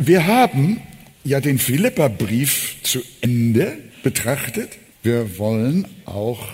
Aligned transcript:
wir 0.00 0.26
haben 0.26 0.80
ja 1.24 1.40
den 1.40 1.58
Philipperbrief 1.58 2.76
zu 2.82 3.02
Ende 3.20 3.76
betrachtet. 4.02 4.70
Wir 5.02 5.38
wollen 5.38 5.86
auch 6.06 6.48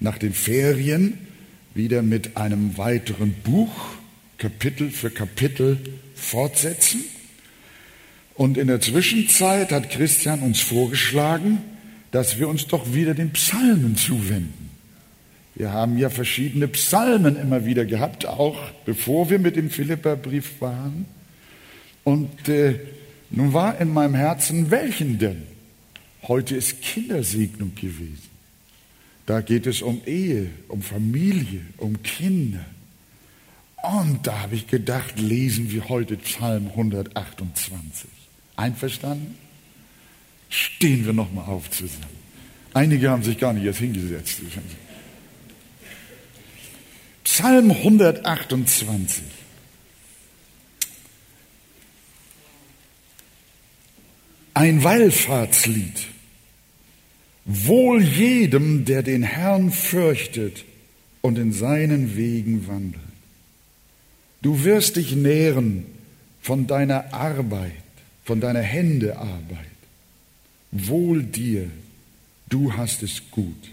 nach 0.00 0.18
den 0.18 0.34
Ferien 0.34 1.18
wieder 1.74 2.02
mit 2.02 2.36
einem 2.36 2.76
weiteren 2.76 3.32
Buch, 3.42 3.72
Kapitel 4.36 4.90
für 4.90 5.10
Kapitel, 5.10 5.78
fortsetzen. 6.14 7.04
Und 8.34 8.58
in 8.58 8.66
der 8.66 8.82
Zwischenzeit 8.82 9.72
hat 9.72 9.90
Christian 9.90 10.40
uns 10.40 10.60
vorgeschlagen, 10.60 11.62
dass 12.10 12.38
wir 12.38 12.48
uns 12.48 12.66
doch 12.66 12.92
wieder 12.92 13.14
den 13.14 13.30
Psalmen 13.30 13.96
zuwenden. 13.96 14.70
Wir 15.54 15.72
haben 15.72 15.96
ja 15.96 16.10
verschiedene 16.10 16.68
Psalmen 16.68 17.36
immer 17.36 17.64
wieder 17.64 17.86
gehabt, 17.86 18.26
auch 18.26 18.58
bevor 18.84 19.30
wir 19.30 19.38
mit 19.38 19.56
dem 19.56 19.70
Philipperbrief 19.70 20.60
waren. 20.60 21.06
Und 22.04 22.48
äh, 22.48 22.78
nun 23.30 23.52
war 23.52 23.80
in 23.80 23.92
meinem 23.92 24.14
Herzen, 24.14 24.70
welchen 24.70 25.18
denn? 25.18 25.42
Heute 26.22 26.54
ist 26.54 26.80
Kindersegnung 26.80 27.74
gewesen. 27.74 28.30
Da 29.26 29.40
geht 29.40 29.66
es 29.66 29.82
um 29.82 30.02
Ehe, 30.06 30.50
um 30.68 30.82
Familie, 30.82 31.62
um 31.78 32.02
Kinder. 32.02 32.64
Und 33.82 34.26
da 34.26 34.42
habe 34.42 34.54
ich 34.54 34.66
gedacht, 34.66 35.18
lesen 35.18 35.70
wir 35.70 35.88
heute 35.88 36.16
Psalm 36.16 36.68
128. 36.68 38.08
Einverstanden? 38.56 39.34
Stehen 40.48 41.04
wir 41.04 41.12
nochmal 41.12 41.46
auf 41.46 41.70
zusammen. 41.70 42.24
Einige 42.74 43.10
haben 43.10 43.22
sich 43.22 43.38
gar 43.38 43.52
nicht 43.52 43.64
erst 43.64 43.80
hingesetzt. 43.80 44.40
Psalm 47.24 47.70
128. 47.70 49.22
Ein 54.56 54.84
Wallfahrtslied. 54.84 56.06
Wohl 57.44 58.00
jedem, 58.00 58.84
der 58.84 59.02
den 59.02 59.24
Herrn 59.24 59.72
fürchtet 59.72 60.64
und 61.22 61.38
in 61.38 61.52
seinen 61.52 62.16
Wegen 62.16 62.68
wandelt. 62.68 63.02
Du 64.42 64.62
wirst 64.62 64.94
dich 64.94 65.16
nähren 65.16 65.86
von 66.40 66.68
deiner 66.68 67.12
Arbeit, 67.12 67.72
von 68.24 68.40
deiner 68.40 68.62
Hände 68.62 69.16
Arbeit. 69.18 69.74
Wohl 70.70 71.24
dir, 71.24 71.68
du 72.48 72.74
hast 72.74 73.02
es 73.02 73.22
gut. 73.32 73.70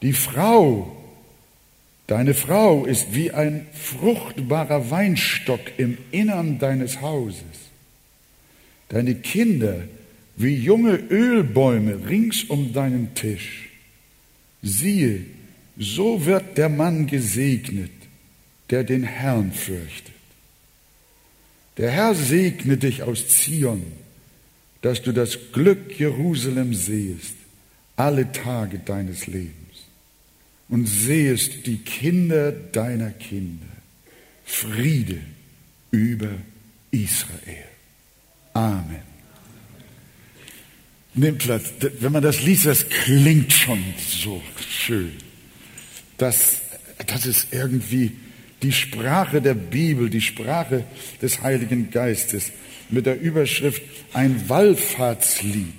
Die 0.00 0.12
Frau, 0.12 0.96
deine 2.06 2.34
Frau 2.34 2.84
ist 2.84 3.14
wie 3.14 3.32
ein 3.32 3.66
fruchtbarer 3.72 4.90
Weinstock 4.92 5.60
im 5.76 5.98
Innern 6.12 6.60
deines 6.60 7.00
Hauses 7.00 7.67
deine 8.88 9.14
Kinder 9.14 9.84
wie 10.36 10.54
junge 10.54 10.96
Ölbäume 11.10 12.08
rings 12.08 12.44
um 12.44 12.72
deinen 12.72 13.14
Tisch. 13.14 13.70
Siehe, 14.62 15.24
so 15.76 16.24
wird 16.26 16.58
der 16.58 16.68
Mann 16.68 17.06
gesegnet, 17.06 17.90
der 18.70 18.84
den 18.84 19.02
Herrn 19.02 19.52
fürchtet. 19.52 20.14
Der 21.76 21.90
Herr 21.90 22.14
segne 22.14 22.76
dich 22.76 23.02
aus 23.02 23.28
Zion, 23.28 23.82
dass 24.82 25.02
du 25.02 25.12
das 25.12 25.38
Glück 25.52 25.98
Jerusalem 25.98 26.74
sehest, 26.74 27.34
alle 27.96 28.30
Tage 28.32 28.78
deines 28.78 29.26
Lebens, 29.26 29.54
und 30.68 30.86
sehest 30.86 31.66
die 31.66 31.78
Kinder 31.78 32.52
deiner 32.52 33.10
Kinder. 33.10 33.66
Friede 34.44 35.20
über 35.90 36.30
Israel. 36.90 37.67
Amen. 38.52 39.02
Nimm 41.14 41.38
Platz. 41.38 41.72
Wenn 42.00 42.12
man 42.12 42.22
das 42.22 42.42
liest, 42.42 42.66
das 42.66 42.88
klingt 42.88 43.52
schon 43.52 43.82
so 43.98 44.40
schön. 44.70 45.12
Das, 46.16 46.58
das 47.06 47.26
ist 47.26 47.48
irgendwie 47.52 48.12
die 48.62 48.72
Sprache 48.72 49.40
der 49.40 49.54
Bibel, 49.54 50.10
die 50.10 50.20
Sprache 50.20 50.84
des 51.22 51.42
Heiligen 51.42 51.90
Geistes 51.90 52.52
mit 52.90 53.06
der 53.06 53.20
Überschrift 53.20 53.82
ein 54.12 54.48
Wallfahrtslied. 54.48 55.74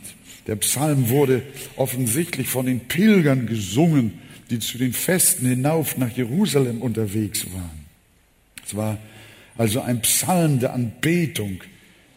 Der 0.47 0.55
Psalm 0.57 1.09
wurde 1.09 1.43
offensichtlich 1.75 2.47
von 2.47 2.65
den 2.65 2.81
Pilgern 2.81 3.45
gesungen, 3.45 4.19
die 4.49 4.59
zu 4.59 4.77
den 4.77 4.93
Festen 4.93 5.45
hinauf 5.45 5.97
nach 5.97 6.09
Jerusalem 6.09 6.81
unterwegs 6.81 7.45
waren. 7.53 7.85
Es 8.65 8.75
war 8.75 8.97
also 9.57 9.81
ein 9.81 10.01
Psalm 10.01 10.59
der 10.59 10.73
Anbetung, 10.73 11.61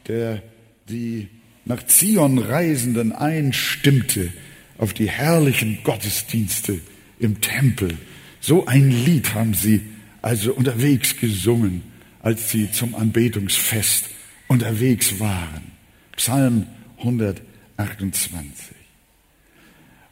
der 0.07 0.43
die 0.93 1.29
nach 1.65 1.85
Zion 1.87 2.39
Reisenden 2.39 3.13
einstimmte 3.13 4.33
auf 4.79 4.93
die 4.93 5.09
herrlichen 5.09 5.79
Gottesdienste 5.85 6.81
im 7.19 7.41
Tempel. 7.41 7.97
So 8.41 8.67
ein 8.67 8.91
Lied 8.91 9.35
haben 9.35 9.55
sie 9.55 9.81
also 10.21 10.53
unterwegs 10.53 11.17
gesungen, 11.17 11.83
als 12.21 12.51
sie 12.51 12.71
zum 12.71 12.95
Anbetungsfest 12.95 14.11
unterwegs 14.49 15.19
waren. 15.19 15.73
Psalm 16.17 16.67
128. 16.99 18.77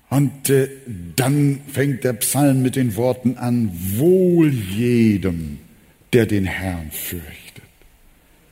Und 0.08 0.50
äh, 0.50 0.68
dann 1.14 1.60
fängt 1.72 2.04
der 2.04 2.14
Psalm 2.14 2.62
mit 2.62 2.74
den 2.74 2.96
Worten 2.96 3.36
an, 3.36 3.70
wohl 3.96 4.50
jedem, 4.50 5.58
der 6.12 6.26
den 6.26 6.46
Herrn 6.46 6.90
fürchtet. 6.90 7.64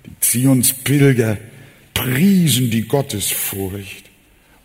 Die 0.07 0.21
Zionspilger 0.21 1.39
priesen 1.99 2.71
die 2.71 2.83
Gottesfurcht 2.83 4.05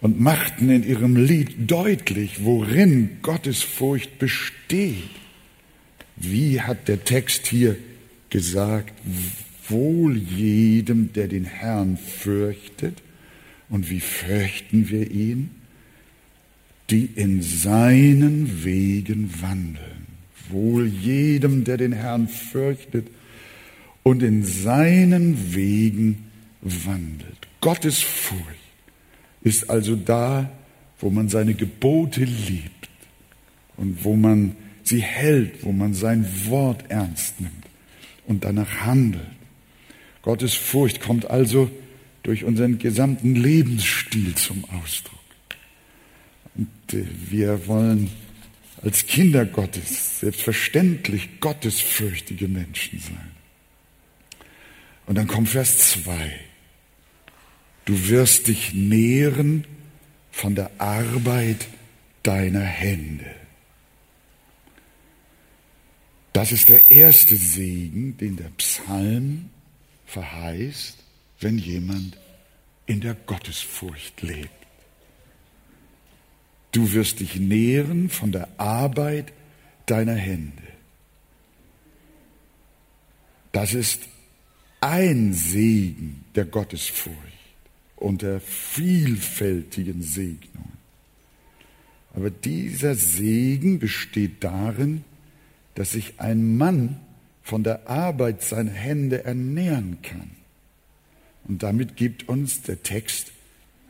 und 0.02 0.20
machten 0.20 0.70
in 0.70 0.88
ihrem 0.88 1.16
Lied 1.16 1.70
deutlich, 1.70 2.44
worin 2.44 3.18
Gottesfurcht 3.22 4.20
besteht. 4.20 5.10
Wie 6.16 6.62
hat 6.62 6.88
der 6.88 7.04
Text 7.04 7.48
hier 7.48 7.76
gesagt, 8.30 8.94
wohl 9.70 10.18
jedem, 10.18 11.14
der 11.14 11.28
den 11.28 11.46
Herrn 11.46 11.98
fürchtet. 11.98 13.02
Und 13.70 13.90
wie 13.90 14.00
fürchten 14.00 14.90
wir 14.90 15.10
ihn? 15.10 15.52
Die 16.90 17.06
in 17.16 17.42
seinen 17.42 18.64
Wegen 18.64 19.34
wandeln. 19.42 20.08
Wohl 20.50 20.88
jedem, 20.88 21.64
der 21.64 21.78
den 21.78 21.94
Herrn 21.94 22.28
fürchtet 22.28 23.08
und 24.04 24.22
in 24.22 24.44
seinen 24.44 25.56
Wegen 25.56 26.26
wandelt. 26.64 27.48
Gottes 27.62 28.02
Furcht 28.02 28.44
ist 29.42 29.70
also 29.70 29.96
da, 29.96 30.50
wo 31.00 31.10
man 31.10 31.30
seine 31.30 31.54
Gebote 31.54 32.24
liebt 32.24 32.90
und 33.78 34.04
wo 34.04 34.16
man 34.16 34.56
sie 34.84 35.02
hält, 35.02 35.64
wo 35.64 35.72
man 35.72 35.94
sein 35.94 36.26
Wort 36.48 36.86
ernst 36.90 37.42
nimmt 37.42 37.66
und 38.26 38.44
danach 38.44 38.82
handelt. 38.82 39.28
Gottes 40.22 40.56
Furcht 40.56 41.02
kommt 41.02 41.30
also 41.30 41.70
durch 42.24 42.46
unseren 42.46 42.80
gesamten 42.80 43.36
Lebensstil 43.36 44.34
zum 44.36 44.64
Ausdruck. 44.66 45.20
Und 46.56 46.94
äh, 46.94 47.06
wir 47.30 47.68
wollen 47.68 48.10
als 48.82 49.06
Kinder 49.06 49.46
Gottes 49.46 50.22
selbstverständlich 50.22 51.40
gottesfürchtige 51.40 52.48
Menschen 52.48 53.00
sein. 53.00 53.32
Und 55.06 55.18
dann 55.18 55.28
kommt 55.28 55.50
Vers 55.50 55.92
2. 55.92 56.32
Du 57.86 58.08
wirst 58.08 58.48
dich 58.48 58.74
nähren 58.74 59.66
von 60.32 60.56
der 60.56 60.72
Arbeit 60.78 61.68
deiner 62.24 62.62
Hände. 62.62 63.36
Das 66.32 66.52
ist 66.52 66.70
der 66.70 66.90
erste 66.90 67.36
Segen, 67.36 68.18
den 68.18 68.38
der 68.38 68.50
Psalm 68.58 69.50
verheißt, 70.06 70.98
wenn 71.40 71.58
jemand 71.58 72.18
in 72.86 73.02
der 73.02 73.14
Gottesfurcht 73.14 74.22
lebt. 74.22 74.50
Du 76.72 76.92
wirst 76.94 77.20
dich 77.20 77.36
nähren 77.36 78.10
von 78.10 78.32
der 78.32 78.48
Arbeit 78.58 79.32
deiner 79.86 80.16
Hände. 80.16 80.64
Das 83.52 83.74
ist 83.76 84.02
ein 84.82 85.34
Segen 85.34 86.26
der 86.34 86.46
Gottesfurcht 86.46 87.33
unter 88.04 88.40
vielfältigen 88.40 90.02
Segnungen. 90.02 90.78
Aber 92.14 92.30
dieser 92.30 92.96
Segen 92.96 93.80
besteht 93.80 94.44
darin, 94.44 95.04
dass 95.76 95.94
sich 95.94 96.20
ein 96.20 96.58
Mann 96.58 97.00
von 97.42 97.64
der 97.64 97.90
Arbeit 97.90 98.44
seiner 98.44 98.72
Hände 98.72 99.24
ernähren 99.24 99.98
kann. 100.02 100.32
Und 101.46 101.64
damit 101.64 101.96
gibt 101.96 102.30
uns 102.30 102.62
der 102.62 102.84
Text 102.84 103.32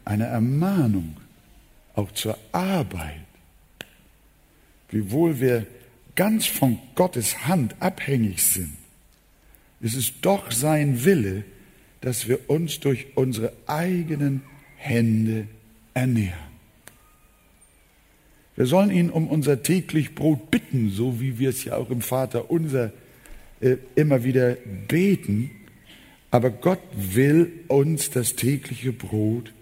eine 0.06 0.26
Ermahnung, 0.26 1.18
auch 1.96 2.12
zur 2.12 2.38
Arbeit. 2.52 3.26
Wiewohl 4.90 5.40
wir 5.40 5.68
ganz 6.16 6.46
von 6.46 6.80
Gottes 6.96 7.48
Hand 7.48 7.76
abhängig 7.82 8.44
sind, 8.44 8.78
ist 9.82 9.96
es 9.96 10.22
doch 10.22 10.52
sein 10.52 11.04
Wille, 11.04 11.44
dass 12.04 12.28
wir 12.28 12.50
uns 12.50 12.82
durch 12.82 13.08
unsere 13.16 13.54
eigenen 13.66 14.42
Hände 14.76 15.48
ernähren. 15.94 16.34
Wir 18.58 18.66
sollen 18.66 18.92
ihn 18.92 19.10
um 19.10 19.28
unser 19.28 19.64
täglich 19.64 20.14
Brot 20.14 20.52
bitten, 20.52 20.92
so 20.92 21.22
wie 21.22 21.40
wir 21.40 21.50
es 21.50 21.64
ja 21.64 21.78
auch 21.78 21.90
im 21.90 22.02
Vater 22.02 22.52
unser 22.52 22.92
äh, 23.62 23.78
immer 23.96 24.26
wieder 24.26 24.58
beten. 24.90 25.50
Aber 26.30 26.50
Gott 26.50 26.82
will 26.94 27.52
uns 27.70 28.10
das 28.10 28.36
tägliche 28.36 28.92
Brot 28.92 29.54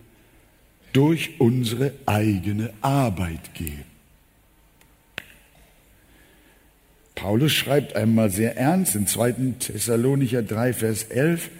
durch 0.94 1.40
unsere 1.40 1.94
eigene 2.08 2.74
Arbeit 2.82 3.54
geben. 3.54 3.84
Paulus 7.14 7.52
schreibt 7.52 7.96
einmal 7.96 8.32
sehr 8.32 8.58
ernst 8.58 8.96
in 8.96 9.06
2. 9.06 9.54
Thessalonicher 9.60 10.42
3, 10.42 10.74
Vers 10.74 11.04
11, 11.04 11.52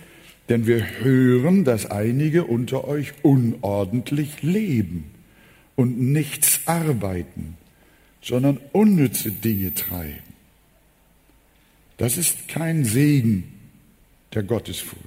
denn 0.52 0.68
wir 0.68 1.00
hören, 1.00 1.64
dass 1.64 1.86
einige 1.86 2.44
unter 2.44 2.86
euch 2.86 3.14
unordentlich 3.22 4.42
leben 4.42 5.10
und 5.78 5.98
nichts 5.98 6.60
arbeiten, 6.66 7.56
sondern 8.22 8.60
unnütze 8.74 9.32
Dinge 9.32 9.74
treiben. 9.74 10.34
Das 11.96 12.18
ist 12.18 12.50
kein 12.50 12.84
Segen 12.84 13.46
der 14.34 14.44
Gottesfurcht. 14.44 15.06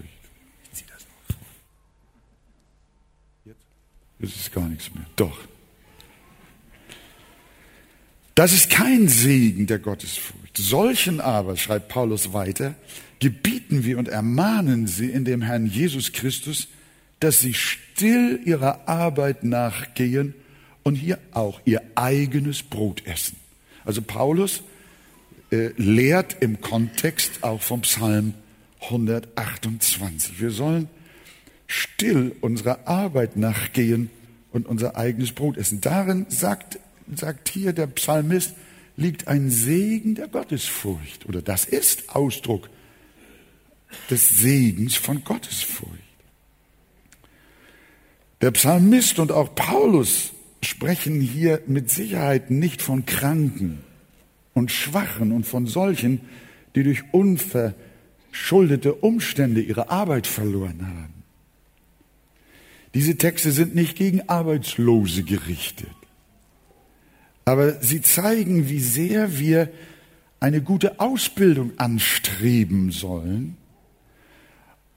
Jetzt 4.20 4.37
ist 4.37 4.52
gar 4.52 4.67
nichts 4.67 4.94
mehr. 4.94 5.05
Doch. 5.17 5.38
Das 8.35 8.55
ist 8.55 8.70
kein 8.70 9.08
Segen 9.08 9.67
der 9.67 9.79
Gottesfurcht. 9.79 10.56
Solchen 10.56 11.20
aber, 11.20 11.58
schreibt 11.58 11.88
Paulus 11.88 12.32
weiter, 12.32 12.75
gebieten 13.20 13.84
wir 13.84 13.99
und 13.99 14.08
ermahnen 14.08 14.87
sie 14.87 15.11
in 15.11 15.25
dem 15.25 15.43
Herrn 15.43 15.66
Jesus 15.66 16.12
Christus, 16.12 16.69
dass 17.20 17.40
sie 17.40 17.55
still 17.55 18.40
ihrer 18.44 18.88
Arbeit 18.88 19.44
nachgehen 19.44 20.34
und 20.82 20.96
hier 20.96 21.19
auch 21.32 21.61
ihr 21.64 21.82
eigenes 21.94 22.62
Brot 22.62 23.06
essen. 23.06 23.37
Also 23.84 24.02
Paulus 24.02 24.62
äh, 25.50 25.70
lehrt 25.76 26.37
im 26.40 26.61
Kontext 26.61 27.43
auch 27.43 27.62
vom 27.62 27.82
Psalm 27.82 28.34
128. 28.81 30.40
Wir 30.40 30.50
sollen 30.50 30.88
still 31.67 32.34
unserer 32.40 32.87
Arbeit 32.87 33.37
nachgehen 33.37 34.10
und 34.52 34.67
unser 34.67 34.96
eigenes 34.96 35.32
Brot 35.32 35.56
essen. 35.56 35.81
Darin 35.81 36.26
sagt, 36.28 36.78
sagt 37.14 37.49
hier 37.49 37.72
der 37.72 37.87
Psalmist, 37.88 38.55
liegt 38.96 39.28
ein 39.28 39.50
Segen 39.50 40.14
der 40.14 40.28
Gottesfurcht. 40.28 41.26
Oder 41.26 41.43
das 41.43 41.64
ist 41.64 42.14
Ausdruck 42.14 42.69
des 44.11 44.38
Segens 44.38 44.94
von 44.96 45.25
Gottesfurcht. 45.25 45.93
Der 48.41 48.50
Psalmist 48.50 49.19
und 49.19 49.32
auch 49.32 49.55
Paulus 49.55 50.32
sprechen 50.62 51.20
hier 51.20 51.62
mit 51.67 51.91
Sicherheit 51.91 52.50
nicht 52.50 52.82
von 52.82 53.06
Kranken 53.06 53.79
und 54.52 54.70
Schwachen 54.70 55.32
und 55.32 55.44
von 55.46 55.67
solchen, 55.67 56.20
die 56.75 56.82
durch 56.82 57.02
unverschuldete 57.12 58.94
Umstände 58.94 59.61
ihre 59.61 59.91
Arbeit 59.91 60.26
verloren 60.26 60.87
haben. 60.87 61.14
Diese 62.94 63.17
Texte 63.17 63.50
sind 63.50 63.75
nicht 63.75 63.96
gegen 63.96 64.29
Arbeitslose 64.29 65.23
gerichtet, 65.23 65.88
aber 67.44 67.82
sie 67.82 68.02
zeigen, 68.02 68.69
wie 68.69 68.81
sehr 68.81 69.38
wir 69.38 69.70
eine 70.38 70.61
gute 70.61 71.00
Ausbildung 71.00 71.73
anstreben 71.79 72.91
sollen 72.91 73.56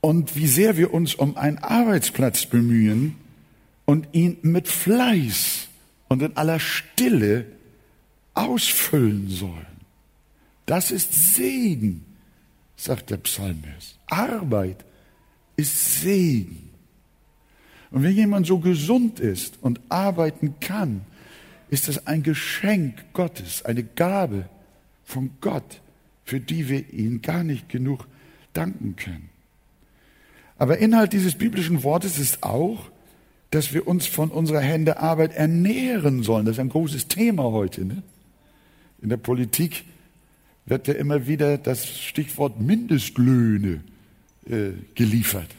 und 0.01 0.35
wie 0.35 0.47
sehr 0.47 0.77
wir 0.77 0.93
uns 0.93 1.15
um 1.15 1.37
einen 1.37 1.57
Arbeitsplatz 1.57 2.45
bemühen, 2.45 3.15
und 3.87 4.09
ihn 4.11 4.37
mit 4.41 4.67
Fleiß 4.67 5.69
und 6.09 6.21
in 6.21 6.35
aller 6.35 6.59
Stille 6.59 7.45
ausfüllen 8.33 9.29
sollen. 9.29 9.65
Das 10.65 10.91
ist 10.91 11.35
Segen, 11.35 12.05
sagt 12.75 13.09
der 13.09 13.17
Psalmist. 13.17 13.97
Arbeit 14.07 14.83
ist 15.55 16.01
Segen. 16.01 16.69
Und 17.89 18.03
wenn 18.03 18.11
jemand 18.11 18.45
so 18.45 18.59
gesund 18.59 19.21
ist 19.21 19.57
und 19.61 19.79
arbeiten 19.87 20.55
kann, 20.59 21.01
ist 21.69 21.87
das 21.87 22.05
ein 22.05 22.21
Geschenk 22.21 23.13
Gottes, 23.13 23.63
eine 23.63 23.83
Gabe 23.83 24.49
von 25.05 25.31
Gott, 25.39 25.81
für 26.25 26.41
die 26.41 26.67
wir 26.67 26.91
ihn 26.91 27.21
gar 27.21 27.45
nicht 27.45 27.69
genug 27.69 28.05
danken 28.51 28.97
können. 28.97 29.29
Aber 30.57 30.77
Inhalt 30.77 31.13
dieses 31.13 31.35
biblischen 31.35 31.83
Wortes 31.83 32.17
ist 32.17 32.43
auch, 32.43 32.79
dass 33.51 33.73
wir 33.73 33.87
uns 33.87 34.07
von 34.07 34.29
unserer 34.29 34.59
Hände 34.59 34.99
Arbeit 34.99 35.35
ernähren 35.35 36.23
sollen. 36.23 36.45
Das 36.45 36.55
ist 36.55 36.59
ein 36.59 36.69
großes 36.69 37.07
Thema 37.07 37.43
heute. 37.43 37.85
Ne? 37.85 38.03
In 39.01 39.09
der 39.09 39.17
Politik 39.17 39.85
wird 40.65 40.87
ja 40.87 40.95
immer 40.95 41.27
wieder 41.27 41.57
das 41.57 41.99
Stichwort 41.99 42.59
Mindestlöhne 42.59 43.81
äh, 44.49 44.71
geliefert. 44.95 45.49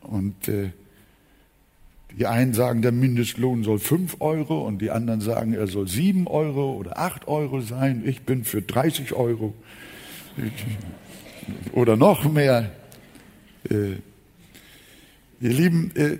Und 0.00 0.48
äh, 0.48 0.70
die 2.18 2.26
einen 2.26 2.54
sagen, 2.54 2.82
der 2.82 2.92
Mindestlohn 2.92 3.64
soll 3.64 3.78
fünf 3.78 4.16
Euro 4.20 4.66
und 4.66 4.80
die 4.80 4.90
anderen 4.90 5.20
sagen, 5.20 5.54
er 5.54 5.66
soll 5.66 5.88
sieben 5.88 6.26
Euro 6.26 6.74
oder 6.74 6.98
acht 6.98 7.28
Euro 7.28 7.60
sein. 7.60 8.02
Ich 8.04 8.22
bin 8.22 8.44
für 8.44 8.62
30 8.62 9.14
Euro 9.14 9.54
oder 11.72 11.96
noch 11.96 12.30
mehr. 12.30 12.70
Äh, 13.70 13.96
ihr 15.40 15.52
Lieben, 15.52 15.94
äh, 15.96 16.18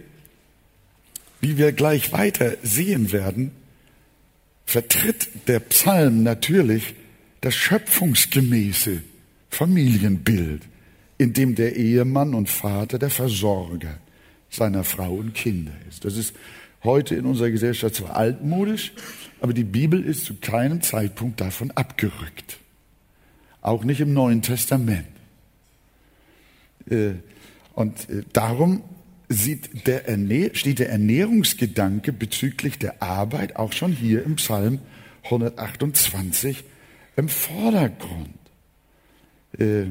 wie 1.40 1.58
wir 1.58 1.72
gleich 1.72 2.12
weiter 2.12 2.56
sehen 2.62 3.12
werden, 3.12 3.52
vertritt 4.66 5.28
der 5.46 5.60
Psalm 5.60 6.22
natürlich 6.22 6.94
das 7.40 7.54
schöpfungsgemäße 7.54 9.02
Familienbild, 9.50 10.62
in 11.18 11.32
dem 11.32 11.54
der 11.54 11.76
Ehemann 11.76 12.34
und 12.34 12.48
Vater 12.48 12.98
der 12.98 13.10
Versorger 13.10 13.98
seiner 14.50 14.84
Frau 14.84 15.14
und 15.14 15.34
Kinder 15.34 15.72
ist. 15.88 16.04
Das 16.04 16.16
ist 16.16 16.34
heute 16.82 17.14
in 17.14 17.26
unserer 17.26 17.50
Gesellschaft 17.50 17.96
zwar 17.96 18.16
altmodisch, 18.16 18.92
aber 19.40 19.52
die 19.52 19.64
Bibel 19.64 20.02
ist 20.02 20.24
zu 20.24 20.34
keinem 20.34 20.80
Zeitpunkt 20.80 21.40
davon 21.40 21.70
abgerückt. 21.72 22.58
Auch 23.60 23.84
nicht 23.84 24.00
im 24.00 24.12
Neuen 24.12 24.42
Testament. 24.42 25.06
Äh, 26.88 27.14
und 27.74 28.08
äh, 28.08 28.22
darum 28.32 28.82
sieht 29.28 29.86
der 29.86 30.04
steht 30.54 30.78
der 30.78 30.90
Ernährungsgedanke 30.90 32.12
bezüglich 32.12 32.78
der 32.78 33.02
Arbeit 33.02 33.56
auch 33.56 33.72
schon 33.72 33.92
hier 33.92 34.22
im 34.22 34.36
Psalm 34.36 34.80
128 35.24 36.64
im 37.16 37.28
Vordergrund. 37.28 38.38
Äh, 39.58 39.86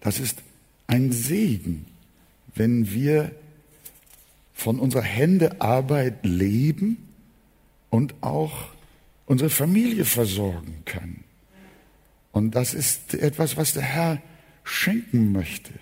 das 0.00 0.20
ist 0.20 0.42
ein 0.86 1.12
Segen, 1.12 1.86
wenn 2.54 2.92
wir 2.92 3.32
von 4.54 4.78
unserer 4.78 5.02
Hände 5.02 5.60
Arbeit 5.60 6.24
leben 6.24 7.08
und 7.90 8.14
auch 8.22 8.68
unsere 9.26 9.50
Familie 9.50 10.04
versorgen 10.04 10.82
können. 10.84 11.24
Und 12.32 12.54
das 12.54 12.74
ist 12.74 13.14
etwas, 13.14 13.56
was 13.56 13.72
der 13.72 13.82
Herr 13.82 14.22
schenken 14.64 15.32
möchte. 15.32 15.72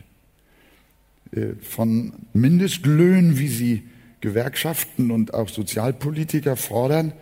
Äh, 1.32 1.54
von 1.60 2.12
Mindestlöhnen, 2.32 3.38
wie 3.38 3.48
sie 3.48 3.82
Gewerkschaften 4.20 5.10
und 5.10 5.34
auch 5.34 5.48
Sozialpolitiker 5.48 6.56
fordern, 6.56 7.12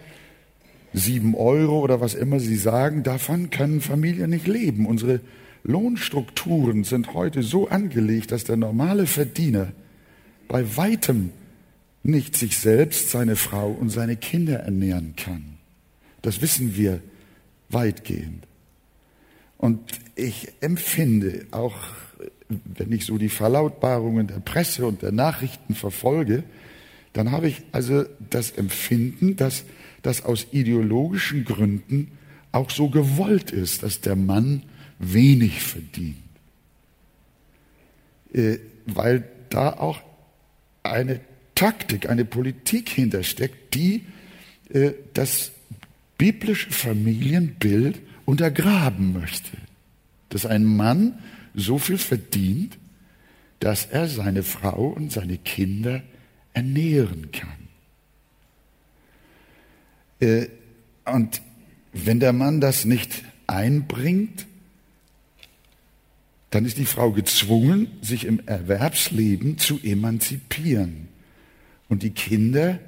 sieben 0.93 1.35
Euro 1.35 1.81
oder 1.81 2.01
was 2.01 2.15
immer 2.15 2.41
sie 2.41 2.57
sagen, 2.57 3.03
davon 3.03 3.51
können 3.51 3.81
Familien 3.81 4.31
nicht 4.31 4.47
leben. 4.47 4.87
Unsere 4.87 5.21
Lohnstrukturen 5.63 6.85
sind 6.85 7.13
heute 7.13 7.43
so 7.43 7.69
angelegt, 7.69 8.33
dass 8.33 8.45
der 8.45 8.57
normale 8.57 9.07
Verdiener 9.07 9.73
bei 10.49 10.77
weitem 10.77 11.33
nicht 12.03 12.37
sich 12.37 12.57
selbst, 12.59 13.11
seine 13.11 13.37
Frau 13.37 13.71
und 13.71 13.91
seine 13.91 14.17
Kinder 14.17 14.61
ernähren 14.61 15.15
kann. 15.17 15.59
Das 16.23 16.41
wissen 16.41 16.77
wir 16.77 17.01
weitgehend. 17.69 18.47
Und 19.59 19.81
ich 20.15 20.53
empfinde 20.61 21.47
auch 21.51 21.75
wenn 22.49 22.93
ich 22.93 23.07
so 23.07 23.19
die 23.19 23.29
Verlautbarungen 23.29 24.29
der 24.29 24.41
Presse 24.41 24.87
und 24.87 25.03
der 25.03 25.13
Nachrichten 25.13 25.75
verfolge, 25.75 26.45
dann 27.13 27.33
habe 27.33 27.49
ich 27.49 27.63
also 27.73 28.05
das 28.31 28.51
Empfinden, 28.53 29.37
dass 29.37 29.65
das 30.03 30.25
aus 30.25 30.47
ideologischen 30.53 31.45
Gründen 31.45 32.13
auch 32.53 32.71
so 32.71 32.89
gewollt 32.89 33.51
ist, 33.51 33.83
dass 33.83 34.01
der 34.01 34.17
Mann 34.17 34.63
wenig 34.99 35.63
verdient. 35.63 36.17
Äh, 38.33 38.59
weil 38.87 39.25
da 39.51 39.73
auch 39.73 40.01
eine 40.83 41.21
Taktik, 41.55 42.09
eine 42.09 42.25
Politik 42.25 42.91
hintersteckt, 42.91 43.75
die 43.75 44.05
äh, 44.73 44.93
das 45.15 45.53
biblische 46.19 46.71
Familienbild 46.71 48.01
untergraben 48.25 49.13
möchte. 49.13 49.57
Dass 50.29 50.47
ein 50.47 50.65
Mann 50.65 51.19
so 51.57 51.79
viel 51.79 51.99
verdient, 51.99 52.79
dass 53.59 53.87
er 53.87 54.07
seine 54.07 54.43
Frau 54.43 54.89
und 54.89 55.11
seine 55.11 55.39
Kinder 55.39 56.03
ernähren 56.53 57.31
kann. 57.33 57.69
Äh, 60.21 60.49
und 61.07 61.43
wenn 61.93 62.21
der 62.21 62.33
Mann 62.33 62.61
das 62.61 62.85
nicht 62.85 63.25
einbringt, 63.47 64.47
dann 66.51 66.65
ist 66.65 66.79
die 66.79 66.85
Frau 66.85 67.11
gezwungen, 67.11 67.89
sich 68.03 68.25
im 68.25 68.47
Erwerbsleben 68.47 69.59
zu 69.59 69.81
emanzipieren. 69.83 71.09
Und 71.89 72.03
die 72.03 72.11
Kinder, 72.11 72.79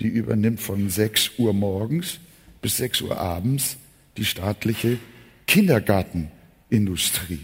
die 0.00 0.08
übernimmt 0.08 0.60
von 0.60 0.90
6 0.90 1.38
Uhr 1.38 1.52
morgens 1.52 2.18
bis 2.62 2.78
6 2.78 3.02
Uhr 3.02 3.18
abends 3.18 3.76
die 4.16 4.24
staatliche 4.24 4.98
Kindergartenindustrie. 5.46 7.40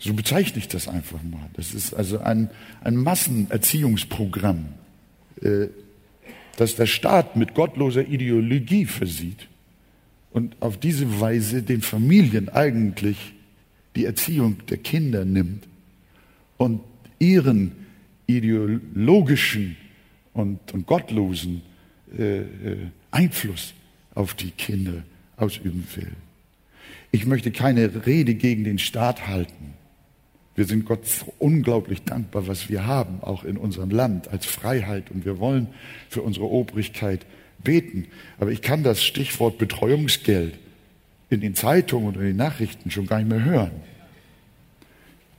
So 0.00 0.14
bezeichne 0.14 0.58
ich 0.58 0.68
das 0.68 0.88
einfach 0.88 1.22
mal. 1.22 1.48
Das 1.52 1.74
ist 1.74 1.92
also 1.92 2.20
ein, 2.20 2.50
ein 2.82 2.96
Massenerziehungsprogramm, 2.96 4.70
äh, 5.42 5.66
das 6.56 6.74
der 6.74 6.86
Staat 6.86 7.36
mit 7.36 7.54
gottloser 7.54 8.08
Ideologie 8.08 8.86
versieht 8.86 9.46
und 10.32 10.56
auf 10.60 10.78
diese 10.78 11.20
Weise 11.20 11.62
den 11.62 11.82
Familien 11.82 12.48
eigentlich 12.48 13.34
die 13.94 14.06
Erziehung 14.06 14.66
der 14.68 14.78
Kinder 14.78 15.26
nimmt 15.26 15.68
und 16.56 16.80
ihren 17.18 17.72
ideologischen 18.26 19.76
und, 20.32 20.72
und 20.72 20.86
gottlosen 20.86 21.60
äh, 22.16 22.40
äh, 22.40 22.46
Einfluss 23.10 23.74
auf 24.14 24.32
die 24.32 24.50
Kinder 24.50 25.02
ausüben 25.36 25.86
will. 25.94 26.12
Ich 27.12 27.26
möchte 27.26 27.50
keine 27.50 28.06
Rede 28.06 28.34
gegen 28.34 28.64
den 28.64 28.78
Staat 28.78 29.26
halten. 29.26 29.74
Wir 30.60 30.66
sind 30.66 30.84
Gott 30.84 31.00
unglaublich 31.38 32.02
dankbar, 32.02 32.46
was 32.46 32.68
wir 32.68 32.86
haben, 32.86 33.22
auch 33.22 33.44
in 33.44 33.56
unserem 33.56 33.88
Land 33.88 34.28
als 34.28 34.44
Freiheit. 34.44 35.10
Und 35.10 35.24
wir 35.24 35.38
wollen 35.38 35.68
für 36.10 36.20
unsere 36.20 36.50
Obrigkeit 36.50 37.24
beten. 37.64 38.08
Aber 38.38 38.50
ich 38.50 38.60
kann 38.60 38.82
das 38.82 39.02
Stichwort 39.02 39.56
Betreuungsgeld 39.56 40.58
in 41.30 41.40
den 41.40 41.54
Zeitungen 41.54 42.08
oder 42.08 42.20
in 42.20 42.26
den 42.26 42.36
Nachrichten 42.36 42.90
schon 42.90 43.06
gar 43.06 43.20
nicht 43.20 43.30
mehr 43.30 43.42
hören. 43.42 43.70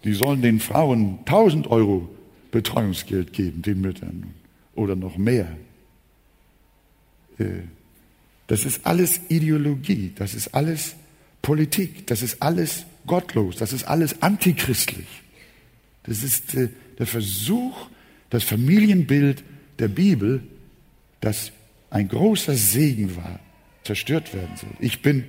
Die 0.05 0.13
sollen 0.13 0.41
den 0.41 0.59
Frauen 0.59 1.19
1000 1.19 1.67
Euro 1.67 2.09
Betreuungsgeld 2.49 3.31
geben, 3.31 3.61
den 3.61 3.79
Müttern, 3.79 4.33
oder 4.73 4.95
noch 4.95 5.17
mehr. 5.17 5.55
Äh, 7.37 7.45
das 8.47 8.65
ist 8.65 8.87
alles 8.87 9.21
Ideologie, 9.29 10.13
das 10.15 10.33
ist 10.33 10.55
alles 10.55 10.95
Politik, 11.43 12.07
das 12.07 12.23
ist 12.23 12.41
alles 12.41 12.87
gottlos, 13.05 13.55
das 13.57 13.73
ist 13.73 13.85
alles 13.85 14.21
antichristlich. 14.21 15.07
Das 16.03 16.23
ist 16.23 16.55
äh, 16.55 16.69
der 16.97 17.05
Versuch, 17.05 17.87
das 18.29 18.43
Familienbild 18.43 19.43
der 19.79 19.87
Bibel, 19.87 20.43
das 21.19 21.51
ein 21.89 22.07
großer 22.07 22.55
Segen 22.55 23.15
war, 23.15 23.39
zerstört 23.83 24.33
werden 24.33 24.55
soll. 24.55 24.71
Ich 24.79 25.01
bin, 25.01 25.25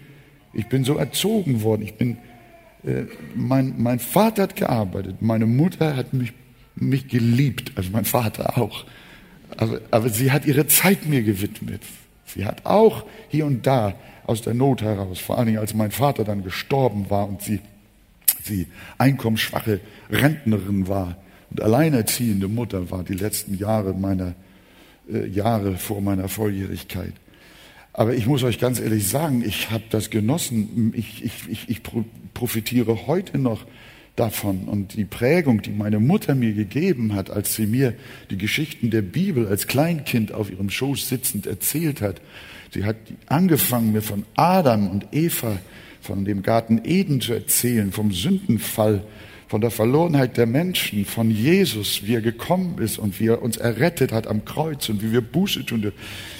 ich 0.52 0.66
bin 0.68 0.84
so 0.84 0.96
erzogen 0.96 1.62
worden. 1.62 1.82
Ich 1.82 1.94
bin, 1.94 2.18
äh, 2.84 3.04
mein, 3.34 3.74
mein 3.78 3.98
Vater 3.98 4.44
hat 4.44 4.56
gearbeitet, 4.56 5.20
meine 5.20 5.46
Mutter 5.46 5.96
hat 5.96 6.12
mich, 6.14 6.32
mich 6.74 7.08
geliebt, 7.08 7.72
also 7.74 7.90
mein 7.90 8.04
Vater 8.04 8.58
auch. 8.58 8.84
Aber, 9.56 9.80
aber 9.90 10.08
sie 10.08 10.32
hat 10.32 10.46
ihre 10.46 10.66
Zeit 10.66 11.06
mir 11.06 11.22
gewidmet. 11.22 11.82
Sie 12.26 12.46
hat 12.46 12.64
auch 12.64 13.04
hier 13.28 13.44
und 13.44 13.66
da 13.66 13.94
aus 14.26 14.42
der 14.42 14.54
Not 14.54 14.82
heraus, 14.82 15.18
vor 15.18 15.38
allen 15.38 15.46
Dingen 15.46 15.58
als 15.58 15.74
mein 15.74 15.90
Vater 15.90 16.24
dann 16.24 16.42
gestorben 16.42 17.10
war 17.10 17.28
und 17.28 17.42
sie, 17.42 17.60
sie 18.42 18.66
einkommensschwache 18.98 19.80
Rentnerin 20.10 20.88
war 20.88 21.16
und 21.50 21.60
alleinerziehende 21.60 22.48
Mutter 22.48 22.90
war 22.90 23.04
die 23.04 23.14
letzten 23.14 23.56
Jahre 23.56 23.94
meiner 23.94 24.34
äh, 25.10 25.26
Jahre 25.26 25.76
vor 25.76 26.00
meiner 26.00 26.28
Volljährigkeit. 26.28 27.12
Aber 27.92 28.14
ich 28.14 28.26
muss 28.26 28.42
euch 28.42 28.58
ganz 28.58 28.80
ehrlich 28.80 29.08
sagen, 29.08 29.42
ich 29.44 29.70
habe 29.70 29.84
das 29.90 30.08
genossen. 30.08 30.94
Ich, 30.96 31.22
ich, 31.24 31.48
ich, 31.48 31.68
ich 31.68 31.82
profitiere 32.32 33.06
heute 33.06 33.36
noch 33.38 33.66
davon. 34.16 34.64
Und 34.64 34.96
die 34.96 35.04
Prägung, 35.04 35.62
die 35.62 35.70
meine 35.70 36.00
Mutter 36.00 36.34
mir 36.34 36.52
gegeben 36.52 37.14
hat, 37.14 37.30
als 37.30 37.54
sie 37.54 37.66
mir 37.66 37.94
die 38.30 38.36
Geschichten 38.36 38.90
der 38.90 39.02
Bibel 39.02 39.46
als 39.46 39.66
Kleinkind 39.66 40.32
auf 40.32 40.50
ihrem 40.50 40.70
Schoß 40.70 41.08
sitzend 41.08 41.46
erzählt 41.46 42.00
hat, 42.00 42.20
sie 42.70 42.84
hat 42.84 42.96
angefangen, 43.26 43.92
mir 43.92 44.02
von 44.02 44.24
Adam 44.34 44.88
und 44.88 45.06
Eva, 45.12 45.58
von 46.00 46.24
dem 46.24 46.42
Garten 46.42 46.82
Eden 46.84 47.20
zu 47.20 47.32
erzählen, 47.32 47.92
vom 47.92 48.12
Sündenfall 48.12 49.04
von 49.52 49.60
der 49.60 49.70
Verlorenheit 49.70 50.38
der 50.38 50.46
Menschen, 50.46 51.04
von 51.04 51.30
Jesus, 51.30 52.06
wie 52.06 52.14
er 52.14 52.22
gekommen 52.22 52.78
ist 52.78 52.96
und 52.96 53.20
wie 53.20 53.26
er 53.26 53.42
uns 53.42 53.58
errettet 53.58 54.10
hat 54.10 54.26
am 54.26 54.46
Kreuz 54.46 54.88
und 54.88 55.02
wie 55.02 55.12
wir 55.12 55.20
Buße 55.20 55.66
tun. 55.66 55.92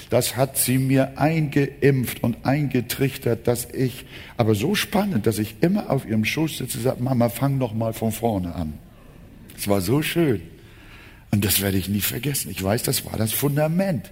Das 0.08 0.34
hat 0.34 0.56
sie 0.56 0.78
mir 0.78 1.18
eingeimpft 1.18 2.22
und 2.22 2.46
eingetrichtert, 2.46 3.46
dass 3.46 3.68
ich, 3.70 4.06
aber 4.38 4.54
so 4.54 4.74
spannend, 4.74 5.26
dass 5.26 5.38
ich 5.38 5.56
immer 5.60 5.90
auf 5.90 6.06
ihrem 6.06 6.24
Schoß 6.24 6.56
sitze 6.56 6.78
und 6.78 6.84
sage, 6.84 7.02
Mama, 7.02 7.28
fang 7.28 7.58
noch 7.58 7.74
mal 7.74 7.92
von 7.92 8.12
vorne 8.12 8.54
an. 8.54 8.78
Es 9.58 9.68
war 9.68 9.82
so 9.82 10.00
schön. 10.00 10.40
Und 11.32 11.44
das 11.44 11.60
werde 11.60 11.76
ich 11.76 11.90
nie 11.90 12.00
vergessen. 12.00 12.50
Ich 12.50 12.62
weiß, 12.64 12.82
das 12.82 13.04
war 13.04 13.18
das 13.18 13.32
Fundament 13.34 14.10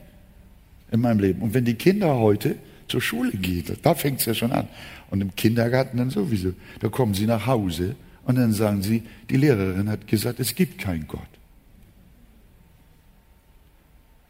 in 0.92 1.00
meinem 1.00 1.20
Leben. 1.20 1.40
Und 1.40 1.54
wenn 1.54 1.64
die 1.64 1.72
Kinder 1.72 2.18
heute 2.18 2.56
zur 2.86 3.00
Schule 3.00 3.30
gehen, 3.30 3.64
da 3.80 3.94
fängt 3.94 4.20
es 4.20 4.26
ja 4.26 4.34
schon 4.34 4.52
an. 4.52 4.68
Und 5.08 5.22
im 5.22 5.34
Kindergarten 5.36 5.96
dann 5.96 6.10
sowieso. 6.10 6.52
Da 6.80 6.90
kommen 6.90 7.14
sie 7.14 7.24
nach 7.24 7.46
Hause 7.46 7.96
und 8.24 8.36
dann 8.36 8.52
sagen 8.52 8.82
sie, 8.82 9.02
die 9.28 9.36
Lehrerin 9.36 9.88
hat 9.88 10.06
gesagt, 10.06 10.40
es 10.40 10.54
gibt 10.54 10.78
keinen 10.78 11.06
Gott. 11.06 11.28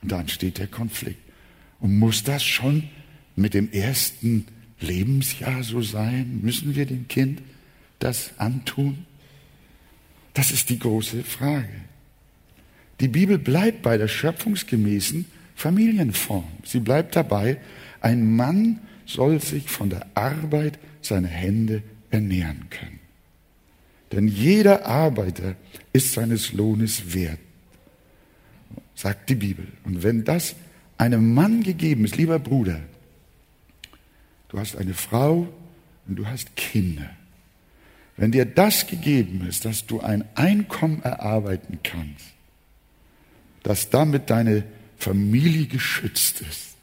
Und 0.03 0.13
dann 0.13 0.29
steht 0.29 0.59
der 0.59 0.67
Konflikt. 0.67 1.21
Und 1.81 1.99
muss 1.99 2.25
das 2.25 2.43
schon 2.43 2.85
mit 3.37 3.55
dem 3.55 3.71
ersten 3.73 4.47
Lebensjahr 4.81 5.63
so 5.63 5.83
sein? 5.83 6.41
Müssen 6.43 6.75
wir 6.75 6.87
dem 6.87 7.09
Kind 7.09 7.43
das 7.99 8.33
antun? 8.39 9.07
Das 10.35 10.51
ist 10.51 10.71
die 10.71 10.79
große 10.79 11.23
Frage. 11.23 11.69
Die 13.01 13.09
Bibel 13.09 13.39
bleibt 13.39 13.83
bei 13.83 13.99
der 13.99 14.09
schöpfungsgemäßen 14.09 15.25
Familienform. 15.55 16.45
Sie 16.65 16.81
bleibt 16.81 17.17
dabei, 17.17 17.59
ein 18.01 18.37
Mann 18.37 18.81
soll 19.07 19.41
sich 19.41 19.69
von 19.69 19.91
der 19.91 20.07
Arbeit 20.15 20.79
seiner 21.03 21.29
Hände 21.29 21.83
ernähren 22.11 22.69
können. 22.71 23.00
Denn 24.13 24.27
jeder 24.27 24.87
Arbeiter 24.87 25.57
ist 25.93 26.13
seines 26.13 26.53
Lohnes 26.53 27.15
wert, 27.15 27.39
sagt 28.95 29.31
die 29.31 29.37
Bibel. 29.37 29.67
Und 29.85 30.03
wenn 30.03 30.25
das 30.25 30.57
einem 30.99 31.33
Mann 31.35 31.63
gegeben 31.63 32.05
ist, 32.05 32.17
lieber 32.17 32.39
Bruder, 32.39 32.81
du 34.49 34.59
hast 34.59 34.77
eine 34.77 34.95
Frau 34.95 35.49
und 36.07 36.17
du 36.17 36.27
hast 36.27 36.57
Kinder. 36.57 37.09
Wenn 38.17 38.33
dir 38.33 38.45
das 38.45 38.87
gegeben 38.87 39.47
ist, 39.49 39.65
dass 39.65 39.87
du 39.87 40.01
ein 40.01 40.25
Einkommen 40.35 41.03
erarbeiten 41.03 41.79
kannst, 41.83 42.27
dass 43.63 43.91
damit 43.91 44.29
deine 44.29 44.65
Familie 44.99 45.67
geschützt 45.67 46.43
ist 46.43 46.75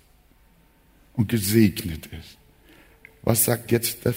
und 1.14 1.28
gesegnet 1.28 2.08
ist. 2.08 2.38
Was 3.22 3.46
sagt 3.46 3.72
jetzt 3.72 4.06
der 4.06 4.16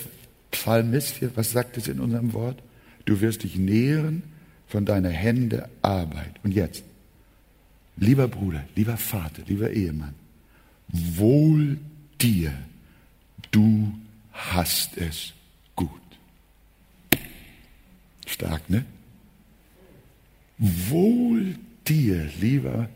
Psalmist 0.51 1.17
hier? 1.17 1.33
Was 1.35 1.51
sagt 1.51 1.77
es 1.77 1.89
in 1.89 2.01
unserem 2.01 2.33
Wort? 2.33 2.63
Du 3.05 3.21
wirst 3.21 3.43
dich 3.43 3.57
nähren 3.57 4.23
von 4.67 4.85
deiner 4.85 5.11
Hände 5.11 5.69
Arbeit. 5.83 6.35
Und 6.43 6.53
jetzt, 6.53 6.85
lieber 7.97 8.29
Bruder, 8.29 8.65
lieber 8.77 8.97
Vater, 8.97 9.43
lieber 9.47 9.71
Ehemann, 9.71 10.15
wohl 10.89 11.79
dir, 12.21 12.53
du 13.51 13.93
hast 14.33 14.97
es 14.97 15.33
gut. 15.75 15.91
Stark, 18.27 18.69
ne? 18.71 18.85
Wohl 20.59 21.57
dir, 21.87 22.29
lieber 22.41 22.89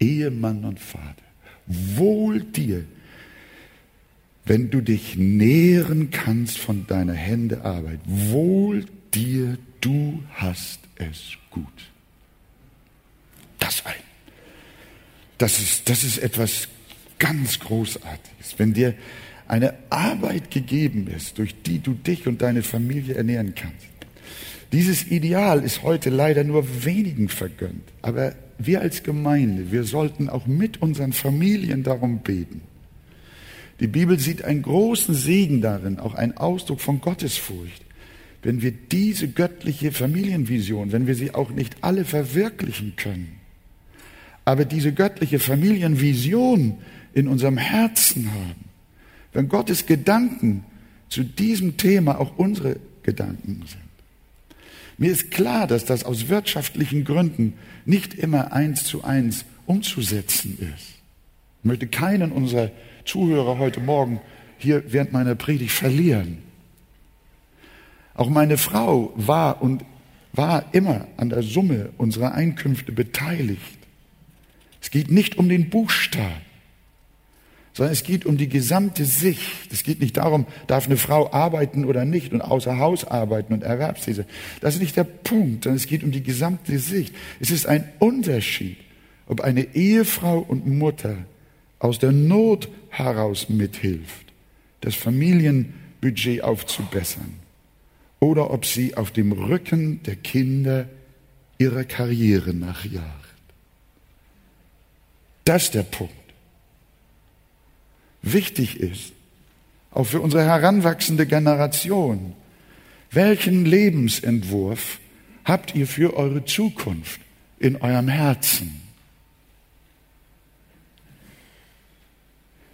Ehemann 0.00 0.64
und 0.64 0.80
Vater, 0.80 1.22
wohl 1.66 2.40
dir, 2.40 2.84
wenn 4.46 4.70
du 4.70 4.80
dich 4.80 5.16
nähren 5.16 6.10
kannst 6.10 6.58
von 6.58 6.86
deiner 6.86 7.14
Hände 7.14 7.64
Arbeit. 7.64 8.00
Wohl 8.06 8.84
dir, 9.14 9.58
du 9.80 10.22
hast 10.34 10.80
es 10.96 11.32
gut. 11.50 11.66
Das 13.58 13.84
ein. 13.86 13.94
Das 15.38 15.58
ist, 15.58 15.88
das 15.88 16.04
ist 16.04 16.18
etwas 16.18 16.68
ganz 17.18 17.58
Großartiges. 17.58 18.58
Wenn 18.58 18.74
dir 18.74 18.94
eine 19.48 19.74
Arbeit 19.90 20.50
gegeben 20.50 21.06
ist, 21.06 21.38
durch 21.38 21.62
die 21.62 21.78
du 21.78 21.94
dich 21.94 22.26
und 22.26 22.42
deine 22.42 22.62
Familie 22.62 23.14
ernähren 23.14 23.54
kannst. 23.54 23.88
Dieses 24.72 25.06
Ideal 25.06 25.62
ist 25.62 25.82
heute 25.82 26.10
leider 26.10 26.44
nur 26.44 26.84
wenigen 26.84 27.28
vergönnt. 27.28 27.84
Aber 28.02 28.34
wir 28.58 28.80
als 28.80 29.02
Gemeinde, 29.02 29.70
wir 29.70 29.84
sollten 29.84 30.28
auch 30.28 30.46
mit 30.46 30.82
unseren 30.82 31.12
Familien 31.12 31.82
darum 31.82 32.20
beten. 32.20 32.62
Die 33.80 33.86
Bibel 33.86 34.18
sieht 34.18 34.44
einen 34.44 34.62
großen 34.62 35.14
Segen 35.14 35.60
darin, 35.60 35.98
auch 35.98 36.14
einen 36.14 36.36
Ausdruck 36.36 36.80
von 36.80 37.00
Gottesfurcht, 37.00 37.82
wenn 38.42 38.62
wir 38.62 38.72
diese 38.72 39.28
göttliche 39.28 39.90
Familienvision, 39.90 40.92
wenn 40.92 41.06
wir 41.06 41.14
sie 41.14 41.34
auch 41.34 41.50
nicht 41.50 41.76
alle 41.80 42.04
verwirklichen 42.04 42.94
können, 42.96 43.40
aber 44.44 44.64
diese 44.64 44.92
göttliche 44.92 45.38
Familienvision 45.38 46.78
in 47.14 47.28
unserem 47.28 47.56
Herzen 47.56 48.30
haben, 48.32 48.64
wenn 49.32 49.48
Gottes 49.48 49.86
Gedanken 49.86 50.64
zu 51.08 51.24
diesem 51.24 51.76
Thema 51.76 52.20
auch 52.20 52.36
unsere 52.36 52.76
Gedanken 53.02 53.62
sind. 53.66 53.80
Mir 54.98 55.10
ist 55.10 55.30
klar, 55.30 55.66
dass 55.66 55.84
das 55.84 56.04
aus 56.04 56.28
wirtschaftlichen 56.28 57.04
Gründen 57.04 57.54
nicht 57.84 58.14
immer 58.14 58.52
eins 58.52 58.84
zu 58.84 59.04
eins 59.04 59.44
umzusetzen 59.66 60.58
ist. 60.60 60.94
Ich 61.60 61.64
möchte 61.64 61.86
keinen 61.86 62.30
unserer 62.30 62.70
Zuhörer 63.04 63.58
heute 63.58 63.80
Morgen 63.80 64.20
hier 64.58 64.92
während 64.92 65.12
meiner 65.12 65.34
Predigt 65.34 65.72
verlieren. 65.72 66.38
Auch 68.14 68.28
meine 68.28 68.56
Frau 68.56 69.12
war 69.16 69.60
und 69.62 69.84
war 70.32 70.66
immer 70.72 71.06
an 71.16 71.28
der 71.28 71.42
Summe 71.42 71.90
unserer 71.98 72.32
Einkünfte 72.34 72.92
beteiligt. 72.92 73.78
Es 74.80 74.90
geht 74.90 75.10
nicht 75.10 75.38
um 75.38 75.48
den 75.48 75.70
Buchstaben, 75.70 76.42
sondern 77.72 77.92
es 77.92 78.04
geht 78.04 78.26
um 78.26 78.36
die 78.36 78.48
gesamte 78.48 79.04
Sicht. 79.04 79.72
Es 79.72 79.82
geht 79.82 80.00
nicht 80.00 80.16
darum, 80.16 80.46
darf 80.66 80.86
eine 80.86 80.96
Frau 80.96 81.32
arbeiten 81.32 81.84
oder 81.84 82.04
nicht 82.04 82.32
und 82.32 82.40
außer 82.40 82.78
Haus 82.78 83.04
arbeiten 83.04 83.52
und 83.52 83.62
Erwerbstätig. 83.62 84.26
Das 84.60 84.74
ist 84.74 84.80
nicht 84.80 84.96
der 84.96 85.04
Punkt, 85.04 85.64
sondern 85.64 85.76
es 85.76 85.86
geht 85.86 86.04
um 86.04 86.12
die 86.12 86.22
gesamte 86.22 86.78
Sicht. 86.78 87.14
Es 87.40 87.50
ist 87.50 87.66
ein 87.66 87.88
Unterschied, 87.98 88.76
ob 89.26 89.40
eine 89.40 89.74
Ehefrau 89.74 90.38
und 90.38 90.66
Mutter 90.66 91.16
aus 91.84 91.98
der 91.98 92.12
Not 92.12 92.70
heraus 92.88 93.50
mithilft, 93.50 94.32
das 94.80 94.94
Familienbudget 94.94 96.40
aufzubessern 96.42 97.34
oder 98.20 98.50
ob 98.52 98.64
sie 98.64 98.96
auf 98.96 99.10
dem 99.10 99.32
Rücken 99.32 100.02
der 100.04 100.16
Kinder 100.16 100.88
ihrer 101.58 101.84
Karriere 101.84 102.54
nachjagt. 102.54 103.04
Das 105.44 105.64
ist 105.64 105.74
der 105.74 105.82
Punkt. 105.82 106.14
Wichtig 108.22 108.80
ist, 108.80 109.12
auch 109.90 110.04
für 110.04 110.22
unsere 110.22 110.42
heranwachsende 110.42 111.26
Generation, 111.26 112.32
welchen 113.10 113.66
Lebensentwurf 113.66 115.00
habt 115.44 115.74
ihr 115.74 115.86
für 115.86 116.16
eure 116.16 116.46
Zukunft 116.46 117.20
in 117.58 117.76
eurem 117.76 118.08
Herzen? 118.08 118.83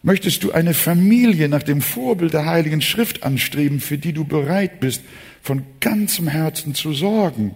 Möchtest 0.02 0.42
du 0.42 0.52
eine 0.52 0.72
Familie 0.72 1.48
nach 1.48 1.62
dem 1.62 1.82
Vorbild 1.82 2.32
der 2.32 2.46
Heiligen 2.46 2.80
Schrift 2.80 3.22
anstreben, 3.22 3.80
für 3.80 3.98
die 3.98 4.12
du 4.12 4.24
bereit 4.24 4.80
bist, 4.80 5.02
von 5.42 5.62
ganzem 5.80 6.26
Herzen 6.26 6.74
zu 6.74 6.92
sorgen 6.92 7.54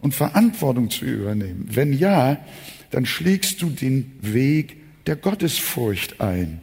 und 0.00 0.14
Verantwortung 0.14 0.90
zu 0.90 1.04
übernehmen? 1.04 1.68
Wenn 1.70 1.92
ja, 1.92 2.38
dann 2.90 3.06
schlägst 3.06 3.62
du 3.62 3.70
den 3.70 4.12
Weg 4.20 4.76
der 5.06 5.16
Gottesfurcht 5.16 6.20
ein, 6.20 6.60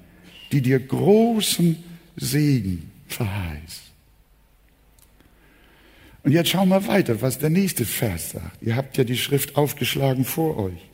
die 0.52 0.62
dir 0.62 0.80
großen 0.80 1.82
Segen 2.18 2.92
verheißt. 3.08 3.84
Und 6.24 6.34
jetzt 6.34 6.50
schauen 6.50 6.70
wir 6.70 6.86
weiter, 6.88 7.22
was 7.22 7.40
der 7.40 7.50
nächste 7.50 7.86
Vers 7.86 8.32
sagt. 8.32 8.62
Ihr 8.62 8.76
habt 8.76 8.98
ja 8.98 9.06
die 9.06 9.18
Schrift 9.18 9.56
aufgeschlagen 9.56 10.26
vor 10.26 10.58
euch. 10.58 10.89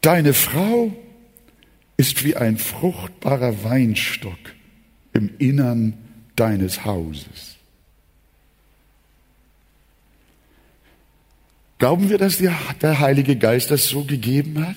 Deine 0.00 0.32
Frau 0.32 0.92
ist 1.96 2.24
wie 2.24 2.36
ein 2.36 2.56
fruchtbarer 2.58 3.64
Weinstock 3.64 4.38
im 5.12 5.30
Innern 5.38 5.94
deines 6.36 6.84
Hauses. 6.84 7.56
Glauben 11.78 12.10
wir, 12.10 12.18
dass 12.18 12.38
der 12.38 13.00
Heilige 13.00 13.36
Geist 13.36 13.70
das 13.70 13.88
so 13.88 14.04
gegeben 14.04 14.66
hat? 14.66 14.76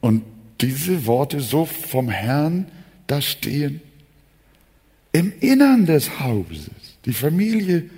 Und 0.00 0.24
diese 0.60 1.06
Worte 1.06 1.40
so 1.40 1.64
vom 1.64 2.08
Herrn 2.08 2.66
da 3.06 3.20
stehen? 3.20 3.80
Im 5.12 5.32
Innern 5.40 5.86
des 5.86 6.20
Hauses, 6.20 6.70
die 7.04 7.12
Familie 7.12 7.90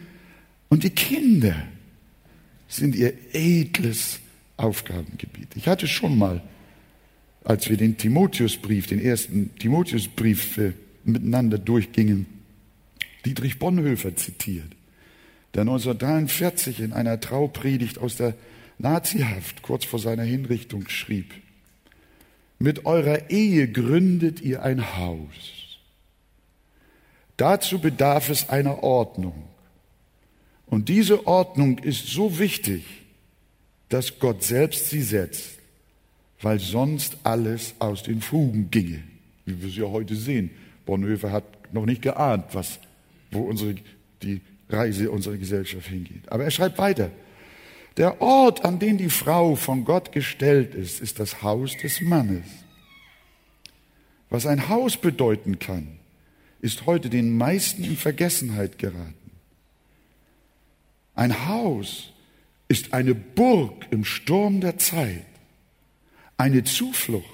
und 0.69 0.85
die 0.85 0.91
Kinder 0.91 1.57
sind 2.69 2.95
ihr 2.95 3.13
edles 3.33 4.21
Aufgabengebiet. 4.61 5.49
Ich 5.57 5.69
hatte 5.69 5.87
schon 5.87 6.19
mal, 6.19 6.43
als 7.45 7.69
wir 7.71 7.77
den 7.77 7.97
Timotheusbrief, 7.97 8.87
den 8.87 9.01
ersten 9.01 9.55
Timotheusbrief 9.59 10.59
äh, 10.59 10.73
miteinander 11.05 11.59
durchgingen, 11.59 12.27
Dietrich 13.25 13.59
Bonhoeffer 13.59 14.17
zitiert, 14.17 14.73
der 15.55 15.63
1943 15.63 16.81
in 16.81 16.93
einer 16.93 17.21
Traupredigt 17.21 17.99
aus 17.99 18.17
der 18.17 18.35
Nazihaft 18.79 19.63
kurz 19.63 19.85
vor 19.85 19.99
seiner 19.99 20.23
Hinrichtung 20.23 20.89
schrieb, 20.89 21.35
mit 22.59 22.85
eurer 22.85 23.31
Ehe 23.31 23.69
gründet 23.69 24.43
ihr 24.43 24.63
ein 24.63 24.97
Haus. 24.97 25.79
Dazu 27.39 27.79
bedarf 27.79 28.29
es 28.29 28.51
einer 28.51 28.83
Ordnung. 28.83 29.45
Und 30.67 30.91
diese 30.91 31.27
Ordnung 31.27 31.79
ist 31.79 32.09
so 32.09 32.39
wichtig, 32.39 32.85
dass 33.91 34.19
Gott 34.19 34.43
selbst 34.43 34.89
sie 34.89 35.03
setzt, 35.03 35.59
weil 36.41 36.59
sonst 36.59 37.19
alles 37.25 37.75
aus 37.81 38.03
den 38.03 38.23
Fugen 38.23 38.71
ginge, 38.71 39.03
wie 39.45 39.61
wir 39.61 39.69
es 39.69 39.77
ja 39.77 39.85
heute 39.85 40.15
sehen. 40.15 40.51
Bonhoeffer 40.87 41.31
hat 41.31 41.75
noch 41.75 41.85
nicht 41.85 42.01
geahnt, 42.01 42.47
was, 42.53 42.79
wo 43.31 43.41
unsere, 43.41 43.75
die 44.23 44.41
Reise 44.69 45.11
unserer 45.11 45.37
Gesellschaft 45.37 45.89
hingeht. 45.89 46.31
Aber 46.31 46.45
er 46.45 46.51
schreibt 46.51 46.79
weiter. 46.79 47.11
Der 47.97 48.23
Ort, 48.23 48.65
an 48.65 48.79
den 48.79 48.97
die 48.97 49.11
Frau 49.11 49.57
von 49.57 49.85
Gott 49.85 50.13
gestellt 50.13 50.75
ist, 50.75 51.01
ist 51.01 51.19
das 51.19 51.43
Haus 51.43 51.77
des 51.77 52.01
Mannes. 52.01 52.47
Was 54.31 54.47
ein 54.47 54.69
Haus 54.69 54.97
bedeuten 54.97 55.59
kann, 55.59 55.99
ist 56.61 56.87
heute 56.87 57.11
den 57.11 57.37
meisten 57.37 57.83
in 57.83 57.97
Vergessenheit 57.97 58.79
geraten. 58.79 59.15
Ein 61.17 61.49
Haus 61.49 62.13
ist 62.71 62.95
eine 62.95 63.17
Burg 63.17 63.89
im 63.91 64.05
Sturm 64.05 64.61
der 64.61 64.79
Zeit, 64.79 65.27
eine 66.37 66.63
Zuflucht, 66.63 67.27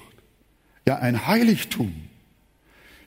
ja 0.87 0.97
ein 0.97 1.27
Heiligtum. 1.27 1.93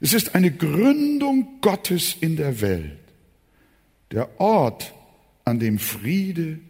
Es 0.01 0.12
ist 0.12 0.37
eine 0.37 0.53
Gründung 0.53 1.61
Gottes 1.61 2.16
in 2.21 2.37
der 2.37 2.61
Welt, 2.61 3.01
der 4.12 4.40
Ort, 4.40 4.95
an 5.45 5.59
dem 5.59 5.81
Friede, 5.81 6.61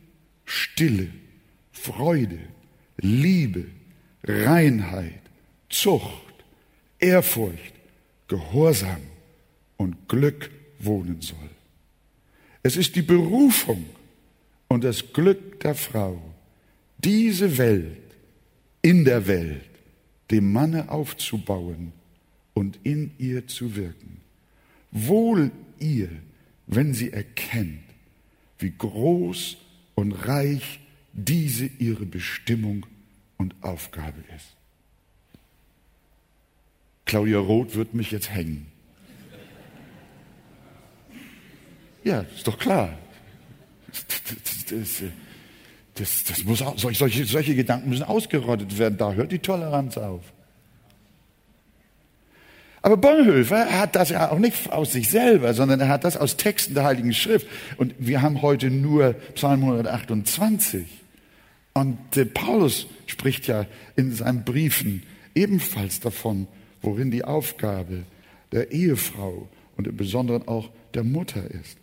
Stille, 0.46 1.08
Freude, 1.72 2.38
Liebe, 2.96 3.66
Reinheit, 4.24 5.20
Zucht, 5.68 6.34
Ehrfurcht, 6.98 7.74
Gehorsam 8.28 9.02
und 9.76 10.08
Glück 10.08 10.50
wohnen 10.78 11.20
soll. 11.20 11.50
Es 12.62 12.78
ist 12.78 12.96
die 12.96 13.02
Berufung 13.02 13.84
und 14.70 14.84
das 14.84 15.12
Glück 15.12 15.60
der 15.60 15.74
Frau, 15.74 16.22
diese 16.98 17.58
Welt 17.58 17.98
in 18.82 19.04
der 19.04 19.26
Welt 19.26 19.68
dem 20.30 20.52
Manne 20.52 20.90
aufzubauen 20.90 21.92
und 22.54 22.78
in 22.84 23.10
ihr 23.18 23.48
zu 23.48 23.74
wirken. 23.74 24.20
Wohl 24.92 25.50
ihr, 25.80 26.08
wenn 26.68 26.94
sie 26.94 27.12
erkennt, 27.12 27.82
wie 28.60 28.72
groß 28.76 29.56
und 29.96 30.12
reich 30.12 30.78
diese 31.12 31.66
ihre 31.66 32.06
Bestimmung 32.06 32.86
und 33.38 33.56
Aufgabe 33.62 34.22
ist. 34.36 34.54
Claudia 37.06 37.40
Roth 37.40 37.74
wird 37.74 37.92
mich 37.92 38.12
jetzt 38.12 38.30
hängen. 38.30 38.66
Ja, 42.04 42.20
ist 42.20 42.46
doch 42.46 42.58
klar 42.58 42.96
das, 44.70 45.02
das, 45.94 46.24
das 46.24 46.44
muss, 46.44 46.64
solche, 46.76 47.24
solche 47.24 47.54
Gedanken 47.54 47.90
müssen 47.90 48.04
ausgerottet 48.04 48.78
werden. 48.78 48.98
Da 48.98 49.12
hört 49.12 49.32
die 49.32 49.38
Toleranz 49.38 49.98
auf. 49.98 50.22
Aber 52.82 52.96
Bonhoeffer 52.96 53.78
hat 53.78 53.94
das 53.94 54.08
ja 54.08 54.30
auch 54.30 54.38
nicht 54.38 54.72
aus 54.72 54.92
sich 54.92 55.10
selber, 55.10 55.52
sondern 55.52 55.80
er 55.80 55.88
hat 55.88 56.04
das 56.04 56.16
aus 56.16 56.36
Texten 56.36 56.74
der 56.74 56.84
Heiligen 56.84 57.12
Schrift. 57.12 57.46
Und 57.76 57.94
wir 57.98 58.22
haben 58.22 58.40
heute 58.40 58.70
nur 58.70 59.12
Psalm 59.34 59.62
128. 59.62 60.86
Und 61.74 62.16
äh, 62.16 62.24
Paulus 62.24 62.86
spricht 63.06 63.46
ja 63.46 63.66
in 63.96 64.14
seinen 64.14 64.44
Briefen 64.44 65.02
ebenfalls 65.34 66.00
davon, 66.00 66.46
worin 66.80 67.10
die 67.10 67.24
Aufgabe 67.24 68.04
der 68.52 68.72
Ehefrau 68.72 69.48
und 69.76 69.86
im 69.86 69.96
Besonderen 69.96 70.48
auch 70.48 70.70
der 70.94 71.04
Mutter 71.04 71.42
ist. 71.50 71.76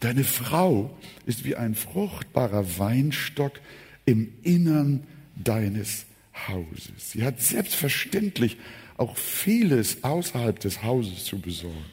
Deine 0.00 0.24
Frau 0.24 0.96
ist 1.24 1.44
wie 1.44 1.56
ein 1.56 1.74
fruchtbarer 1.74 2.78
Weinstock 2.78 3.60
im 4.04 4.32
Innern 4.42 5.04
deines 5.34 6.06
Hauses. 6.48 7.12
Sie 7.12 7.24
hat 7.24 7.40
selbstverständlich 7.40 8.58
auch 8.96 9.16
vieles 9.16 10.04
außerhalb 10.04 10.58
des 10.60 10.82
Hauses 10.82 11.24
zu 11.24 11.38
besorgen. 11.38 11.84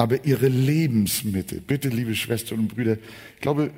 aber 0.00 0.24
ihre 0.24 0.48
Lebensmitte. 0.48 1.60
Bitte, 1.60 1.90
liebe 1.90 2.14
Schwestern 2.14 2.60
und 2.60 2.68
Brüder, 2.68 2.96
ich 3.34 3.40
glaube, 3.42 3.70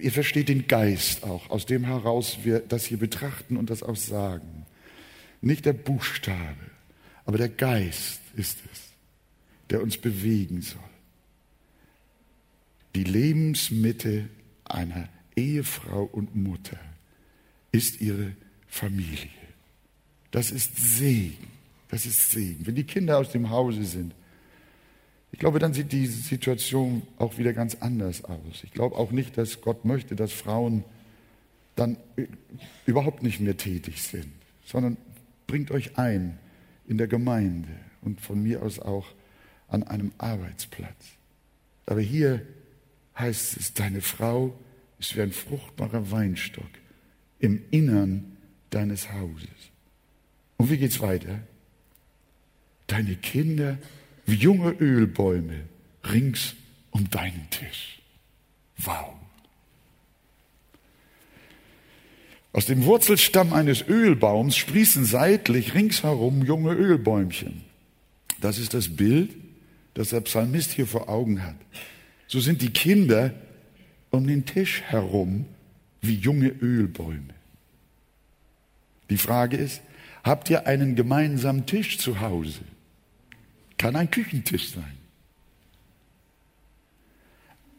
ihr 0.00 0.10
versteht 0.10 0.48
den 0.48 0.66
Geist 0.66 1.22
auch, 1.22 1.48
aus 1.48 1.64
dem 1.64 1.84
heraus 1.84 2.38
wir 2.42 2.58
das 2.58 2.86
hier 2.86 2.98
betrachten 2.98 3.56
und 3.56 3.70
das 3.70 3.84
auch 3.84 3.94
sagen. 3.94 4.66
Nicht 5.40 5.66
der 5.66 5.72
Buchstabe, 5.72 6.56
aber 7.24 7.38
der 7.38 7.50
Geist 7.50 8.20
ist 8.34 8.58
es, 8.72 8.80
der 9.70 9.80
uns 9.80 9.96
bewegen 9.96 10.60
soll. 10.60 10.89
Die 12.94 13.04
Lebensmitte 13.04 14.28
einer 14.64 15.08
Ehefrau 15.36 16.04
und 16.04 16.34
Mutter 16.34 16.78
ist 17.72 18.00
ihre 18.00 18.32
Familie. 18.66 19.30
Das 20.30 20.50
ist 20.50 20.76
Segen. 20.76 21.48
Das 21.88 22.06
ist 22.06 22.30
Segen. 22.30 22.66
Wenn 22.66 22.74
die 22.74 22.84
Kinder 22.84 23.18
aus 23.18 23.30
dem 23.30 23.50
Hause 23.50 23.84
sind, 23.84 24.14
ich 25.32 25.38
glaube, 25.38 25.58
dann 25.58 25.72
sieht 25.72 25.92
die 25.92 26.06
Situation 26.06 27.02
auch 27.16 27.38
wieder 27.38 27.52
ganz 27.52 27.76
anders 27.76 28.24
aus. 28.24 28.64
Ich 28.64 28.72
glaube 28.72 28.96
auch 28.96 29.12
nicht, 29.12 29.38
dass 29.38 29.60
Gott 29.60 29.84
möchte, 29.84 30.16
dass 30.16 30.32
Frauen 30.32 30.84
dann 31.76 31.96
überhaupt 32.84 33.22
nicht 33.22 33.40
mehr 33.40 33.56
tätig 33.56 34.02
sind, 34.02 34.32
sondern 34.64 34.96
bringt 35.46 35.70
euch 35.70 35.98
ein 35.98 36.38
in 36.86 36.98
der 36.98 37.06
Gemeinde 37.06 37.68
und 38.02 38.20
von 38.20 38.42
mir 38.42 38.62
aus 38.62 38.80
auch 38.80 39.06
an 39.68 39.84
einem 39.84 40.12
Arbeitsplatz. 40.18 41.16
Aber 41.86 42.00
hier 42.00 42.42
heißt 43.20 43.56
es, 43.56 43.74
deine 43.74 44.00
Frau 44.00 44.58
ist 44.98 45.16
wie 45.16 45.22
ein 45.22 45.32
fruchtbarer 45.32 46.10
Weinstock 46.10 46.68
im 47.38 47.62
Innern 47.70 48.36
deines 48.70 49.12
Hauses. 49.12 49.48
Und 50.56 50.70
wie 50.70 50.76
geht's 50.76 51.00
weiter? 51.00 51.40
Deine 52.86 53.16
Kinder 53.16 53.78
wie 54.26 54.34
junge 54.34 54.72
Ölbäume 54.72 55.64
rings 56.04 56.54
um 56.90 57.08
deinen 57.10 57.48
Tisch. 57.50 58.00
Wow. 58.78 59.14
Aus 62.52 62.66
dem 62.66 62.84
Wurzelstamm 62.84 63.52
eines 63.52 63.86
Ölbaums 63.86 64.56
sprießen 64.56 65.04
seitlich 65.04 65.74
ringsherum 65.74 66.44
junge 66.44 66.72
Ölbäumchen. 66.72 67.62
Das 68.40 68.58
ist 68.58 68.74
das 68.74 68.96
Bild, 68.96 69.30
das 69.94 70.10
der 70.10 70.20
Psalmist 70.22 70.72
hier 70.72 70.86
vor 70.86 71.08
Augen 71.08 71.44
hat. 71.44 71.56
So 72.30 72.38
sind 72.38 72.62
die 72.62 72.70
Kinder 72.70 73.34
um 74.10 74.24
den 74.24 74.46
Tisch 74.46 74.82
herum 74.82 75.46
wie 76.00 76.14
junge 76.14 76.50
Ölbäume. 76.62 77.34
Die 79.10 79.16
Frage 79.16 79.56
ist, 79.56 79.82
habt 80.22 80.48
ihr 80.48 80.64
einen 80.68 80.94
gemeinsamen 80.94 81.66
Tisch 81.66 81.98
zu 81.98 82.20
Hause? 82.20 82.60
Kann 83.78 83.96
ein 83.96 84.12
Küchentisch 84.12 84.70
sein, 84.70 84.96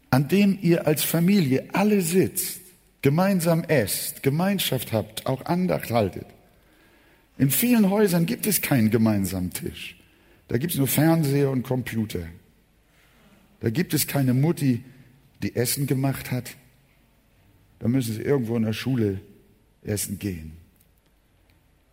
an 0.09 0.27
dem 0.27 0.59
ihr 0.61 0.85
als 0.85 1.05
Familie 1.05 1.69
alle 1.71 2.01
sitzt, 2.01 2.59
gemeinsam 3.01 3.63
esst, 3.63 4.21
Gemeinschaft 4.21 4.91
habt, 4.91 5.27
auch 5.27 5.45
Andacht 5.45 5.91
haltet. 5.91 6.25
In 7.37 7.51
vielen 7.51 7.89
Häusern 7.89 8.25
gibt 8.25 8.45
es 8.45 8.61
keinen 8.61 8.89
gemeinsamen 8.89 9.53
Tisch. 9.53 9.95
Da 10.49 10.57
gibt 10.57 10.73
es 10.73 10.77
nur 10.77 10.89
Fernseher 10.89 11.49
und 11.49 11.63
Computer. 11.63 12.27
Da 13.61 13.69
gibt 13.69 13.93
es 13.93 14.07
keine 14.07 14.33
Mutti, 14.33 14.83
die 15.41 15.55
Essen 15.55 15.87
gemacht 15.87 16.31
hat. 16.31 16.55
Da 17.79 17.87
müssen 17.87 18.13
sie 18.13 18.21
irgendwo 18.21 18.57
in 18.57 18.63
der 18.63 18.73
Schule 18.73 19.21
essen 19.83 20.19
gehen. 20.19 20.53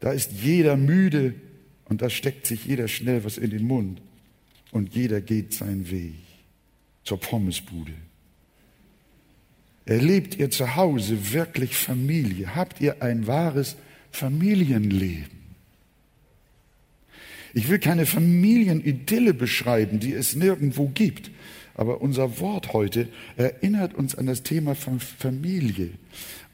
Da 0.00 0.12
ist 0.12 0.32
jeder 0.32 0.76
müde 0.76 1.34
und 1.84 2.02
da 2.02 2.10
steckt 2.10 2.46
sich 2.46 2.66
jeder 2.66 2.88
schnell 2.88 3.24
was 3.24 3.38
in 3.38 3.50
den 3.50 3.66
Mund 3.66 4.00
und 4.70 4.94
jeder 4.94 5.20
geht 5.20 5.54
seinen 5.54 5.90
Weg 5.90 6.14
zur 7.04 7.20
Pommesbude. 7.20 7.94
Erlebt 9.84 10.36
ihr 10.36 10.50
zu 10.50 10.76
Hause 10.76 11.32
wirklich 11.32 11.74
Familie? 11.74 12.54
Habt 12.54 12.80
ihr 12.80 13.02
ein 13.02 13.26
wahres 13.26 13.76
Familienleben? 14.10 15.38
Ich 17.54 17.70
will 17.70 17.78
keine 17.78 18.04
Familienidylle 18.04 19.32
beschreiben, 19.32 19.98
die 19.98 20.12
es 20.12 20.36
nirgendwo 20.36 20.88
gibt. 20.88 21.30
Aber 21.78 22.02
unser 22.02 22.40
Wort 22.40 22.72
heute 22.72 23.08
erinnert 23.36 23.94
uns 23.94 24.16
an 24.16 24.26
das 24.26 24.42
Thema 24.42 24.74
von 24.74 24.98
Familie. 24.98 25.90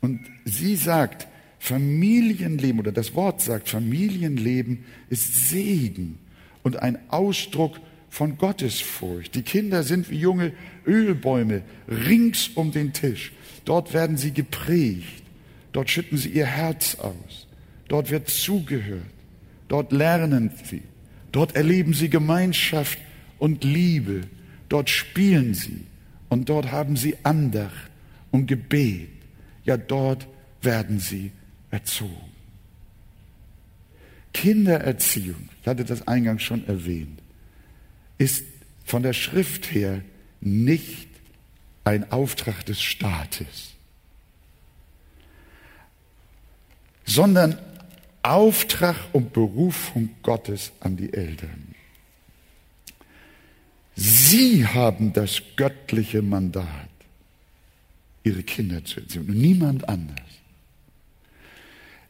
Und 0.02 0.20
sie 0.44 0.76
sagt, 0.76 1.26
Familienleben 1.58 2.78
oder 2.78 2.92
das 2.92 3.14
Wort 3.14 3.40
sagt, 3.40 3.70
Familienleben 3.70 4.84
ist 5.08 5.48
Segen 5.48 6.18
und 6.62 6.76
ein 6.76 6.98
Ausdruck 7.08 7.80
von 8.10 8.36
Gottesfurcht. 8.36 9.34
Die 9.34 9.40
Kinder 9.40 9.82
sind 9.82 10.10
wie 10.10 10.18
junge 10.18 10.52
Ölbäume 10.86 11.62
rings 11.88 12.50
um 12.54 12.70
den 12.70 12.92
Tisch. 12.92 13.32
Dort 13.64 13.94
werden 13.94 14.18
sie 14.18 14.32
geprägt. 14.32 15.22
Dort 15.72 15.88
schütten 15.88 16.18
sie 16.18 16.28
ihr 16.28 16.44
Herz 16.44 16.96
aus. 16.96 17.46
Dort 17.88 18.10
wird 18.10 18.28
zugehört. 18.28 19.00
Dort 19.68 19.90
lernen 19.90 20.50
sie. 20.64 20.82
Dort 21.32 21.56
erleben 21.56 21.94
sie 21.94 22.10
Gemeinschaft 22.10 22.98
und 23.38 23.64
Liebe. 23.64 24.24
Dort 24.74 24.90
spielen 24.90 25.54
sie. 25.54 25.86
Und 26.28 26.48
dort 26.48 26.72
haben 26.72 26.96
sie 26.96 27.16
Andacht 27.22 27.90
und 28.32 28.48
Gebet. 28.48 29.08
Ja, 29.64 29.76
dort 29.76 30.26
werden 30.62 30.98
sie 30.98 31.30
erzogen. 31.70 32.32
Kindererziehung, 34.32 35.48
ich 35.60 35.68
hatte 35.68 35.84
das 35.84 36.08
eingangs 36.08 36.42
schon 36.42 36.66
erwähnt, 36.66 37.20
ist 38.18 38.42
von 38.84 39.04
der 39.04 39.12
Schrift 39.12 39.72
her 39.72 40.02
nicht 40.40 41.08
ein 41.84 42.10
Auftrag 42.10 42.66
des 42.66 42.82
Staates, 42.82 43.74
sondern 47.04 47.60
Auftrag 48.22 48.96
und 49.12 49.32
Berufung 49.32 50.10
Gottes 50.24 50.72
an 50.80 50.96
die 50.96 51.12
Eltern. 51.12 51.73
Sie 53.96 54.66
haben 54.66 55.12
das 55.12 55.40
göttliche 55.56 56.22
Mandat, 56.22 56.66
ihre 58.24 58.42
Kinder 58.42 58.84
zu 58.84 59.00
erziehen 59.00 59.28
und 59.28 59.38
niemand 59.38 59.88
anders. 59.88 60.18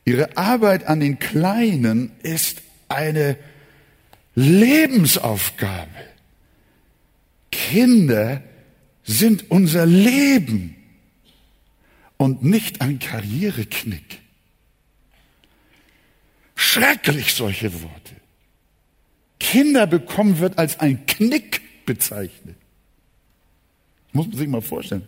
Ihre 0.04 0.36
Arbeit 0.36 0.86
an 0.86 1.00
den 1.00 1.18
Kleinen 1.18 2.12
ist 2.22 2.62
eine 2.88 3.36
Lebensaufgabe. 4.34 5.90
Kinder 7.50 8.42
sind 9.04 9.50
unser 9.50 9.86
Leben 9.86 10.76
und 12.16 12.42
nicht 12.42 12.80
ein 12.80 12.98
Karriereknick. 12.98 14.20
Schrecklich 16.54 17.34
solche 17.34 17.82
Worte. 17.82 18.14
Kinder 19.38 19.86
bekommen 19.86 20.38
wird 20.38 20.58
als 20.58 20.80
ein 20.80 21.06
Knick 21.06 21.63
bezeichnet. 21.84 22.56
Muss 24.12 24.28
man 24.28 24.36
sich 24.36 24.48
mal 24.48 24.62
vorstellen. 24.62 25.06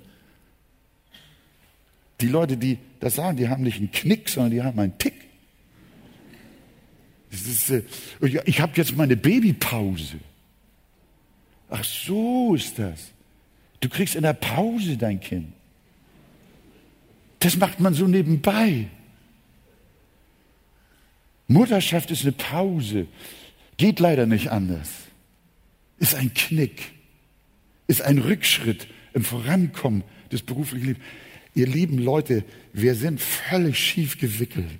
Die 2.20 2.28
Leute, 2.28 2.56
die 2.56 2.78
das 3.00 3.16
sagen, 3.16 3.36
die 3.36 3.48
haben 3.48 3.62
nicht 3.62 3.78
einen 3.78 3.92
Knick, 3.92 4.28
sondern 4.28 4.52
die 4.52 4.62
haben 4.62 4.78
einen 4.78 4.96
Tick. 4.98 5.14
Ist, 7.30 7.70
äh, 7.70 7.82
ich 8.46 8.60
habe 8.60 8.72
jetzt 8.76 8.96
meine 8.96 9.16
Babypause. 9.16 10.18
Ach 11.68 11.84
so 11.84 12.54
ist 12.54 12.78
das. 12.78 13.10
Du 13.80 13.88
kriegst 13.88 14.14
in 14.14 14.22
der 14.22 14.32
Pause 14.32 14.96
dein 14.96 15.20
Kind. 15.20 15.52
Das 17.40 17.56
macht 17.56 17.80
man 17.80 17.94
so 17.94 18.06
nebenbei. 18.06 18.88
Mutterschaft 21.48 22.10
ist 22.10 22.22
eine 22.22 22.32
Pause. 22.32 23.06
Geht 23.76 24.00
leider 24.00 24.26
nicht 24.26 24.50
anders. 24.50 25.06
Ist 25.98 26.14
ein 26.14 26.32
Knick. 26.35 26.92
Ist 27.87 28.02
ein 28.02 28.18
Rückschritt 28.18 28.88
im 29.14 29.24
Vorankommen 29.24 30.04
des 30.30 30.42
beruflichen 30.42 30.87
Lebens. 30.87 31.04
Ihr 31.54 31.66
lieben 31.66 31.98
Leute, 31.98 32.44
wir 32.74 32.94
sind 32.94 33.18
völlig 33.18 33.78
schief 33.78 34.18
gewickelt. 34.18 34.78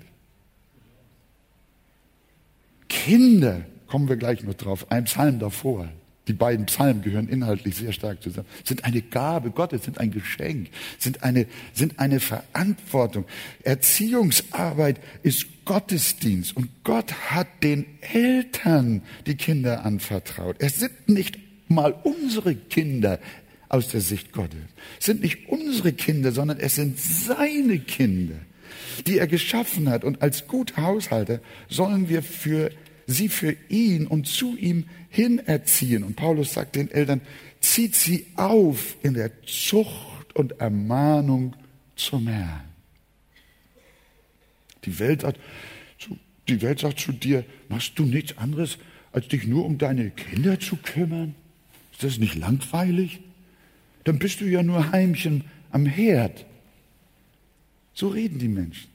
Kinder, 2.87 3.65
kommen 3.87 4.07
wir 4.07 4.15
gleich 4.15 4.43
noch 4.43 4.53
drauf, 4.53 4.91
ein 4.91 5.05
Psalm 5.05 5.39
davor. 5.39 5.89
Die 6.27 6.33
beiden 6.33 6.65
Psalmen 6.65 7.01
gehören 7.01 7.29
inhaltlich 7.29 7.77
sehr 7.77 7.93
stark 7.93 8.21
zusammen. 8.21 8.47
Sind 8.63 8.83
eine 8.83 9.01
Gabe 9.01 9.49
Gottes, 9.49 9.85
sind 9.85 9.97
ein 9.97 10.11
Geschenk, 10.11 10.69
sind 10.99 11.23
eine, 11.23 11.47
sind 11.73 11.99
eine 11.99 12.19
Verantwortung. 12.19 13.25
Erziehungsarbeit 13.63 14.99
ist 15.23 15.47
Gottesdienst 15.67 16.55
und 16.55 16.69
Gott 16.85 17.11
hat 17.29 17.61
den 17.61 17.85
Eltern 17.99 19.01
die 19.25 19.35
Kinder 19.35 19.83
anvertraut. 19.85 20.55
Es 20.59 20.79
sind 20.79 21.09
nicht 21.09 21.37
mal 21.67 21.93
unsere 22.03 22.55
Kinder 22.55 23.19
aus 23.67 23.89
der 23.89 23.99
Sicht 23.99 24.31
Gottes. 24.31 24.61
Es 24.97 25.07
sind 25.07 25.21
nicht 25.21 25.49
unsere 25.49 25.91
Kinder, 25.91 26.31
sondern 26.31 26.57
es 26.57 26.75
sind 26.75 26.97
seine 26.97 27.79
Kinder, 27.79 28.35
die 29.05 29.17
er 29.17 29.27
geschaffen 29.27 29.89
hat. 29.89 30.05
Und 30.05 30.21
als 30.21 30.47
guter 30.47 30.81
Haushalter 30.83 31.41
sollen 31.67 32.07
wir 32.07 32.23
für 32.23 32.71
sie 33.05 33.27
für 33.27 33.53
ihn 33.67 34.07
und 34.07 34.25
zu 34.25 34.55
ihm 34.55 34.85
hin 35.09 35.39
erziehen. 35.39 36.05
Und 36.05 36.15
Paulus 36.15 36.53
sagt 36.53 36.77
den 36.77 36.89
Eltern, 36.89 37.19
zieht 37.59 37.93
sie 37.93 38.25
auf 38.37 38.95
in 39.03 39.15
der 39.15 39.31
Zucht 39.43 40.33
und 40.33 40.61
Ermahnung 40.61 41.57
zum 41.97 42.27
Herrn. 42.27 42.66
Die 44.87 44.99
Welt 44.99 45.21
sagt, 45.21 45.39
die 46.47 46.61
Welt 46.61 46.79
sagt 46.79 46.99
zu 46.99 47.11
dir, 47.11 47.43
machst 47.67 47.99
du 47.99 48.03
nichts 48.03 48.37
anderes, 48.37 48.77
als 49.11 49.27
dich 49.27 49.45
nur 49.45 49.65
um 49.65 49.77
deine 49.77 50.09
Kinder 50.11 50.59
zu 50.59 50.77
kümmern? 50.77 51.35
Ist 51.91 52.03
das 52.03 52.17
nicht 52.17 52.35
langweilig? 52.35 53.19
Dann 54.05 54.17
bist 54.17 54.39
du 54.39 54.45
ja 54.45 54.63
nur 54.63 54.91
Heimchen 54.91 55.43
am 55.71 55.85
Herd. 55.85 56.45
So 57.93 58.07
reden 58.07 58.39
die 58.39 58.47
Menschen. 58.47 58.89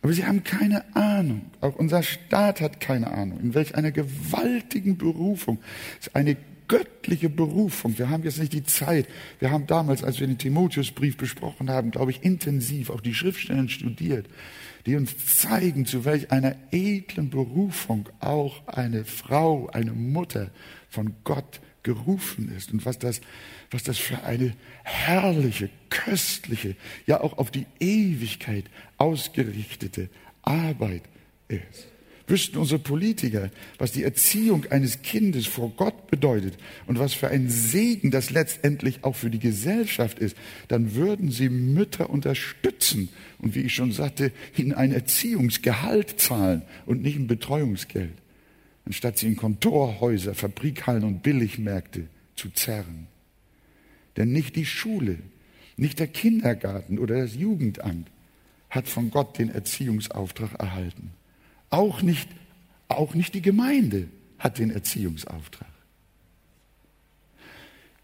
Aber 0.00 0.12
sie 0.12 0.24
haben 0.24 0.44
keine 0.44 0.94
Ahnung. 0.94 1.46
Auch 1.60 1.74
unser 1.74 2.04
Staat 2.04 2.60
hat 2.60 2.78
keine 2.78 3.10
Ahnung, 3.10 3.40
in 3.40 3.54
welch 3.54 3.74
einer 3.74 3.90
gewaltigen 3.90 4.96
Berufung, 4.96 5.58
eine 6.12 6.36
göttliche 6.68 7.28
Berufung. 7.28 7.98
Wir 7.98 8.10
haben 8.10 8.22
jetzt 8.22 8.38
nicht 8.38 8.52
die 8.52 8.64
Zeit. 8.64 9.08
Wir 9.38 9.50
haben 9.50 9.66
damals, 9.66 10.04
als 10.04 10.20
wir 10.20 10.26
den 10.26 10.38
Timotheusbrief 10.38 11.16
besprochen 11.16 11.70
haben, 11.70 11.90
glaube 11.90 12.10
ich, 12.10 12.22
intensiv 12.22 12.90
auch 12.90 13.00
die 13.00 13.14
Schriftstellen 13.14 13.68
studiert, 13.68 14.26
die 14.86 14.94
uns 14.94 15.40
zeigen, 15.40 15.84
zu 15.84 16.04
welch 16.04 16.30
einer 16.30 16.54
edlen 16.70 17.28
Berufung 17.28 18.08
auch 18.20 18.66
eine 18.68 19.04
Frau, 19.04 19.68
eine 19.68 19.92
Mutter 19.92 20.50
von 20.88 21.14
Gott 21.24 21.60
gerufen 21.82 22.52
ist 22.56 22.72
und 22.72 22.86
was 22.86 22.98
das, 22.98 23.20
was 23.70 23.82
das 23.82 23.98
für 23.98 24.22
eine 24.22 24.54
herrliche, 24.84 25.70
köstliche, 25.90 26.76
ja 27.06 27.20
auch 27.20 27.38
auf 27.38 27.50
die 27.50 27.66
Ewigkeit 27.80 28.64
ausgerichtete 28.96 30.08
Arbeit 30.42 31.02
ist. 31.48 31.88
Wüssten 32.26 32.58
unsere 32.58 32.80
Politiker, 32.80 33.50
was 33.78 33.92
die 33.92 34.02
Erziehung 34.02 34.66
eines 34.70 35.02
Kindes 35.02 35.46
vor 35.46 35.70
Gott 35.76 36.08
bedeutet 36.08 36.54
und 36.86 36.98
was 36.98 37.14
für 37.14 37.28
ein 37.28 37.48
Segen 37.48 38.10
das 38.10 38.30
letztendlich 38.30 39.04
auch 39.04 39.14
für 39.14 39.30
die 39.30 39.38
Gesellschaft 39.38 40.18
ist, 40.18 40.36
dann 40.68 40.94
würden 40.94 41.30
sie 41.30 41.48
Mütter 41.48 42.10
unterstützen 42.10 43.08
und 43.38 43.54
wie 43.54 43.60
ich 43.60 43.74
schon 43.74 43.92
sagte, 43.92 44.32
ihnen 44.56 44.72
ein 44.72 44.92
Erziehungsgehalt 44.92 46.18
zahlen 46.20 46.62
und 46.84 47.02
nicht 47.02 47.16
ein 47.16 47.28
Betreuungsgeld 47.28 48.14
anstatt 48.86 49.18
sie 49.18 49.26
in 49.26 49.36
Kontorhäuser, 49.36 50.34
Fabrikhallen 50.34 51.04
und 51.04 51.22
Billigmärkte 51.22 52.06
zu 52.36 52.50
zerren. 52.50 53.08
Denn 54.16 54.32
nicht 54.32 54.56
die 54.56 54.64
Schule, 54.64 55.18
nicht 55.76 55.98
der 55.98 56.06
Kindergarten 56.06 56.98
oder 56.98 57.20
das 57.20 57.34
Jugendamt 57.34 58.08
hat 58.70 58.88
von 58.88 59.10
Gott 59.10 59.38
den 59.38 59.50
Erziehungsauftrag 59.50 60.54
erhalten. 60.58 61.10
Auch 61.76 62.00
nicht, 62.00 62.30
auch 62.88 63.12
nicht 63.14 63.34
die 63.34 63.42
Gemeinde 63.42 64.08
hat 64.38 64.58
den 64.58 64.70
Erziehungsauftrag. 64.70 65.68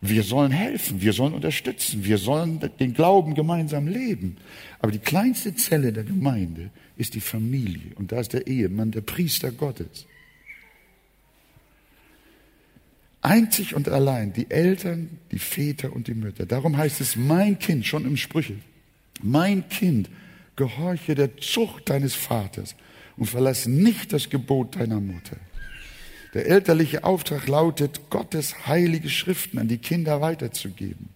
Wir 0.02 0.24
sollen 0.24 0.52
helfen, 0.52 1.00
wir 1.00 1.14
sollen 1.14 1.32
unterstützen, 1.32 2.04
wir 2.04 2.18
sollen 2.18 2.60
den 2.78 2.92
Glauben 2.92 3.34
gemeinsam 3.34 3.88
leben. 3.88 4.36
Aber 4.80 4.92
die 4.92 4.98
kleinste 4.98 5.54
Zelle 5.54 5.90
der 5.90 6.04
Gemeinde 6.04 6.70
ist 6.98 7.14
die 7.14 7.22
Familie 7.22 7.94
und 7.94 8.12
da 8.12 8.20
ist 8.20 8.34
der 8.34 8.46
Ehemann, 8.46 8.90
der 8.90 9.00
Priester 9.00 9.50
Gottes. 9.50 10.06
Einzig 13.22 13.74
und 13.74 13.88
allein 13.88 14.34
die 14.34 14.50
Eltern, 14.50 15.18
die 15.30 15.38
Väter 15.38 15.94
und 15.94 16.08
die 16.08 16.14
Mütter. 16.14 16.44
Darum 16.44 16.76
heißt 16.76 17.00
es, 17.00 17.16
mein 17.16 17.58
Kind, 17.58 17.86
schon 17.86 18.04
im 18.04 18.18
Sprüche, 18.18 18.56
mein 19.22 19.66
Kind, 19.70 20.10
gehorche 20.56 21.14
der 21.14 21.38
Zucht 21.38 21.88
deines 21.88 22.14
Vaters 22.14 22.76
und 23.16 23.26
verlass 23.26 23.66
nicht 23.66 24.12
das 24.12 24.30
Gebot 24.30 24.76
deiner 24.76 25.00
Mutter. 25.00 25.36
Der 26.34 26.46
elterliche 26.46 27.04
Auftrag 27.04 27.46
lautet, 27.46 28.08
Gottes 28.08 28.66
heilige 28.66 29.10
Schriften 29.10 29.58
an 29.58 29.68
die 29.68 29.78
Kinder 29.78 30.20
weiterzugeben. 30.20 31.10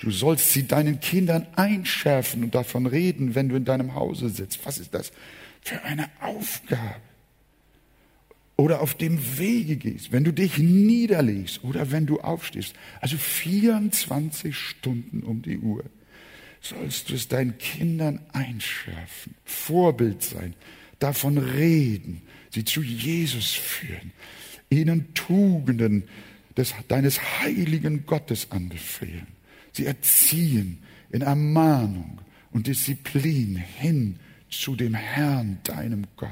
Du 0.00 0.10
sollst 0.10 0.52
sie 0.52 0.66
deinen 0.66 1.00
Kindern 1.00 1.46
einschärfen 1.56 2.44
und 2.44 2.54
davon 2.54 2.86
reden, 2.86 3.34
wenn 3.34 3.48
du 3.48 3.56
in 3.56 3.64
deinem 3.64 3.94
Hause 3.94 4.28
sitzt. 4.28 4.64
Was 4.64 4.78
ist 4.78 4.94
das 4.94 5.12
für 5.62 5.82
eine 5.82 6.10
Aufgabe? 6.20 7.00
oder 8.56 8.80
auf 8.80 8.94
dem 8.94 9.38
Wege 9.38 9.76
gehst, 9.76 10.12
wenn 10.12 10.24
du 10.24 10.32
dich 10.32 10.58
niederlegst 10.58 11.64
oder 11.64 11.90
wenn 11.90 12.06
du 12.06 12.20
aufstehst, 12.20 12.74
also 13.00 13.16
24 13.16 14.56
Stunden 14.56 15.22
um 15.22 15.42
die 15.42 15.58
Uhr, 15.58 15.84
sollst 16.64 17.10
du 17.10 17.14
es 17.14 17.28
deinen 17.28 17.58
Kindern 17.58 18.20
einschärfen, 18.32 19.34
Vorbild 19.44 20.22
sein, 20.22 20.54
davon 20.98 21.36
reden, 21.38 22.22
sie 22.50 22.64
zu 22.64 22.82
Jesus 22.82 23.52
führen, 23.52 24.12
ihnen 24.70 25.12
Tugenden 25.14 26.04
des, 26.56 26.74
deines 26.88 27.20
heiligen 27.40 28.06
Gottes 28.06 28.50
anbefehlen, 28.50 29.26
sie 29.72 29.86
erziehen 29.86 30.82
in 31.10 31.22
Ermahnung 31.22 32.20
und 32.50 32.66
Disziplin 32.66 33.56
hin 33.56 34.18
zu 34.48 34.74
dem 34.74 34.94
Herrn, 34.94 35.58
deinem 35.64 36.06
Gott. 36.16 36.30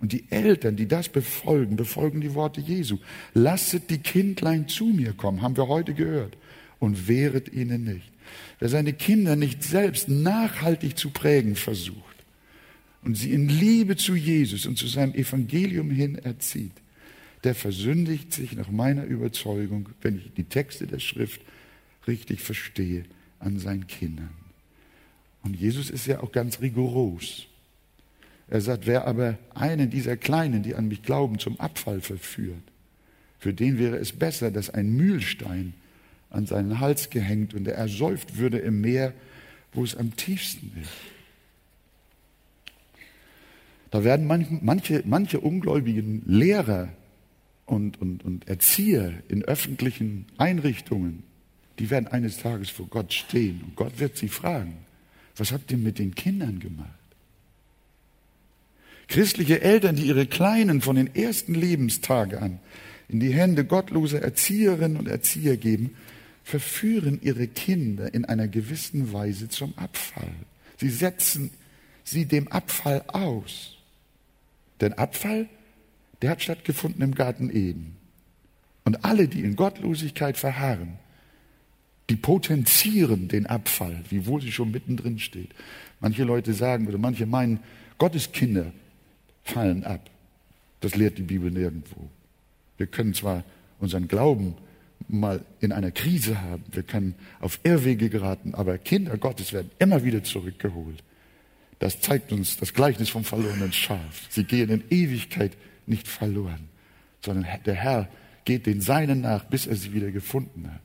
Und 0.00 0.12
die 0.12 0.24
Eltern, 0.30 0.74
die 0.74 0.88
das 0.88 1.08
befolgen, 1.08 1.76
befolgen 1.76 2.20
die 2.20 2.34
Worte 2.34 2.60
Jesu. 2.60 2.98
Lasset 3.34 3.88
die 3.88 3.98
Kindlein 3.98 4.66
zu 4.66 4.86
mir 4.86 5.12
kommen, 5.12 5.42
haben 5.42 5.56
wir 5.56 5.68
heute 5.68 5.94
gehört, 5.94 6.36
und 6.82 7.06
wehret 7.06 7.52
ihnen 7.52 7.84
nicht. 7.84 8.10
Wer 8.58 8.68
seine 8.68 8.92
Kinder 8.92 9.36
nicht 9.36 9.62
selbst 9.62 10.08
nachhaltig 10.08 10.98
zu 10.98 11.10
prägen 11.10 11.54
versucht 11.54 12.16
und 13.04 13.16
sie 13.16 13.32
in 13.32 13.48
Liebe 13.48 13.94
zu 13.94 14.16
Jesus 14.16 14.66
und 14.66 14.76
zu 14.76 14.88
seinem 14.88 15.14
Evangelium 15.14 15.92
hin 15.92 16.16
erzieht, 16.16 16.72
der 17.44 17.54
versündigt 17.54 18.32
sich 18.32 18.56
nach 18.56 18.68
meiner 18.68 19.04
Überzeugung, 19.04 19.90
wenn 20.00 20.18
ich 20.18 20.32
die 20.36 20.42
Texte 20.42 20.88
der 20.88 20.98
Schrift 20.98 21.40
richtig 22.08 22.40
verstehe, 22.40 23.04
an 23.38 23.60
seinen 23.60 23.86
Kindern. 23.86 24.34
Und 25.44 25.54
Jesus 25.54 25.88
ist 25.88 26.08
ja 26.08 26.20
auch 26.20 26.32
ganz 26.32 26.60
rigoros. 26.60 27.46
Er 28.48 28.60
sagt, 28.60 28.88
wer 28.88 29.06
aber 29.06 29.38
einen 29.54 29.88
dieser 29.88 30.16
Kleinen, 30.16 30.64
die 30.64 30.74
an 30.74 30.88
mich 30.88 31.02
glauben, 31.02 31.38
zum 31.38 31.60
Abfall 31.60 32.00
verführt, 32.00 32.62
für 33.38 33.54
den 33.54 33.78
wäre 33.78 33.98
es 33.98 34.10
besser, 34.10 34.50
dass 34.50 34.68
ein 34.68 34.90
Mühlstein 34.96 35.74
an 36.32 36.46
seinen 36.46 36.80
Hals 36.80 37.10
gehängt 37.10 37.54
und 37.54 37.66
er 37.66 37.74
ersäuft 37.74 38.38
würde 38.38 38.58
im 38.58 38.80
Meer, 38.80 39.12
wo 39.72 39.84
es 39.84 39.96
am 39.96 40.16
tiefsten 40.16 40.72
ist. 40.80 40.90
Da 43.90 44.04
werden 44.04 44.26
manche, 44.26 45.02
manche, 45.04 45.40
ungläubigen 45.40 46.22
Lehrer 46.24 46.88
und, 47.66 48.00
und, 48.00 48.24
und 48.24 48.48
Erzieher 48.48 49.12
in 49.28 49.44
öffentlichen 49.44 50.26
Einrichtungen, 50.38 51.24
die 51.78 51.90
werden 51.90 52.08
eines 52.08 52.38
Tages 52.38 52.70
vor 52.70 52.86
Gott 52.86 53.12
stehen 53.12 53.60
und 53.62 53.76
Gott 53.76 53.98
wird 53.98 54.16
sie 54.16 54.28
fragen, 54.28 54.78
was 55.36 55.52
habt 55.52 55.70
ihr 55.70 55.78
mit 55.78 55.98
den 55.98 56.14
Kindern 56.14 56.58
gemacht? 56.58 56.88
Christliche 59.08 59.60
Eltern, 59.60 59.96
die 59.96 60.06
ihre 60.06 60.26
Kleinen 60.26 60.80
von 60.80 60.96
den 60.96 61.14
ersten 61.14 61.54
Lebenstagen 61.54 62.38
an 62.38 62.60
in 63.08 63.20
die 63.20 63.32
Hände 63.32 63.66
gottloser 63.66 64.22
Erzieherinnen 64.22 64.96
und 64.96 65.06
Erzieher 65.06 65.58
geben, 65.58 65.94
verführen 66.44 67.20
ihre 67.22 67.46
Kinder 67.46 68.12
in 68.12 68.24
einer 68.24 68.48
gewissen 68.48 69.12
Weise 69.12 69.48
zum 69.48 69.76
Abfall. 69.76 70.34
Sie 70.76 70.90
setzen 70.90 71.50
sie 72.04 72.26
dem 72.26 72.48
Abfall 72.48 73.02
aus. 73.08 73.76
Denn 74.80 74.94
Abfall, 74.94 75.48
der 76.20 76.30
hat 76.30 76.42
stattgefunden 76.42 77.02
im 77.02 77.14
Garten 77.14 77.50
Eden. 77.50 77.96
Und 78.84 79.04
alle, 79.04 79.28
die 79.28 79.42
in 79.42 79.54
Gottlosigkeit 79.54 80.36
verharren, 80.36 80.98
die 82.10 82.16
potenzieren 82.16 83.28
den 83.28 83.46
Abfall, 83.46 84.04
wiewohl 84.08 84.42
sie 84.42 84.52
schon 84.52 84.72
mittendrin 84.72 85.18
steht. 85.18 85.50
Manche 86.00 86.24
Leute 86.24 86.52
sagen 86.52 86.88
oder 86.88 86.98
manche 86.98 87.26
meinen, 87.26 87.60
Gottes 87.98 88.32
Kinder 88.32 88.72
fallen 89.44 89.84
ab. 89.84 90.10
Das 90.80 90.96
lehrt 90.96 91.18
die 91.18 91.22
Bibel 91.22 91.50
nirgendwo. 91.50 92.08
Wir 92.76 92.88
können 92.88 93.14
zwar 93.14 93.44
unseren 93.78 94.08
Glauben 94.08 94.56
mal 95.12 95.44
in 95.60 95.72
einer 95.72 95.90
Krise 95.90 96.40
haben, 96.40 96.64
wir 96.72 96.82
können 96.82 97.14
auf 97.40 97.60
Irrwege 97.64 98.08
geraten, 98.08 98.54
aber 98.54 98.78
Kinder 98.78 99.16
Gottes 99.16 99.52
werden 99.52 99.70
immer 99.78 100.04
wieder 100.04 100.24
zurückgeholt. 100.24 101.02
Das 101.78 102.00
zeigt 102.00 102.32
uns 102.32 102.56
das 102.56 102.74
Gleichnis 102.74 103.10
vom 103.10 103.24
verlorenen 103.24 103.72
Schaf. 103.72 104.26
Sie 104.30 104.44
gehen 104.44 104.70
in 104.70 104.84
Ewigkeit 104.90 105.52
nicht 105.86 106.08
verloren, 106.08 106.68
sondern 107.24 107.46
der 107.66 107.74
Herr 107.74 108.08
geht 108.44 108.66
den 108.66 108.80
Seinen 108.80 109.20
nach, 109.20 109.44
bis 109.44 109.66
er 109.66 109.76
sie 109.76 109.92
wieder 109.92 110.10
gefunden 110.10 110.70
hat. 110.72 110.80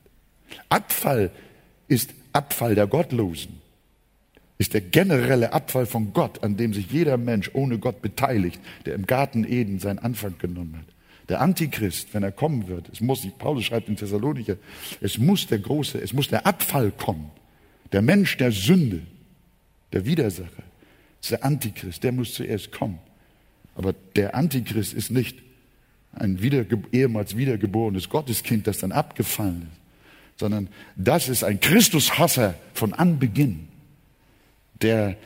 Abfall 0.68 1.30
ist 1.86 2.14
Abfall 2.32 2.74
der 2.74 2.86
Gottlosen 2.86 3.58
ist 4.58 4.74
der 4.74 4.80
generelle 4.80 5.52
Abfall 5.52 5.86
von 5.86 6.12
Gott, 6.12 6.42
an 6.42 6.56
dem 6.56 6.74
sich 6.74 6.90
jeder 6.90 7.16
Mensch 7.16 7.50
ohne 7.54 7.78
Gott 7.78 8.02
beteiligt, 8.02 8.60
der 8.84 8.94
im 8.94 9.06
Garten 9.06 9.44
Eden 9.44 9.78
seinen 9.78 10.00
Anfang 10.00 10.36
genommen 10.38 10.76
hat. 10.76 10.94
Der 11.28 11.40
Antichrist, 11.40 12.14
wenn 12.14 12.22
er 12.22 12.32
kommen 12.32 12.68
wird, 12.68 12.88
es 12.90 13.00
muss, 13.00 13.26
Paulus 13.38 13.64
schreibt 13.64 13.88
in 13.88 13.96
Thessalonicher, 13.96 14.56
es 15.00 15.18
muss 15.18 15.46
der 15.46 15.58
große, 15.58 16.00
es 16.00 16.12
muss 16.12 16.28
der 16.28 16.46
Abfall 16.46 16.90
kommen. 16.90 17.30
Der 17.92 18.02
Mensch 18.02 18.36
der 18.36 18.52
Sünde, 18.52 19.02
der 19.92 20.06
Widersacher, 20.06 20.62
ist 21.20 21.30
der 21.30 21.44
Antichrist, 21.44 22.02
der 22.02 22.12
muss 22.12 22.34
zuerst 22.34 22.72
kommen. 22.72 22.98
Aber 23.74 23.94
der 24.16 24.34
Antichrist 24.34 24.94
ist 24.94 25.10
nicht 25.10 25.38
ein 26.12 26.42
wiederge 26.42 26.82
ehemals 26.92 27.36
wiedergeborenes 27.36 28.08
Gotteskind, 28.08 28.66
das 28.66 28.78
dann 28.78 28.92
abgefallen 28.92 29.68
ist, 29.70 30.40
sondern 30.40 30.68
das 30.96 31.28
ist 31.28 31.44
ein 31.44 31.60
Christushasser 31.60 32.54
von 32.72 32.94
Anbeginn, 32.94 33.68
der, 34.80 35.16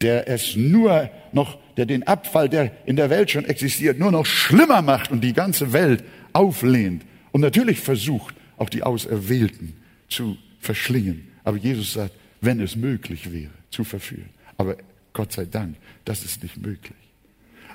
der 0.00 0.28
es 0.28 0.56
nur 0.56 1.10
noch, 1.32 1.58
der 1.76 1.86
den 1.86 2.04
Abfall, 2.04 2.48
der 2.48 2.72
in 2.86 2.96
der 2.96 3.10
Welt 3.10 3.30
schon 3.30 3.44
existiert, 3.44 3.98
nur 3.98 4.12
noch 4.12 4.26
schlimmer 4.26 4.82
macht 4.82 5.10
und 5.10 5.22
die 5.22 5.32
ganze 5.32 5.72
Welt 5.72 6.04
auflehnt 6.32 7.04
und 7.32 7.40
natürlich 7.40 7.80
versucht, 7.80 8.34
auch 8.56 8.68
die 8.68 8.82
Auserwählten 8.82 9.74
zu 10.08 10.36
verschlingen. 10.60 11.28
Aber 11.42 11.56
Jesus 11.56 11.94
sagt, 11.94 12.14
wenn 12.40 12.60
es 12.60 12.76
möglich 12.76 13.32
wäre, 13.32 13.50
zu 13.70 13.84
verführen. 13.84 14.30
Aber 14.56 14.76
Gott 15.12 15.32
sei 15.32 15.44
Dank, 15.44 15.76
das 16.04 16.24
ist 16.24 16.42
nicht 16.42 16.56
möglich. 16.56 16.94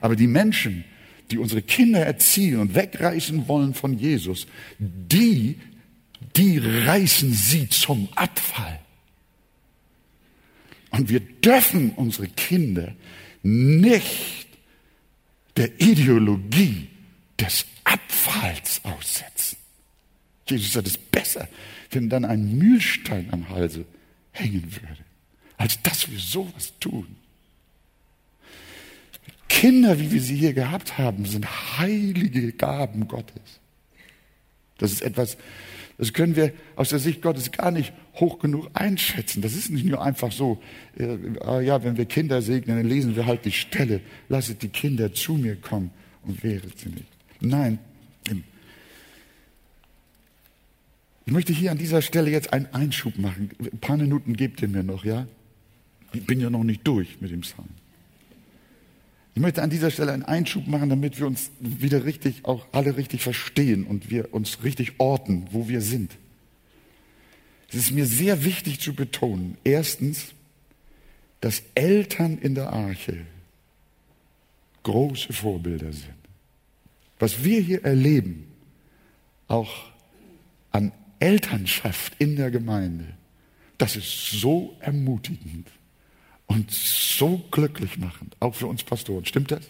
Aber 0.02 0.16
die 0.16 0.28
Menschen, 0.28 0.86
die 1.32 1.38
unsere 1.38 1.62
Kinder 1.62 2.00
erziehen 2.06 2.60
und 2.60 2.76
wegreißen 2.76 3.48
wollen 3.48 3.74
von 3.74 3.98
Jesus, 3.98 4.48
die, 4.80 5.60
die 6.36 6.58
reißen 6.58 7.34
sie 7.34 7.70
zum 7.70 8.08
Abfall. 8.16 8.80
Und 10.92 11.10
wir 11.10 11.20
dürfen 11.20 11.92
unsere 11.92 12.28
Kinder 12.28 12.94
nicht 13.44 14.48
der 15.58 15.80
Ideologie 15.82 16.88
des 17.40 17.66
Abfalls 17.84 18.82
aussetzen. 18.84 19.58
Jesus 20.48 20.74
sagt, 20.74 20.88
es 20.88 20.94
ist 20.94 21.12
besser, 21.12 21.48
wenn 21.92 22.10
dann 22.10 22.26
ein 22.26 22.58
Mühlstein 22.58 23.30
am 23.32 23.50
Halse 23.50 23.86
hängen 24.32 24.72
würde, 24.72 25.04
als 25.58 25.82
dass 25.82 26.10
wir 26.10 26.20
sowas 26.20 26.74
tun. 26.80 27.16
Kinder, 29.48 30.00
wie 30.00 30.12
wir 30.12 30.22
sie 30.22 30.36
hier 30.36 30.54
gehabt 30.54 30.98
haben, 30.98 31.26
sind 31.26 31.78
heilige 31.78 32.54
Gaben 32.54 33.08
Gottes. 33.08 33.60
Das 34.78 34.92
ist 34.92 35.02
etwas, 35.02 35.38
das 35.98 36.14
können 36.14 36.36
wir 36.36 36.54
aus 36.76 36.90
der 36.90 37.00
Sicht 37.00 37.22
Gottes 37.22 37.52
gar 37.52 37.72
nicht 37.72 37.92
hoch 38.20 38.40
genug 38.40 38.70
einschätzen. 38.74 39.42
Das 39.42 39.54
ist 39.54 39.70
nicht 39.70 39.86
nur 39.86 40.02
einfach 40.02 40.32
so, 40.32 40.62
äh, 40.98 41.66
ja, 41.66 41.84
wenn 41.84 41.98
wir 41.98 42.06
Kinder 42.06 42.42
segnen, 42.42 42.78
dann 42.78 42.88
lesen 42.88 43.16
wir 43.16 43.26
halt 43.26 43.46
die 43.46 43.52
Stelle, 43.52 44.02
lasset 44.28 44.62
die 44.62 44.70
Kinder 44.70 45.14
zu 45.14 45.34
mir 45.34 45.56
kommen 45.56 45.92
und 46.24 46.44
wehret 46.44 46.78
sie 46.78 46.90
nicht. 46.90 47.08
Nein, 47.42 47.80
ich 51.30 51.34
möchte 51.34 51.54
hier 51.54 51.70
an 51.70 51.78
dieser 51.78 52.02
Stelle 52.02 52.32
jetzt 52.32 52.54
einen 52.54 52.66
Einschub 52.74 53.20
machen. 53.20 53.52
Ein 53.60 53.78
paar 53.78 53.98
Minuten 53.98 54.36
gebt 54.36 54.64
ihr 54.64 54.68
mir 54.68 54.82
noch, 54.82 55.06
ja? 55.06 55.28
Ich 56.12 56.26
bin 56.26 56.42
ja 56.42 56.50
noch 56.50 56.64
nicht 56.64 56.88
durch 56.88 57.22
mit 57.22 57.30
dem 57.30 57.42
Psalm. 57.42 57.70
Ich 59.36 59.42
möchte 59.44 59.62
an 59.62 59.70
dieser 59.70 59.92
Stelle 59.92 60.12
einen 60.12 60.24
Einschub 60.24 60.66
machen, 60.66 60.90
damit 60.90 61.20
wir 61.20 61.28
uns 61.28 61.52
wieder 61.60 62.04
richtig, 62.04 62.46
auch 62.46 62.66
alle 62.72 62.98
richtig 62.98 63.22
verstehen 63.22 63.84
und 63.84 64.10
wir 64.10 64.34
uns 64.34 64.64
richtig 64.64 64.94
orten, 64.98 65.46
wo 65.52 65.70
wir 65.70 65.82
sind. 65.82 66.18
Es 67.70 67.76
ist 67.76 67.92
mir 67.92 68.06
sehr 68.06 68.44
wichtig 68.44 68.80
zu 68.80 68.94
betonen, 68.94 69.58
erstens, 69.64 70.34
dass 71.42 71.64
Eltern 71.76 72.38
in 72.40 72.56
der 72.56 72.74
Arche 72.74 73.26
große 74.84 75.32
Vorbilder 75.34 75.94
sind. 75.94 76.14
Was 77.20 77.44
wir 77.44 77.62
hier 77.62 77.84
erleben, 77.84 78.48
auch 79.48 79.92
an 80.72 80.92
Elternschaft 81.20 82.14
in 82.18 82.36
der 82.36 82.50
Gemeinde, 82.50 83.06
das 83.78 83.96
ist 83.96 84.32
so 84.32 84.76
ermutigend 84.80 85.70
und 86.48 86.72
so 86.72 87.38
glücklich 87.52 87.98
machend, 87.98 88.36
auch 88.40 88.56
für 88.56 88.68
uns 88.68 88.84
Pastoren. 88.84 89.26
Stimmt 89.26 89.52
das? 89.52 89.66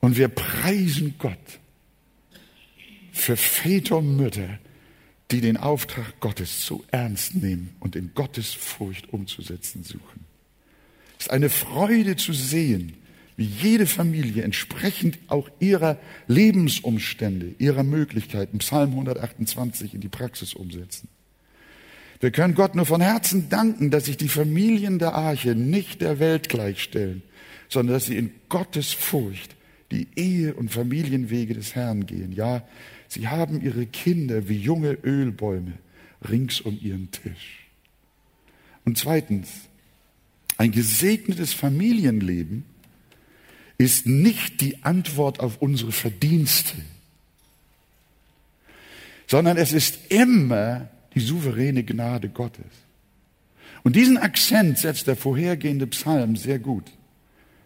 Und 0.00 0.16
wir 0.16 0.28
preisen 0.28 1.14
Gott 1.18 1.58
für 3.12 3.36
Väter 3.36 3.98
und 3.98 4.16
Mütter, 4.16 4.58
die 5.30 5.40
den 5.40 5.56
Auftrag 5.56 6.20
Gottes 6.20 6.66
so 6.66 6.84
ernst 6.90 7.34
nehmen 7.34 7.74
und 7.80 7.96
in 7.96 8.12
Gottes 8.14 8.52
Furcht 8.52 9.12
umzusetzen 9.12 9.82
suchen. 9.82 10.26
Es 11.18 11.26
ist 11.26 11.32
eine 11.32 11.50
Freude 11.50 12.16
zu 12.16 12.32
sehen, 12.32 12.94
wie 13.36 13.46
jede 13.46 13.86
Familie 13.86 14.42
entsprechend 14.42 15.18
auch 15.28 15.48
ihrer 15.58 15.98
Lebensumstände, 16.28 17.54
ihrer 17.58 17.82
Möglichkeiten, 17.82 18.58
Psalm 18.58 18.90
128 18.90 19.94
in 19.94 20.00
die 20.00 20.08
Praxis 20.08 20.54
umsetzen. 20.54 21.08
Wir 22.20 22.30
können 22.30 22.54
Gott 22.54 22.74
nur 22.74 22.86
von 22.86 23.00
Herzen 23.00 23.48
danken, 23.48 23.90
dass 23.90 24.04
sich 24.04 24.16
die 24.16 24.28
Familien 24.28 24.98
der 24.98 25.14
Arche 25.14 25.54
nicht 25.54 26.00
der 26.00 26.20
Welt 26.20 26.48
gleichstellen, 26.48 27.22
sondern 27.68 27.94
dass 27.94 28.06
sie 28.06 28.16
in 28.16 28.30
Gottes 28.48 28.92
Furcht 28.92 29.56
die 29.90 30.08
Ehe- 30.16 30.54
und 30.54 30.70
Familienwege 30.70 31.54
des 31.54 31.74
Herrn 31.74 32.06
gehen. 32.06 32.32
Ja, 32.32 32.66
sie 33.14 33.28
haben 33.28 33.62
ihre 33.62 33.86
Kinder 33.86 34.48
wie 34.48 34.58
junge 34.58 34.98
Ölbäume 35.02 35.72
rings 36.28 36.60
um 36.60 36.78
ihren 36.80 37.10
Tisch. 37.10 37.66
Und 38.84 38.98
zweitens, 38.98 39.48
ein 40.56 40.70
gesegnetes 40.70 41.52
Familienleben 41.52 42.64
ist 43.78 44.06
nicht 44.06 44.60
die 44.60 44.84
Antwort 44.84 45.40
auf 45.40 45.60
unsere 45.60 45.92
Verdienste, 45.92 46.76
sondern 49.26 49.56
es 49.56 49.72
ist 49.72 50.12
immer 50.12 50.88
die 51.14 51.20
souveräne 51.20 51.82
Gnade 51.82 52.28
Gottes. 52.28 52.64
Und 53.82 53.96
diesen 53.96 54.16
Akzent 54.16 54.78
setzt 54.78 55.06
der 55.06 55.16
vorhergehende 55.16 55.86
Psalm 55.88 56.36
sehr 56.36 56.58
gut. 56.58 56.84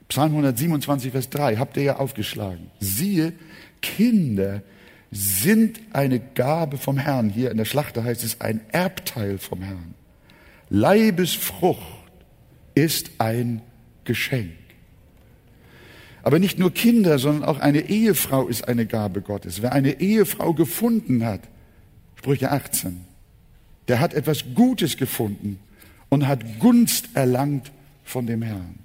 Psalm 0.08 0.30
127, 0.32 1.12
Vers 1.12 1.28
3, 1.30 1.56
habt 1.56 1.76
ihr 1.76 1.82
ja 1.82 1.96
aufgeschlagen. 1.96 2.70
Siehe, 2.80 3.34
Kinder 3.82 4.62
sind 5.10 5.80
eine 5.92 6.20
Gabe 6.20 6.76
vom 6.76 6.98
Herrn. 6.98 7.30
Hier 7.30 7.50
in 7.50 7.56
der 7.56 7.64
Schlachter 7.64 8.04
heißt 8.04 8.24
es 8.24 8.40
ein 8.40 8.60
Erbteil 8.70 9.38
vom 9.38 9.62
Herrn. 9.62 9.94
Leibesfrucht 10.68 11.82
ist 12.74 13.10
ein 13.18 13.62
Geschenk. 14.04 14.52
Aber 16.22 16.38
nicht 16.38 16.58
nur 16.58 16.74
Kinder, 16.74 17.18
sondern 17.18 17.48
auch 17.48 17.58
eine 17.58 17.88
Ehefrau 17.88 18.48
ist 18.48 18.68
eine 18.68 18.86
Gabe 18.86 19.22
Gottes. 19.22 19.62
Wer 19.62 19.72
eine 19.72 20.00
Ehefrau 20.00 20.52
gefunden 20.52 21.24
hat, 21.24 21.40
Sprüche 22.16 22.50
18, 22.50 23.00
der 23.86 24.00
hat 24.00 24.12
etwas 24.12 24.44
Gutes 24.54 24.96
gefunden 24.96 25.58
und 26.10 26.28
hat 26.28 26.58
Gunst 26.58 27.10
erlangt 27.14 27.72
von 28.04 28.26
dem 28.26 28.42
Herrn. 28.42 28.80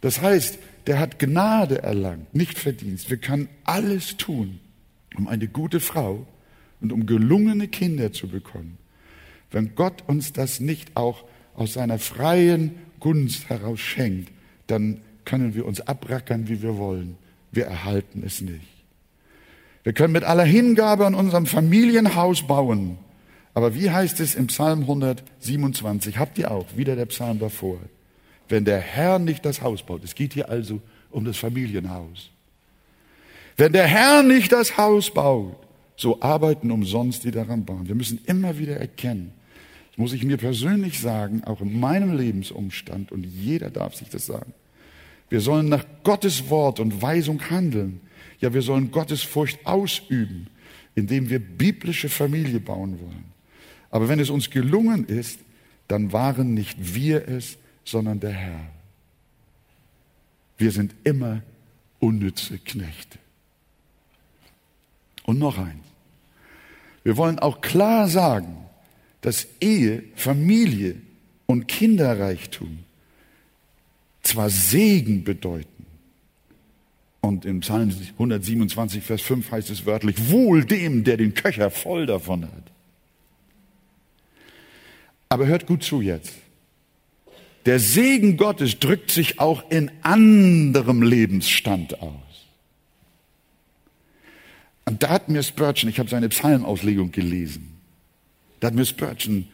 Das 0.00 0.20
heißt, 0.20 0.58
der 0.86 0.98
hat 0.98 1.18
Gnade 1.18 1.82
erlangt, 1.82 2.34
nicht 2.34 2.58
Verdienst. 2.58 3.10
Wir 3.10 3.18
können 3.18 3.48
alles 3.64 4.16
tun, 4.16 4.58
um 5.16 5.28
eine 5.28 5.48
gute 5.48 5.80
Frau 5.80 6.26
und 6.80 6.92
um 6.92 7.06
gelungene 7.06 7.68
Kinder 7.68 8.12
zu 8.12 8.28
bekommen. 8.28 8.78
Wenn 9.50 9.74
Gott 9.74 10.04
uns 10.06 10.32
das 10.32 10.60
nicht 10.60 10.96
auch 10.96 11.24
aus 11.54 11.74
seiner 11.74 11.98
freien 11.98 12.74
Gunst 13.00 13.48
heraus 13.48 13.80
schenkt, 13.80 14.30
dann 14.66 15.00
können 15.24 15.54
wir 15.54 15.66
uns 15.66 15.80
abrackern, 15.80 16.48
wie 16.48 16.62
wir 16.62 16.76
wollen. 16.76 17.16
Wir 17.50 17.66
erhalten 17.66 18.22
es 18.24 18.40
nicht. 18.40 18.66
Wir 19.82 19.92
können 19.92 20.12
mit 20.12 20.24
aller 20.24 20.44
Hingabe 20.44 21.06
an 21.06 21.14
unserem 21.14 21.46
Familienhaus 21.46 22.46
bauen. 22.46 22.98
Aber 23.54 23.74
wie 23.74 23.90
heißt 23.90 24.20
es 24.20 24.34
im 24.34 24.48
Psalm 24.48 24.80
127? 24.82 26.18
Habt 26.18 26.38
ihr 26.38 26.50
auch, 26.50 26.66
wieder 26.76 26.94
der 26.94 27.06
Psalm 27.06 27.38
davor. 27.38 27.78
Wenn 28.48 28.64
der 28.64 28.80
Herr 28.80 29.18
nicht 29.18 29.44
das 29.44 29.62
Haus 29.62 29.82
baut, 29.82 30.04
es 30.04 30.14
geht 30.14 30.34
hier 30.34 30.48
also 30.48 30.80
um 31.10 31.24
das 31.24 31.36
Familienhaus. 31.36 32.30
Wenn 33.58 33.72
der 33.72 33.88
Herr 33.88 34.22
nicht 34.22 34.52
das 34.52 34.78
Haus 34.78 35.10
baut, 35.10 35.56
so 35.96 36.22
arbeiten 36.22 36.70
umsonst 36.70 37.24
die 37.24 37.32
daran 37.32 37.64
bauen. 37.64 37.88
Wir 37.88 37.96
müssen 37.96 38.20
immer 38.24 38.56
wieder 38.56 38.76
erkennen, 38.76 39.32
das 39.90 39.98
muss 39.98 40.12
ich 40.12 40.22
mir 40.24 40.36
persönlich 40.36 41.00
sagen, 41.00 41.42
auch 41.42 41.60
in 41.60 41.78
meinem 41.78 42.16
Lebensumstand, 42.16 43.10
und 43.10 43.24
jeder 43.24 43.68
darf 43.68 43.96
sich 43.96 44.08
das 44.08 44.26
sagen, 44.26 44.54
wir 45.28 45.40
sollen 45.40 45.68
nach 45.68 45.84
Gottes 46.04 46.48
Wort 46.50 46.78
und 46.78 47.02
Weisung 47.02 47.50
handeln. 47.50 48.00
Ja, 48.40 48.54
wir 48.54 48.62
sollen 48.62 48.92
Gottes 48.92 49.22
Furcht 49.22 49.66
ausüben, 49.66 50.46
indem 50.94 51.28
wir 51.28 51.40
biblische 51.40 52.08
Familie 52.08 52.60
bauen 52.60 53.00
wollen. 53.00 53.24
Aber 53.90 54.08
wenn 54.08 54.20
es 54.20 54.30
uns 54.30 54.50
gelungen 54.50 55.04
ist, 55.04 55.40
dann 55.88 56.12
waren 56.12 56.54
nicht 56.54 56.94
wir 56.94 57.26
es, 57.28 57.58
sondern 57.84 58.20
der 58.20 58.30
Herr. 58.30 58.70
Wir 60.56 60.70
sind 60.70 60.94
immer 61.02 61.42
unnütze 61.98 62.58
Knechte. 62.58 63.18
Und 65.28 65.38
noch 65.38 65.58
eins. 65.58 65.84
Wir 67.04 67.18
wollen 67.18 67.38
auch 67.38 67.60
klar 67.60 68.08
sagen, 68.08 68.56
dass 69.20 69.46
Ehe, 69.60 70.04
Familie 70.16 70.94
und 71.44 71.68
Kinderreichtum 71.68 72.78
zwar 74.22 74.48
Segen 74.48 75.24
bedeuten. 75.24 75.84
Und 77.20 77.44
im 77.44 77.60
Psalm 77.60 77.94
127, 78.14 79.04
Vers 79.04 79.20
5 79.20 79.52
heißt 79.52 79.68
es 79.68 79.84
wörtlich, 79.84 80.30
wohl 80.30 80.64
dem, 80.64 81.04
der 81.04 81.18
den 81.18 81.34
Köcher 81.34 81.70
voll 81.70 82.06
davon 82.06 82.44
hat. 82.44 82.72
Aber 85.28 85.46
hört 85.46 85.66
gut 85.66 85.82
zu 85.82 86.00
jetzt. 86.00 86.32
Der 87.66 87.80
Segen 87.80 88.38
Gottes 88.38 88.78
drückt 88.78 89.10
sich 89.10 89.40
auch 89.40 89.70
in 89.70 89.90
anderem 90.00 91.02
Lebensstand 91.02 92.00
aus. 92.00 92.27
Und 94.88 95.02
da 95.02 95.10
hat 95.10 95.28
mir 95.28 95.42
Spurgeon, 95.42 95.90
ich 95.90 95.98
habe 95.98 96.08
seine 96.08 96.30
Psalmauslegung 96.30 97.12
gelesen, 97.12 97.74
da 98.58 98.68
hat 98.68 98.74
mir 98.74 98.86
Spurgeon 98.86 99.46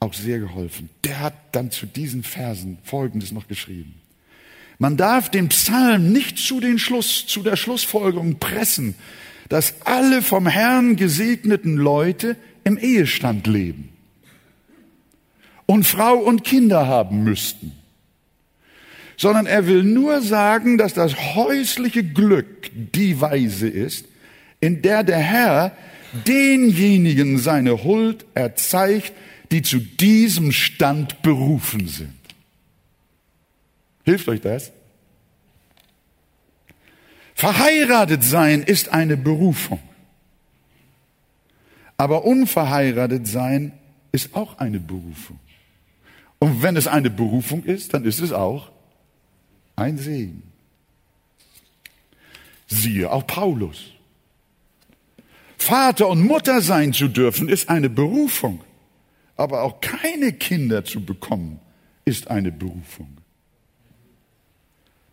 auch 0.00 0.14
sehr 0.14 0.38
geholfen. 0.38 0.88
Der 1.04 1.20
hat 1.20 1.34
dann 1.52 1.70
zu 1.70 1.84
diesen 1.84 2.22
Versen 2.22 2.78
Folgendes 2.84 3.30
noch 3.30 3.48
geschrieben. 3.48 3.96
Man 4.78 4.96
darf 4.96 5.28
den 5.28 5.50
Psalm 5.50 6.10
nicht 6.10 6.38
zu 6.38 6.58
den 6.58 6.78
Schluss, 6.78 7.26
zu 7.26 7.42
der 7.42 7.56
Schlussfolgerung 7.56 8.38
pressen, 8.38 8.94
dass 9.50 9.74
alle 9.84 10.22
vom 10.22 10.46
Herrn 10.46 10.96
gesegneten 10.96 11.76
Leute 11.76 12.36
im 12.64 12.78
Ehestand 12.78 13.46
leben 13.46 13.90
und 15.66 15.84
Frau 15.84 16.14
und 16.14 16.44
Kinder 16.44 16.86
haben 16.86 17.24
müssten, 17.24 17.72
sondern 19.18 19.44
er 19.44 19.66
will 19.66 19.82
nur 19.82 20.22
sagen, 20.22 20.78
dass 20.78 20.94
das 20.94 21.34
häusliche 21.34 22.04
Glück 22.04 22.70
die 22.72 23.20
Weise 23.20 23.68
ist, 23.68 24.06
in 24.60 24.82
der 24.82 25.04
der 25.04 25.18
Herr 25.18 25.72
denjenigen 26.26 27.38
seine 27.38 27.84
Huld 27.84 28.24
erzeigt, 28.34 29.12
die 29.50 29.62
zu 29.62 29.78
diesem 29.78 30.52
Stand 30.52 31.22
berufen 31.22 31.86
sind. 31.86 32.14
Hilft 34.04 34.28
euch 34.28 34.40
das? 34.40 34.72
Verheiratet 37.34 38.24
sein 38.24 38.62
ist 38.62 38.88
eine 38.88 39.16
Berufung. 39.16 39.80
Aber 41.96 42.24
unverheiratet 42.24 43.26
sein 43.26 43.72
ist 44.12 44.34
auch 44.34 44.58
eine 44.58 44.80
Berufung. 44.80 45.38
Und 46.38 46.62
wenn 46.62 46.76
es 46.76 46.86
eine 46.86 47.10
Berufung 47.10 47.64
ist, 47.64 47.94
dann 47.94 48.04
ist 48.04 48.20
es 48.20 48.32
auch 48.32 48.70
ein 49.76 49.98
Segen. 49.98 50.42
Siehe 52.66 53.10
auch 53.10 53.26
Paulus. 53.26 53.92
Vater 55.58 56.08
und 56.08 56.22
Mutter 56.22 56.62
sein 56.62 56.92
zu 56.92 57.08
dürfen, 57.08 57.48
ist 57.48 57.68
eine 57.68 57.90
Berufung. 57.90 58.60
Aber 59.36 59.62
auch 59.62 59.80
keine 59.80 60.32
Kinder 60.32 60.84
zu 60.84 61.04
bekommen, 61.04 61.60
ist 62.04 62.28
eine 62.28 62.50
Berufung. 62.50 63.18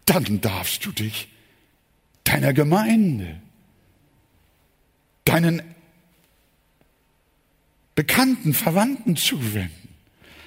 Dann 0.06 0.40
darfst 0.42 0.86
du 0.86 0.92
dich 0.92 1.28
deiner 2.24 2.54
Gemeinde, 2.54 3.42
deinen 5.26 5.62
Bekannten, 7.96 8.54
Verwandten 8.54 9.16
zuwenden. 9.16 9.90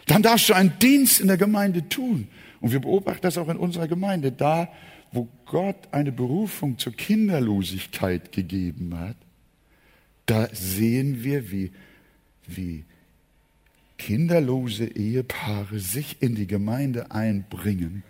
Dann 0.07 0.23
darfst 0.23 0.49
du 0.49 0.55
einen 0.55 0.79
Dienst 0.79 1.21
in 1.21 1.29
der 1.29 1.37
Gemeinde 1.37 1.89
tun. 1.89 2.29
Und 2.61 2.73
wir 2.73 2.81
beobachten 2.81 3.23
das 3.23 3.39
auch 3.39 3.49
in 3.49 3.57
unserer 3.57 3.89
Gemeinde. 3.89 4.33
Da, 4.33 4.69
wo 5.13 5.29
Gott 5.47 5.89
eine 5.93 6.13
Berufung 6.13 6.79
zur 6.79 6.93
Kinderlosigkeit 6.93 8.33
gegeben 8.33 8.99
hat, 8.99 9.17
da 10.29 10.49
sehen 10.53 11.25
wir, 11.25 11.51
wie, 11.51 11.73
wie 12.47 12.85
kinderlose 13.97 14.85
Ehepaare 14.85 15.81
sich 15.81 16.21
in 16.21 16.35
die 16.35 16.47
Gemeinde 16.47 17.11
einbringen. 17.11 18.03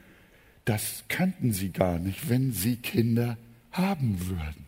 Das 0.65 1.05
könnten 1.09 1.53
sie 1.53 1.71
gar 1.71 2.01
nicht, 2.01 2.29
wenn 2.29 2.53
sie 2.53 2.75
Kinder 2.77 3.39
haben 3.71 4.19
würden. 4.27 4.67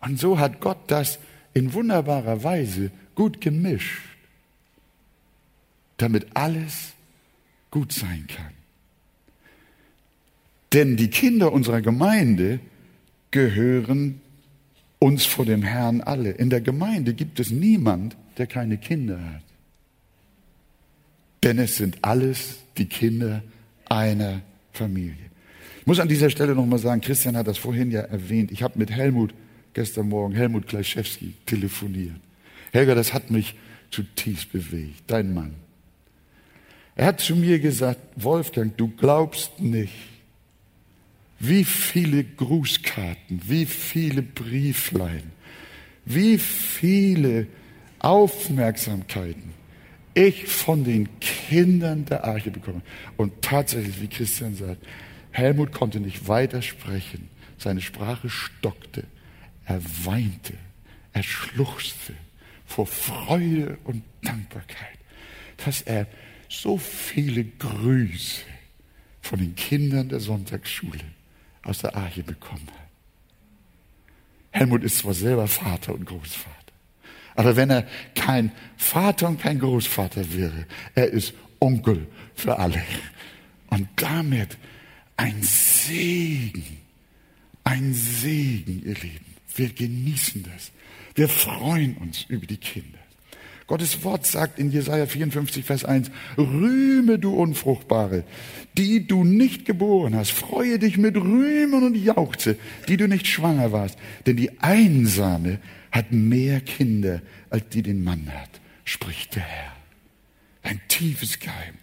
Und 0.00 0.20
so 0.20 0.38
hat 0.38 0.60
Gott 0.60 0.78
das 0.86 1.18
in 1.54 1.72
wunderbarer 1.72 2.44
Weise 2.44 2.92
gut 3.16 3.40
gemischt, 3.40 4.02
damit 5.96 6.36
alles 6.36 6.92
gut 7.72 7.92
sein 7.92 8.26
kann. 8.28 8.52
Denn 10.72 10.96
die 10.96 11.10
Kinder 11.10 11.52
unserer 11.52 11.82
Gemeinde 11.82 12.60
gehören 13.32 14.20
uns 15.04 15.26
vor 15.26 15.44
dem 15.44 15.62
Herrn 15.62 16.00
alle. 16.00 16.30
In 16.30 16.48
der 16.48 16.62
Gemeinde 16.62 17.12
gibt 17.12 17.38
es 17.38 17.50
niemand, 17.50 18.16
der 18.38 18.46
keine 18.46 18.78
Kinder 18.78 19.22
hat. 19.22 19.42
Denn 21.42 21.58
es 21.58 21.76
sind 21.76 21.98
alles 22.00 22.60
die 22.78 22.86
Kinder 22.86 23.42
einer 23.86 24.40
Familie. 24.72 25.26
Ich 25.80 25.86
muss 25.86 26.00
an 26.00 26.08
dieser 26.08 26.30
Stelle 26.30 26.54
nochmal 26.54 26.78
sagen, 26.78 27.02
Christian 27.02 27.36
hat 27.36 27.46
das 27.46 27.58
vorhin 27.58 27.90
ja 27.90 28.00
erwähnt. 28.00 28.50
Ich 28.50 28.62
habe 28.62 28.78
mit 28.78 28.90
Helmut 28.90 29.34
gestern 29.74 30.08
Morgen, 30.08 30.34
Helmut 30.34 30.68
Kleischewski, 30.68 31.34
telefoniert. 31.44 32.16
Helga, 32.72 32.94
das 32.94 33.12
hat 33.12 33.30
mich 33.30 33.56
zutiefst 33.90 34.52
bewegt, 34.52 35.02
dein 35.08 35.34
Mann. 35.34 35.52
Er 36.96 37.08
hat 37.08 37.20
zu 37.20 37.36
mir 37.36 37.58
gesagt, 37.58 38.00
Wolfgang, 38.16 38.74
du 38.78 38.88
glaubst 38.88 39.60
nicht, 39.60 39.92
wie 41.48 41.64
viele 41.64 42.24
Grußkarten, 42.24 43.40
wie 43.46 43.66
viele 43.66 44.22
Brieflein, 44.22 45.32
wie 46.04 46.38
viele 46.38 47.46
Aufmerksamkeiten 47.98 49.52
ich 50.14 50.46
von 50.46 50.84
den 50.84 51.08
Kindern 51.20 52.04
der 52.04 52.24
Arche 52.24 52.50
bekomme. 52.50 52.82
Und 53.16 53.42
tatsächlich, 53.42 54.00
wie 54.00 54.08
Christian 54.08 54.54
sagt, 54.54 54.86
Helmut 55.32 55.72
konnte 55.72 55.98
nicht 55.98 56.28
weiter 56.28 56.62
sprechen. 56.62 57.28
Seine 57.58 57.80
Sprache 57.80 58.30
stockte. 58.30 59.04
Er 59.64 59.80
weinte. 60.04 60.54
Er 61.12 61.22
schluchzte 61.22 62.14
vor 62.66 62.86
Freude 62.86 63.78
und 63.84 64.02
Dankbarkeit, 64.22 64.98
dass 65.64 65.82
er 65.82 66.06
so 66.48 66.78
viele 66.78 67.44
Grüße 67.44 68.42
von 69.20 69.38
den 69.38 69.54
Kindern 69.56 70.08
der 70.08 70.20
Sonntagsschule 70.20 71.00
aus 71.64 71.78
der 71.78 71.96
Arche 71.96 72.22
bekommen 72.22 72.66
hat. 72.66 72.88
Helmut 74.50 74.84
ist 74.84 74.98
zwar 74.98 75.14
selber 75.14 75.48
Vater 75.48 75.94
und 75.94 76.04
Großvater, 76.04 76.54
aber 77.34 77.56
wenn 77.56 77.70
er 77.70 77.86
kein 78.14 78.52
Vater 78.76 79.28
und 79.28 79.40
kein 79.40 79.58
Großvater 79.58 80.32
wäre, 80.32 80.66
er 80.94 81.08
ist 81.08 81.34
Onkel 81.60 82.06
für 82.34 82.58
alle. 82.58 82.82
Und 83.68 83.88
damit 83.96 84.56
ein 85.16 85.42
Segen, 85.42 86.78
ein 87.64 87.94
Segen, 87.94 88.82
ihr 88.84 88.94
Lieben. 88.94 89.34
Wir 89.56 89.72
genießen 89.72 90.44
das. 90.44 90.70
Wir 91.14 91.28
freuen 91.28 91.96
uns 91.96 92.24
über 92.28 92.46
die 92.46 92.56
Kinder. 92.56 92.98
Gottes 93.66 94.04
Wort 94.04 94.26
sagt 94.26 94.58
in 94.58 94.70
Jesaja 94.70 95.06
54, 95.06 95.64
Vers 95.64 95.84
1, 95.86 96.10
rühme 96.36 97.18
du 97.18 97.34
Unfruchtbare, 97.34 98.24
die 98.76 99.06
du 99.06 99.24
nicht 99.24 99.64
geboren 99.64 100.14
hast, 100.14 100.32
freue 100.32 100.78
dich 100.78 100.98
mit 100.98 101.16
Rühmen 101.16 101.82
und 101.82 101.94
Jauchze, 101.94 102.56
die 102.88 102.98
du 102.98 103.08
nicht 103.08 103.26
schwanger 103.26 103.72
warst, 103.72 103.98
denn 104.26 104.36
die 104.36 104.60
Einsame 104.60 105.60
hat 105.90 106.12
mehr 106.12 106.60
Kinder, 106.60 107.22
als 107.48 107.68
die 107.70 107.82
den 107.82 108.04
Mann 108.04 108.28
hat, 108.34 108.60
spricht 108.84 109.36
der 109.36 109.42
Herr. 109.44 109.72
Ein 110.62 110.80
tiefes 110.88 111.38
Geheimnis. 111.38 111.80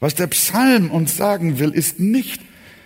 Was 0.00 0.14
der 0.14 0.28
Psalm 0.28 0.90
uns 0.90 1.16
sagen 1.16 1.58
will, 1.58 1.70
ist 1.70 2.00
nicht, 2.00 2.40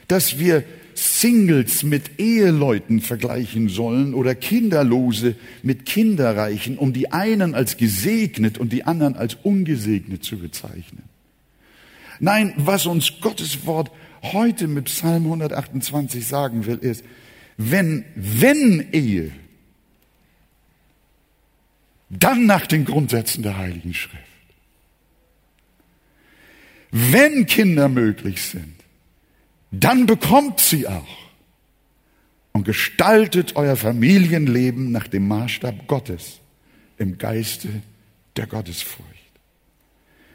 dass 0.08 0.38
wir 0.38 0.64
Singles 1.02 1.82
mit 1.82 2.20
Eheleuten 2.20 3.00
vergleichen 3.00 3.68
sollen 3.68 4.14
oder 4.14 4.34
Kinderlose 4.34 5.34
mit 5.62 5.84
Kinderreichen, 5.84 6.78
um 6.78 6.92
die 6.92 7.10
einen 7.10 7.54
als 7.54 7.76
gesegnet 7.76 8.58
und 8.58 8.72
die 8.72 8.84
anderen 8.84 9.16
als 9.16 9.34
ungesegnet 9.42 10.22
zu 10.22 10.38
bezeichnen. 10.38 11.02
Nein, 12.20 12.54
was 12.56 12.86
uns 12.86 13.20
Gottes 13.20 13.66
Wort 13.66 13.90
heute 14.22 14.68
mit 14.68 14.84
Psalm 14.84 15.24
128 15.24 16.26
sagen 16.26 16.66
will, 16.66 16.78
ist, 16.78 17.04
wenn, 17.56 18.04
wenn 18.14 18.86
Ehe, 18.92 19.32
dann 22.10 22.46
nach 22.46 22.66
den 22.66 22.84
Grundsätzen 22.84 23.42
der 23.42 23.58
Heiligen 23.58 23.94
Schrift. 23.94 24.18
Wenn 26.90 27.46
Kinder 27.46 27.88
möglich 27.88 28.42
sind, 28.42 28.81
dann 29.72 30.06
bekommt 30.06 30.60
sie 30.60 30.86
auch 30.86 31.18
und 32.52 32.64
gestaltet 32.64 33.56
euer 33.56 33.76
Familienleben 33.76 34.92
nach 34.92 35.08
dem 35.08 35.26
Maßstab 35.26 35.88
Gottes 35.88 36.40
im 36.98 37.18
Geiste 37.18 37.68
der 38.36 38.46
Gottesfurcht. 38.46 39.08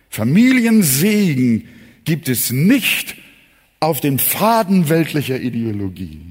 Familiensegen 0.09 1.67
gibt 2.03 2.27
es 2.27 2.51
nicht 2.51 3.15
auf 3.79 4.01
den 4.01 4.17
Faden 4.17 4.89
weltlicher 4.89 5.39
Ideologie. 5.39 6.21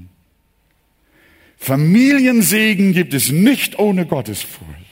Familiensegen 1.57 2.93
gibt 2.93 3.13
es 3.13 3.31
nicht 3.31 3.79
ohne 3.79 4.05
Gottesfurcht. 4.05 4.86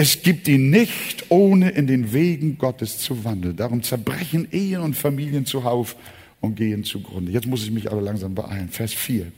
Es 0.00 0.22
gibt 0.22 0.48
ihn 0.48 0.70
nicht, 0.70 1.26
ohne 1.28 1.72
in 1.72 1.86
den 1.86 2.14
Wegen 2.14 2.56
Gottes 2.56 2.96
zu 2.96 3.22
wandeln. 3.22 3.54
Darum 3.54 3.82
zerbrechen 3.82 4.48
Ehen 4.50 4.80
und 4.80 4.96
Familien 4.96 5.44
zuhauf 5.44 5.94
und 6.40 6.54
gehen 6.54 6.84
zugrunde. 6.84 7.30
Jetzt 7.30 7.46
muss 7.46 7.64
ich 7.64 7.70
mich 7.70 7.92
aber 7.92 8.00
langsam 8.00 8.34
beeilen. 8.34 8.70
Vers 8.70 8.94
4. 8.94 9.30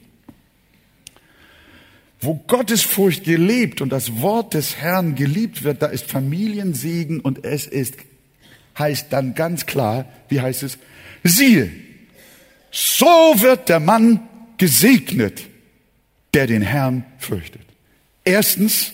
Wo 2.20 2.36
Gottes 2.46 2.82
Furcht 2.82 3.24
gelebt 3.24 3.80
und 3.80 3.90
das 3.90 4.20
Wort 4.20 4.54
des 4.54 4.76
Herrn 4.76 5.16
geliebt 5.16 5.64
wird, 5.64 5.82
da 5.82 5.86
ist 5.86 6.08
Familiensegen 6.08 7.18
und 7.18 7.44
es 7.44 7.66
ist 7.66 7.96
heißt 8.78 9.12
dann 9.12 9.34
ganz 9.34 9.66
klar, 9.66 10.04
wie 10.28 10.42
heißt 10.42 10.62
es? 10.62 10.78
Siehe, 11.24 11.72
so 12.70 13.04
wird 13.38 13.68
der 13.68 13.80
Mann 13.80 14.20
gesegnet, 14.58 15.42
der 16.34 16.46
den 16.46 16.62
Herrn 16.62 17.04
fürchtet. 17.18 17.62
Erstens, 18.22 18.92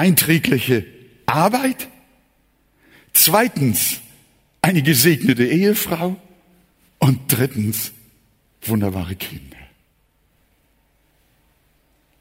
einträgliche 0.00 0.86
Arbeit. 1.26 1.88
Zweitens, 3.12 4.00
eine 4.62 4.82
gesegnete 4.82 5.44
Ehefrau. 5.44 6.16
Und 6.98 7.18
drittens, 7.28 7.92
wunderbare 8.62 9.14
Kinder. 9.14 9.56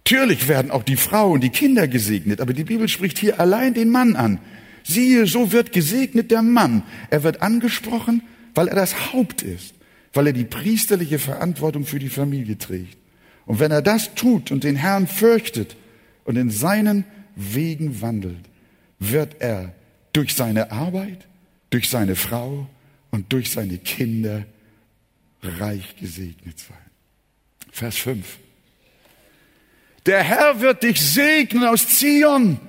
Natürlich 0.06 0.48
werden 0.48 0.72
auch 0.72 0.84
die 0.84 0.96
Frau 0.96 1.32
und 1.32 1.42
die 1.42 1.50
Kinder 1.52 1.88
gesegnet, 1.88 2.42
aber 2.42 2.54
die 2.54 2.64
Bibel 2.64 2.88
spricht 2.88 3.20
hier 3.20 3.40
allein 3.40 3.74
den 3.74 3.90
Mann 3.90 4.16
an. 4.16 4.40
Siehe, 4.84 5.28
so 5.28 5.52
wird 5.52 5.72
gesegnet 5.72 6.32
der 6.32 6.42
Mann. 6.42 6.84
Er 7.10 7.24
wird 7.24 7.42
angesprochen, 7.42 8.24
weil 8.56 8.70
er 8.70 8.76
das 8.76 9.14
Haupt 9.14 9.42
ist, 9.44 9.76
weil 10.14 10.28
er 10.28 10.34
die 10.34 10.46
priesterliche 10.46 11.20
Verantwortung 11.20 11.86
für 11.86 12.00
die 12.00 12.10
Familie 12.10 12.58
trägt. 12.58 12.98
Und 13.46 13.60
wenn 13.60 13.72
er 13.72 13.82
das 13.82 14.16
tut 14.16 14.52
und 14.52 14.64
den 14.64 14.76
Herrn 14.76 15.08
fürchtet 15.08 15.76
und 16.24 16.38
in 16.38 16.50
seinen 16.50 17.06
Wegen 17.42 18.02
wandelt, 18.02 18.46
wird 19.00 19.40
er 19.40 19.74
durch 20.12 20.36
seine 20.36 20.72
Arbeit, 20.72 21.26
durch 21.70 21.90
seine 21.90 22.18
Frau 22.18 22.68
und 23.12 23.32
durch 23.32 23.52
seine 23.52 23.78
Kinder 23.78 24.46
reich 25.42 25.96
gesegnet 25.96 26.60
sein. 26.60 26.78
Vers 27.72 27.96
5. 27.98 28.40
Der 30.06 30.22
Herr 30.22 30.60
wird 30.60 30.84
dich 30.84 31.00
segnen 31.00 31.64
aus 31.64 31.88
Zion, 31.88 32.60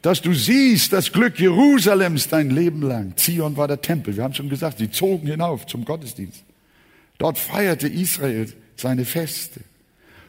dass 0.00 0.22
du 0.22 0.32
siehst 0.32 0.92
das 0.92 1.10
Glück 1.10 1.40
Jerusalems 1.40 2.28
dein 2.28 2.50
Leben 2.50 2.82
lang. 2.82 3.16
Zion 3.16 3.56
war 3.56 3.66
der 3.66 3.80
Tempel. 3.80 4.16
Wir 4.16 4.22
haben 4.22 4.34
schon 4.34 4.48
gesagt, 4.48 4.78
sie 4.78 4.90
zogen 4.90 5.26
hinauf 5.26 5.66
zum 5.66 5.84
Gottesdienst. 5.84 6.44
Dort 7.18 7.38
feierte 7.38 7.88
Israel 7.88 8.52
seine 8.76 9.04
Feste. 9.04 9.60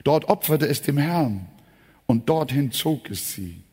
Dort 0.03 0.25
opferte 0.25 0.67
es 0.67 0.81
dem 0.81 0.97
Herrn 0.97 1.45
und 2.07 2.29
dorthin 2.29 2.71
zog 2.71 3.11
es 3.11 3.33
sie. 3.33 3.64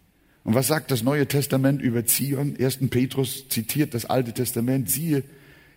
Und 0.44 0.54
was 0.54 0.66
sagt 0.66 0.90
das 0.90 1.02
Neue 1.02 1.26
Testament 1.28 1.80
über 1.82 2.04
Zion? 2.04 2.56
1. 2.58 2.78
Petrus 2.90 3.48
zitiert 3.48 3.94
das 3.94 4.06
Alte 4.06 4.32
Testament. 4.32 4.90
Siehe, 4.90 5.22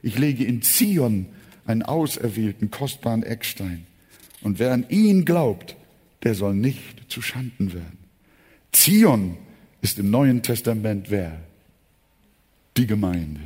ich 0.02 0.18
lege 0.18 0.44
in 0.44 0.62
Zion 0.62 1.28
einen 1.66 1.84
auserwählten, 1.84 2.72
kostbaren 2.72 3.24
Eckstein. 3.24 3.86
Und 4.42 4.60
wer 4.60 4.74
an 4.74 4.86
ihn 4.90 5.26
glaubt, 5.26 5.76
der 6.24 6.36
soll 6.36 6.56
nicht 6.56 7.12
zu 7.12 7.22
Schanden 7.22 7.74
werden. 7.74 7.98
Zion 8.72 9.38
ist 9.82 10.00
im 10.00 10.10
Neuen 10.10 10.42
Testament 10.42 11.10
wer? 11.10 11.40
Die 12.78 12.88
Gemeinde. 12.88 13.42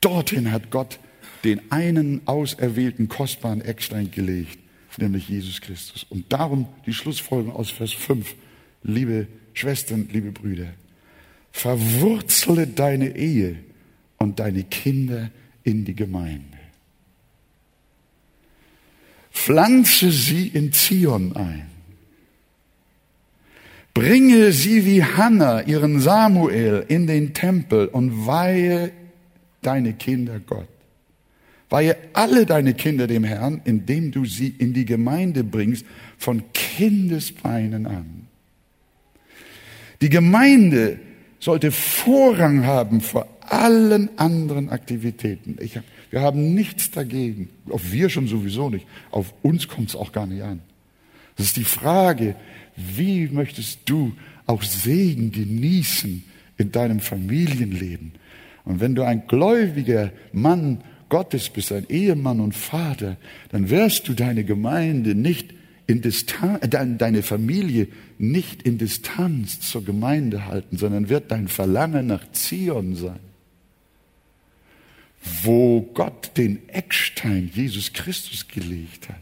Dorthin 0.00 0.50
hat 0.50 0.70
Gott 0.70 0.98
den 1.44 1.72
einen 1.72 2.26
auserwählten, 2.26 3.08
kostbaren 3.08 3.60
Eckstein 3.60 4.10
gelegt, 4.10 4.58
nämlich 4.96 5.28
Jesus 5.28 5.60
Christus. 5.60 6.04
Und 6.08 6.32
darum 6.32 6.68
die 6.86 6.94
Schlussfolgerung 6.94 7.54
aus 7.54 7.70
Vers 7.70 7.92
5. 7.92 8.34
Liebe 8.84 9.26
Schwestern, 9.54 10.08
liebe 10.12 10.32
Brüder, 10.32 10.68
verwurzle 11.52 12.66
deine 12.66 13.16
Ehe 13.16 13.56
und 14.18 14.40
deine 14.40 14.64
Kinder 14.64 15.30
in 15.62 15.84
die 15.84 15.94
Gemeinde. 15.94 16.58
Pflanze 19.30 20.10
sie 20.10 20.48
in 20.48 20.72
Zion 20.72 21.34
ein. 21.36 21.66
Bringe 23.94 24.52
sie 24.52 24.86
wie 24.86 25.04
Hannah 25.04 25.62
ihren 25.62 26.00
Samuel 26.00 26.84
in 26.88 27.06
den 27.06 27.34
Tempel 27.34 27.88
und 27.88 28.26
weihe 28.26 28.92
deine 29.60 29.92
Kinder 29.92 30.40
Gott. 30.40 30.68
Weihe 31.68 31.96
alle 32.12 32.46
deine 32.46 32.74
Kinder 32.74 33.06
dem 33.06 33.24
Herrn, 33.24 33.60
indem 33.64 34.12
du 34.12 34.24
sie 34.24 34.48
in 34.48 34.72
die 34.74 34.84
Gemeinde 34.84 35.44
bringst, 35.44 35.84
von 36.18 36.42
Kindesbeinen 36.52 37.86
an. 37.86 38.21
Die 40.02 40.10
Gemeinde 40.10 40.98
sollte 41.38 41.70
Vorrang 41.70 42.66
haben 42.66 43.00
vor 43.00 43.26
allen 43.40 44.10
anderen 44.18 44.68
Aktivitäten. 44.68 45.56
Ich 45.60 45.78
wir 46.10 46.20
haben 46.20 46.54
nichts 46.54 46.90
dagegen. 46.90 47.48
Auf 47.70 47.90
wir 47.90 48.10
schon 48.10 48.28
sowieso 48.28 48.68
nicht. 48.68 48.86
Auf 49.10 49.32
uns 49.42 49.66
kommt 49.66 49.88
es 49.88 49.96
auch 49.96 50.12
gar 50.12 50.26
nicht 50.26 50.42
an. 50.42 50.60
Das 51.36 51.46
ist 51.46 51.56
die 51.56 51.64
Frage, 51.64 52.34
wie 52.76 53.28
möchtest 53.28 53.80
du 53.86 54.12
auch 54.46 54.62
Segen 54.62 55.32
genießen 55.32 56.22
in 56.58 56.72
deinem 56.72 57.00
Familienleben? 57.00 58.12
Und 58.64 58.80
wenn 58.80 58.94
du 58.94 59.04
ein 59.04 59.26
gläubiger 59.26 60.12
Mann 60.32 60.82
Gottes 61.08 61.48
bist, 61.48 61.72
ein 61.72 61.86
Ehemann 61.88 62.40
und 62.40 62.54
Vater, 62.54 63.16
dann 63.50 63.70
wirst 63.70 64.08
du 64.08 64.14
deine 64.14 64.44
Gemeinde 64.44 65.14
nicht 65.14 65.54
in 65.86 66.00
Distanz, 66.00 66.64
äh, 66.64 66.68
deine 66.68 67.22
Familie 67.22 67.88
nicht 68.18 68.62
in 68.62 68.78
Distanz 68.78 69.60
zur 69.60 69.84
Gemeinde 69.84 70.46
halten, 70.46 70.76
sondern 70.76 71.08
wird 71.08 71.30
dein 71.30 71.48
Verlangen 71.48 72.06
nach 72.06 72.30
Zion 72.32 72.94
sein 72.94 73.20
wo 75.42 75.82
Gott 75.94 76.32
den 76.36 76.68
Eckstein 76.68 77.50
Jesus 77.54 77.92
Christus 77.92 78.48
gelegt 78.48 79.08
hat. 79.08 79.20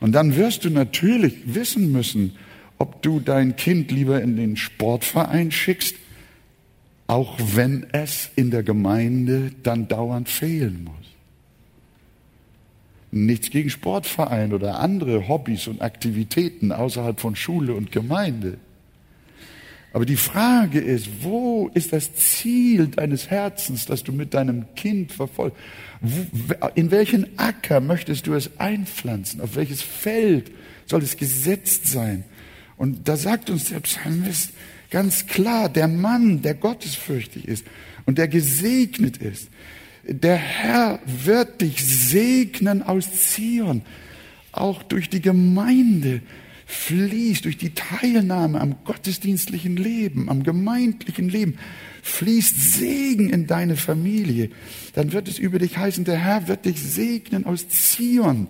Und 0.00 0.12
dann 0.12 0.36
wirst 0.36 0.64
du 0.64 0.70
natürlich 0.70 1.34
wissen 1.44 1.92
müssen, 1.92 2.36
ob 2.78 3.02
du 3.02 3.20
dein 3.20 3.56
Kind 3.56 3.90
lieber 3.90 4.22
in 4.22 4.36
den 4.36 4.56
Sportverein 4.56 5.52
schickst, 5.52 5.94
auch 7.06 7.38
wenn 7.54 7.86
es 7.92 8.30
in 8.36 8.50
der 8.50 8.62
Gemeinde 8.62 9.52
dann 9.62 9.88
dauernd 9.88 10.28
fehlen 10.28 10.84
muss. 10.84 10.99
Nichts 13.12 13.50
gegen 13.50 13.70
Sportverein 13.70 14.52
oder 14.52 14.78
andere 14.78 15.28
Hobbys 15.28 15.66
und 15.66 15.82
Aktivitäten 15.82 16.70
außerhalb 16.70 17.18
von 17.18 17.34
Schule 17.34 17.74
und 17.74 17.90
Gemeinde. 17.90 18.58
Aber 19.92 20.06
die 20.06 20.16
Frage 20.16 20.78
ist, 20.78 21.08
wo 21.22 21.68
ist 21.74 21.92
das 21.92 22.14
Ziel 22.14 22.86
deines 22.86 23.28
Herzens, 23.28 23.86
das 23.86 24.04
du 24.04 24.12
mit 24.12 24.34
deinem 24.34 24.72
Kind 24.76 25.10
verfolgst? 25.10 25.58
In 26.76 26.92
welchen 26.92 27.38
Acker 27.38 27.80
möchtest 27.80 28.28
du 28.28 28.34
es 28.34 28.58
einpflanzen? 28.58 29.40
Auf 29.40 29.56
welches 29.56 29.82
Feld 29.82 30.52
soll 30.86 31.02
es 31.02 31.16
gesetzt 31.16 31.88
sein? 31.88 32.24
Und 32.76 33.08
da 33.08 33.16
sagt 33.16 33.50
uns 33.50 33.70
der 33.70 33.80
Psalmist 33.80 34.52
ganz 34.90 35.26
klar, 35.26 35.68
der 35.68 35.88
Mann, 35.88 36.40
der 36.42 36.54
gottesfürchtig 36.54 37.48
ist 37.48 37.66
und 38.06 38.16
der 38.16 38.28
gesegnet 38.28 39.16
ist, 39.16 39.48
der 40.04 40.36
Herr 40.36 41.00
wird 41.04 41.60
dich 41.60 41.84
segnen 41.84 42.82
aus 42.82 43.10
Zion, 43.12 43.82
auch 44.52 44.82
durch 44.82 45.08
die 45.08 45.20
Gemeinde 45.20 46.22
fließt 46.70 47.44
durch 47.44 47.58
die 47.58 47.74
Teilnahme 47.74 48.60
am 48.60 48.76
gottesdienstlichen 48.84 49.76
Leben, 49.76 50.28
am 50.28 50.44
gemeindlichen 50.44 51.28
Leben, 51.28 51.58
fließt 52.02 52.78
Segen 52.78 53.28
in 53.28 53.46
deine 53.46 53.76
Familie, 53.76 54.50
dann 54.94 55.12
wird 55.12 55.28
es 55.28 55.38
über 55.38 55.58
dich 55.58 55.76
heißen, 55.76 56.04
der 56.04 56.18
Herr 56.18 56.48
wird 56.48 56.64
dich 56.64 56.80
segnen 56.80 57.44
aus 57.44 57.68
Zion, 57.68 58.46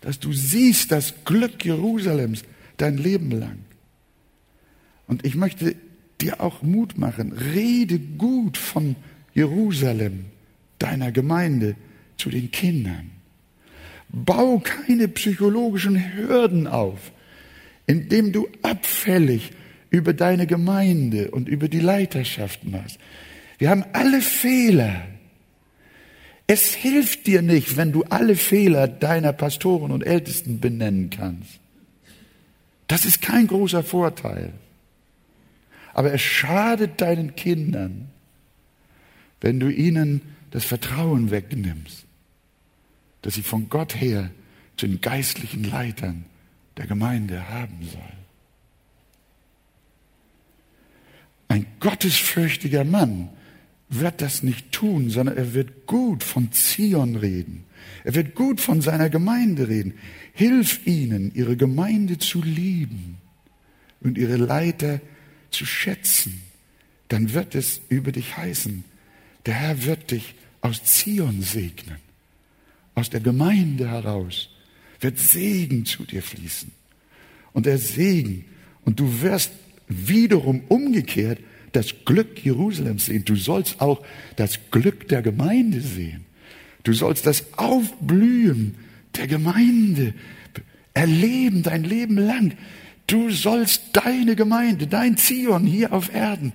dass 0.00 0.18
du 0.18 0.32
siehst 0.32 0.90
das 0.90 1.24
Glück 1.24 1.64
Jerusalems 1.64 2.42
dein 2.76 2.98
Leben 2.98 3.30
lang. 3.30 3.58
Und 5.06 5.24
ich 5.24 5.36
möchte 5.36 5.76
dir 6.20 6.40
auch 6.40 6.62
Mut 6.62 6.98
machen, 6.98 7.32
rede 7.32 7.98
gut 7.98 8.58
von 8.58 8.96
Jerusalem, 9.34 10.26
deiner 10.84 11.12
Gemeinde, 11.12 11.76
zu 12.16 12.30
den 12.30 12.50
Kindern. 12.50 13.10
Bau 14.08 14.58
keine 14.58 15.08
psychologischen 15.08 16.14
Hürden 16.14 16.66
auf, 16.66 17.10
indem 17.86 18.32
du 18.32 18.48
abfällig 18.62 19.50
über 19.90 20.12
deine 20.12 20.46
Gemeinde 20.46 21.30
und 21.30 21.48
über 21.48 21.68
die 21.68 21.80
Leiterschaft 21.80 22.64
machst. 22.64 22.98
Wir 23.58 23.70
haben 23.70 23.84
alle 23.92 24.20
Fehler. 24.20 25.06
Es 26.46 26.74
hilft 26.74 27.26
dir 27.26 27.42
nicht, 27.42 27.76
wenn 27.76 27.92
du 27.92 28.04
alle 28.04 28.36
Fehler 28.36 28.86
deiner 28.86 29.32
Pastoren 29.32 29.90
und 29.90 30.06
Ältesten 30.06 30.60
benennen 30.60 31.10
kannst. 31.10 31.58
Das 32.86 33.04
ist 33.04 33.22
kein 33.22 33.46
großer 33.46 33.82
Vorteil. 33.82 34.52
Aber 35.94 36.12
es 36.12 36.20
schadet 36.20 37.00
deinen 37.00 37.34
Kindern, 37.34 38.08
wenn 39.40 39.60
du 39.60 39.68
ihnen 39.68 40.20
das 40.54 40.64
Vertrauen 40.64 41.30
wegnimmst 41.30 42.04
dass 43.24 43.34
sie 43.34 43.42
von 43.42 43.70
Gott 43.70 43.98
her 43.98 44.30
zu 44.76 44.86
den 44.86 45.00
geistlichen 45.00 45.64
Leitern 45.64 46.26
der 46.76 46.86
Gemeinde 46.86 47.48
haben 47.48 47.78
soll. 47.90 48.12
Ein 51.48 51.64
gottesfürchtiger 51.80 52.84
Mann 52.84 53.30
wird 53.88 54.20
das 54.20 54.42
nicht 54.42 54.72
tun, 54.72 55.08
sondern 55.08 55.38
er 55.38 55.54
wird 55.54 55.86
gut 55.86 56.22
von 56.22 56.52
Zion 56.52 57.16
reden. 57.16 57.64
Er 58.02 58.14
wird 58.14 58.34
gut 58.34 58.60
von 58.60 58.82
seiner 58.82 59.08
Gemeinde 59.08 59.68
reden. 59.68 59.94
Hilf 60.34 60.86
ihnen, 60.86 61.34
ihre 61.34 61.56
Gemeinde 61.56 62.18
zu 62.18 62.42
lieben 62.42 63.16
und 64.00 64.18
ihre 64.18 64.36
Leiter 64.36 65.00
zu 65.50 65.64
schätzen. 65.64 66.42
dann 67.08 67.32
wird 67.32 67.54
es 67.54 67.80
über 67.88 68.12
dich 68.12 68.36
heißen, 68.36 68.84
der 69.46 69.54
Herr 69.54 69.84
wird 69.84 70.10
dich 70.10 70.34
aus 70.64 70.82
Zion 70.82 71.42
segnen, 71.42 71.98
aus 72.94 73.10
der 73.10 73.20
Gemeinde 73.20 73.90
heraus 73.90 74.48
wird 74.98 75.18
Segen 75.18 75.84
zu 75.84 76.04
dir 76.04 76.22
fließen. 76.22 76.72
Und 77.52 77.66
der 77.66 77.76
Segen, 77.76 78.46
und 78.84 78.98
du 78.98 79.20
wirst 79.20 79.52
wiederum 79.88 80.62
umgekehrt 80.68 81.38
das 81.72 81.94
Glück 82.06 82.42
Jerusalems 82.42 83.06
sehen. 83.06 83.26
Du 83.26 83.36
sollst 83.36 83.82
auch 83.82 84.02
das 84.36 84.58
Glück 84.70 85.06
der 85.08 85.20
Gemeinde 85.20 85.82
sehen. 85.82 86.24
Du 86.82 86.94
sollst 86.94 87.26
das 87.26 87.44
Aufblühen 87.58 88.76
der 89.16 89.26
Gemeinde 89.26 90.14
erleben 90.94 91.62
dein 91.62 91.84
Leben 91.84 92.16
lang. 92.16 92.56
Du 93.06 93.30
sollst 93.30 93.82
deine 93.92 94.34
Gemeinde, 94.34 94.86
dein 94.86 95.18
Zion 95.18 95.66
hier 95.66 95.92
auf 95.92 96.14
Erden, 96.14 96.54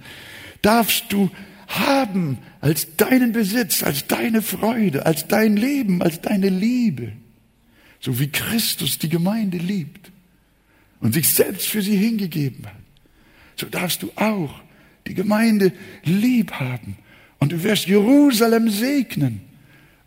darfst 0.63 1.05
du 1.13 1.29
haben 1.69 2.39
als 2.61 2.95
deinen 2.97 3.31
Besitz, 3.31 3.83
als 3.83 4.07
deine 4.07 4.41
Freude, 4.41 5.05
als 5.05 5.27
dein 5.27 5.55
Leben, 5.55 6.01
als 6.01 6.19
deine 6.19 6.49
Liebe. 6.49 7.13
So 7.99 8.19
wie 8.19 8.27
Christus 8.27 8.97
die 8.97 9.09
Gemeinde 9.09 9.57
liebt 9.57 10.11
und 10.99 11.13
sich 11.13 11.27
selbst 11.27 11.67
für 11.67 11.81
sie 11.81 11.95
hingegeben 11.95 12.65
hat. 12.65 12.73
So 13.55 13.67
darfst 13.67 14.01
du 14.03 14.11
auch 14.15 14.61
die 15.07 15.13
Gemeinde 15.13 15.71
lieb 16.03 16.53
haben 16.53 16.97
und 17.37 17.51
du 17.51 17.63
wirst 17.63 17.87
Jerusalem 17.87 18.69
segnen 18.69 19.41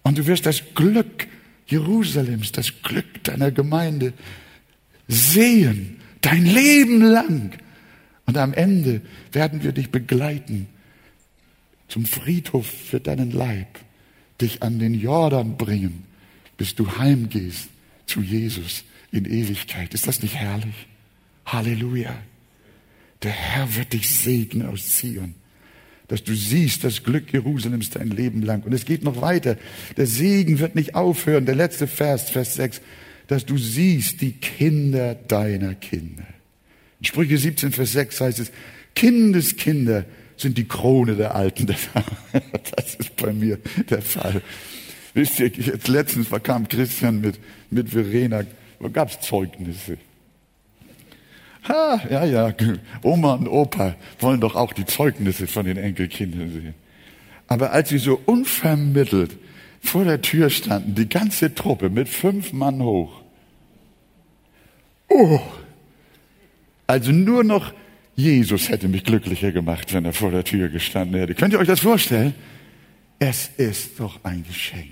und 0.03 0.19
du 0.19 0.27
wirst 0.27 0.47
das 0.47 0.63
Glück 0.75 1.29
Jerusalems, 1.67 2.53
das 2.53 2.83
Glück 2.83 3.23
deiner 3.25 3.53
Gemeinde 3.53 4.13
sehen, 5.07 6.01
dein 6.21 6.45
Leben 6.45 7.03
lang. 7.03 7.53
Und 8.27 8.37
am 8.37 8.53
Ende 8.53 9.01
werden 9.31 9.63
wir 9.63 9.73
dich 9.73 9.91
begleiten 9.91 10.69
zum 11.93 12.07
Friedhof 12.07 12.67
für 12.67 13.01
deinen 13.01 13.33
Leib, 13.33 13.79
dich 14.41 14.63
an 14.63 14.79
den 14.79 14.95
Jordan 14.95 15.59
bringen, 15.59 16.05
bis 16.57 16.75
du 16.75 16.97
heimgehst 16.97 17.69
zu 18.07 18.23
Jesus 18.23 18.85
in 19.11 19.27
Ewigkeit. 19.27 19.93
Ist 19.93 20.07
das 20.07 20.23
nicht 20.23 20.35
herrlich? 20.35 20.87
Halleluja. 21.45 22.15
Der 23.23 23.33
Herr 23.33 23.77
wird 23.77 23.93
dich 23.93 24.09
segnen 24.09 24.67
aus 24.67 24.89
Zion 24.89 25.35
dass 26.09 26.25
du 26.25 26.35
siehst 26.35 26.85
das 26.85 27.05
Glück 27.05 27.33
Jerusalems 27.33 27.89
dein 27.89 28.11
Leben 28.11 28.43
lang. 28.43 28.65
Und 28.65 28.75
es 28.75 28.85
geht 28.85 29.03
noch 29.03 29.23
weiter. 29.23 29.57
Der 29.97 30.07
Segen 30.07 30.59
wird 30.59 30.75
nicht 30.75 30.95
aufhören. 30.95 31.47
Der 31.47 31.55
letzte 31.55 31.87
Vers, 31.87 32.29
Vers 32.29 32.55
6, 32.57 32.83
dass 33.29 33.47
du 33.47 33.57
siehst 33.57 34.21
die 34.21 34.33
Kinder 34.33 35.15
deiner 35.15 35.75
Kinder. 35.75 36.27
In 36.99 37.07
Sprüche 37.07 37.39
17, 37.39 37.73
Vers 37.73 37.93
6 37.93 38.21
heißt 38.21 38.41
es, 38.41 38.53
Kindeskinder 38.95 40.05
sind 40.43 40.59
die 40.59 40.69
Krone 40.69 41.17
der 41.17 41.35
Alten. 41.35 41.67
Das 42.77 42.95
ist 42.95 43.17
bei 43.17 43.33
mir 43.33 43.59
der 43.89 44.03
Fall. 44.03 44.43
Wisst 45.15 45.41
ihr, 45.41 45.49
jetzt 45.49 45.89
letztens 45.89 46.29
kam 46.43 46.69
Christian 46.69 47.21
mit, 47.21 47.39
mit 47.71 47.91
Verena, 47.91 48.43
wo 48.79 48.89
gab's 48.89 49.21
Zeugnisse? 49.21 49.99
Ha, 51.69 52.01
ja, 52.11 52.25
ja, 52.25 52.55
Oma 53.03 53.35
und 53.35 53.49
Opa 53.49 53.95
wollen 54.19 54.41
doch 54.41 54.57
auch 54.57 54.73
die 54.73 54.85
Zeugnisse 54.85 55.47
von 55.47 55.65
den 55.65 55.77
Enkelkindern 55.77 56.51
sehen. 56.51 56.75
Aber 57.47 57.73
als 57.73 57.91
sie 57.91 57.99
so 57.99 58.21
unvermittelt 58.27 59.37
vor 59.81 60.05
der 60.05 60.23
Tür 60.23 60.51
standen, 60.51 60.95
die 60.95 61.09
ganze 61.09 61.55
Truppe 61.55 61.91
mit 61.91 62.09
fünf 62.09 62.53
Mann 62.53 62.83
hoch. 62.83 63.21
Oh, 65.09 65.41
also 66.87 67.13
nur 67.13 67.45
noch 67.45 67.73
Jesus 68.15 68.69
hätte 68.69 68.89
mich 68.89 69.05
glücklicher 69.05 69.53
gemacht, 69.53 69.93
wenn 69.95 70.05
er 70.05 70.13
vor 70.13 70.31
der 70.31 70.45
Tür 70.45 70.69
gestanden 70.69 71.19
hätte. 71.19 71.35
Könnt 71.35 71.55
ihr 71.55 71.59
euch 71.59 71.69
das 71.69 71.81
vorstellen? 71.81 72.35
Es 73.19 73.51
ist 73.57 73.99
doch 74.01 74.23
ein 74.25 74.45
Geschenk. 74.45 74.91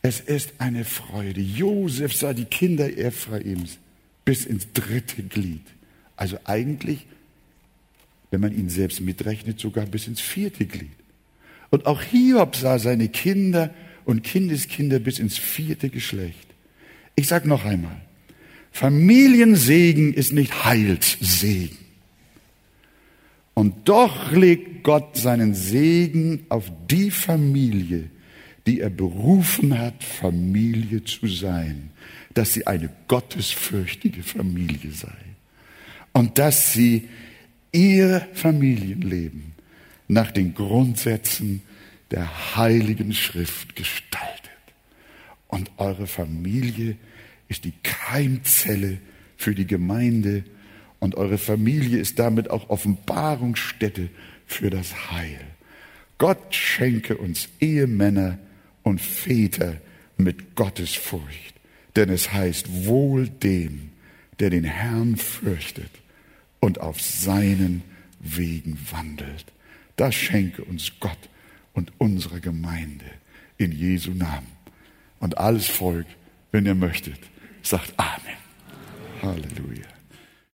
Es 0.00 0.20
ist 0.20 0.54
eine 0.58 0.84
Freude. 0.84 1.40
Josef 1.40 2.14
sah 2.14 2.32
die 2.32 2.44
Kinder 2.44 2.96
Ephraims 2.96 3.78
bis 4.24 4.46
ins 4.46 4.72
dritte 4.72 5.22
Glied. 5.22 5.62
Also 6.16 6.38
eigentlich, 6.44 7.06
wenn 8.30 8.40
man 8.40 8.56
ihn 8.56 8.68
selbst 8.68 9.00
mitrechnet, 9.00 9.60
sogar 9.60 9.86
bis 9.86 10.06
ins 10.06 10.20
vierte 10.20 10.66
Glied. 10.66 10.90
Und 11.70 11.86
auch 11.86 12.02
Hiob 12.02 12.56
sah 12.56 12.78
seine 12.78 13.08
Kinder 13.08 13.72
und 14.04 14.22
Kindeskinder 14.22 14.98
bis 14.98 15.18
ins 15.18 15.38
vierte 15.38 15.88
Geschlecht. 15.88 16.46
Ich 17.14 17.28
sage 17.28 17.48
noch 17.48 17.64
einmal, 17.64 18.00
Familiensegen 18.72 20.14
ist 20.14 20.32
nicht 20.32 20.64
Heilssegen. 20.64 21.81
Und 23.54 23.88
doch 23.88 24.32
legt 24.32 24.82
Gott 24.82 25.16
seinen 25.16 25.54
Segen 25.54 26.46
auf 26.48 26.70
die 26.90 27.10
Familie, 27.10 28.08
die 28.66 28.80
er 28.80 28.90
berufen 28.90 29.78
hat, 29.78 30.02
Familie 30.02 31.04
zu 31.04 31.26
sein 31.26 31.90
dass 32.34 32.54
sie 32.54 32.66
eine 32.66 32.90
gottesfürchtige 33.08 34.22
Familie 34.22 34.90
sei 34.92 35.16
und 36.12 36.38
dass 36.38 36.72
sie 36.72 37.08
ihr 37.72 38.26
Familienleben 38.34 39.52
nach 40.08 40.30
den 40.30 40.54
Grundsätzen 40.54 41.62
der 42.10 42.56
heiligen 42.56 43.14
Schrift 43.14 43.76
gestaltet. 43.76 44.50
Und 45.48 45.70
eure 45.78 46.06
Familie 46.06 46.96
ist 47.48 47.64
die 47.64 47.74
Keimzelle 47.82 48.98
für 49.36 49.54
die 49.54 49.66
Gemeinde 49.66 50.44
und 51.02 51.14
eure 51.16 51.38
Familie 51.38 51.98
ist 51.98 52.18
damit 52.18 52.50
auch 52.50 52.70
Offenbarungsstätte 52.70 54.08
für 54.46 54.70
das 54.70 55.10
Heil. 55.10 55.40
Gott 56.18 56.54
schenke 56.54 57.16
uns 57.16 57.48
Ehemänner 57.60 58.38
und 58.82 59.00
Väter 59.00 59.76
mit 60.16 60.54
Gottesfurcht 60.54 61.52
denn 61.96 62.08
es 62.08 62.32
heißt 62.32 62.86
wohl 62.86 63.28
dem, 63.28 63.90
der 64.38 64.50
den 64.50 64.64
Herrn 64.64 65.16
fürchtet 65.16 65.90
und 66.60 66.80
auf 66.80 67.00
seinen 67.00 67.82
Wegen 68.20 68.78
wandelt. 68.90 69.46
Das 69.96 70.14
schenke 70.14 70.64
uns 70.64 70.92
Gott 71.00 71.18
und 71.74 71.92
unsere 71.98 72.40
Gemeinde 72.40 73.04
in 73.58 73.72
Jesu 73.72 74.12
Namen. 74.12 74.46
Und 75.20 75.38
alles 75.38 75.66
Volk, 75.66 76.06
wenn 76.50 76.66
ihr 76.66 76.74
möchtet, 76.74 77.18
sagt 77.62 77.92
Amen. 77.96 78.38
Halleluja. 79.20 79.91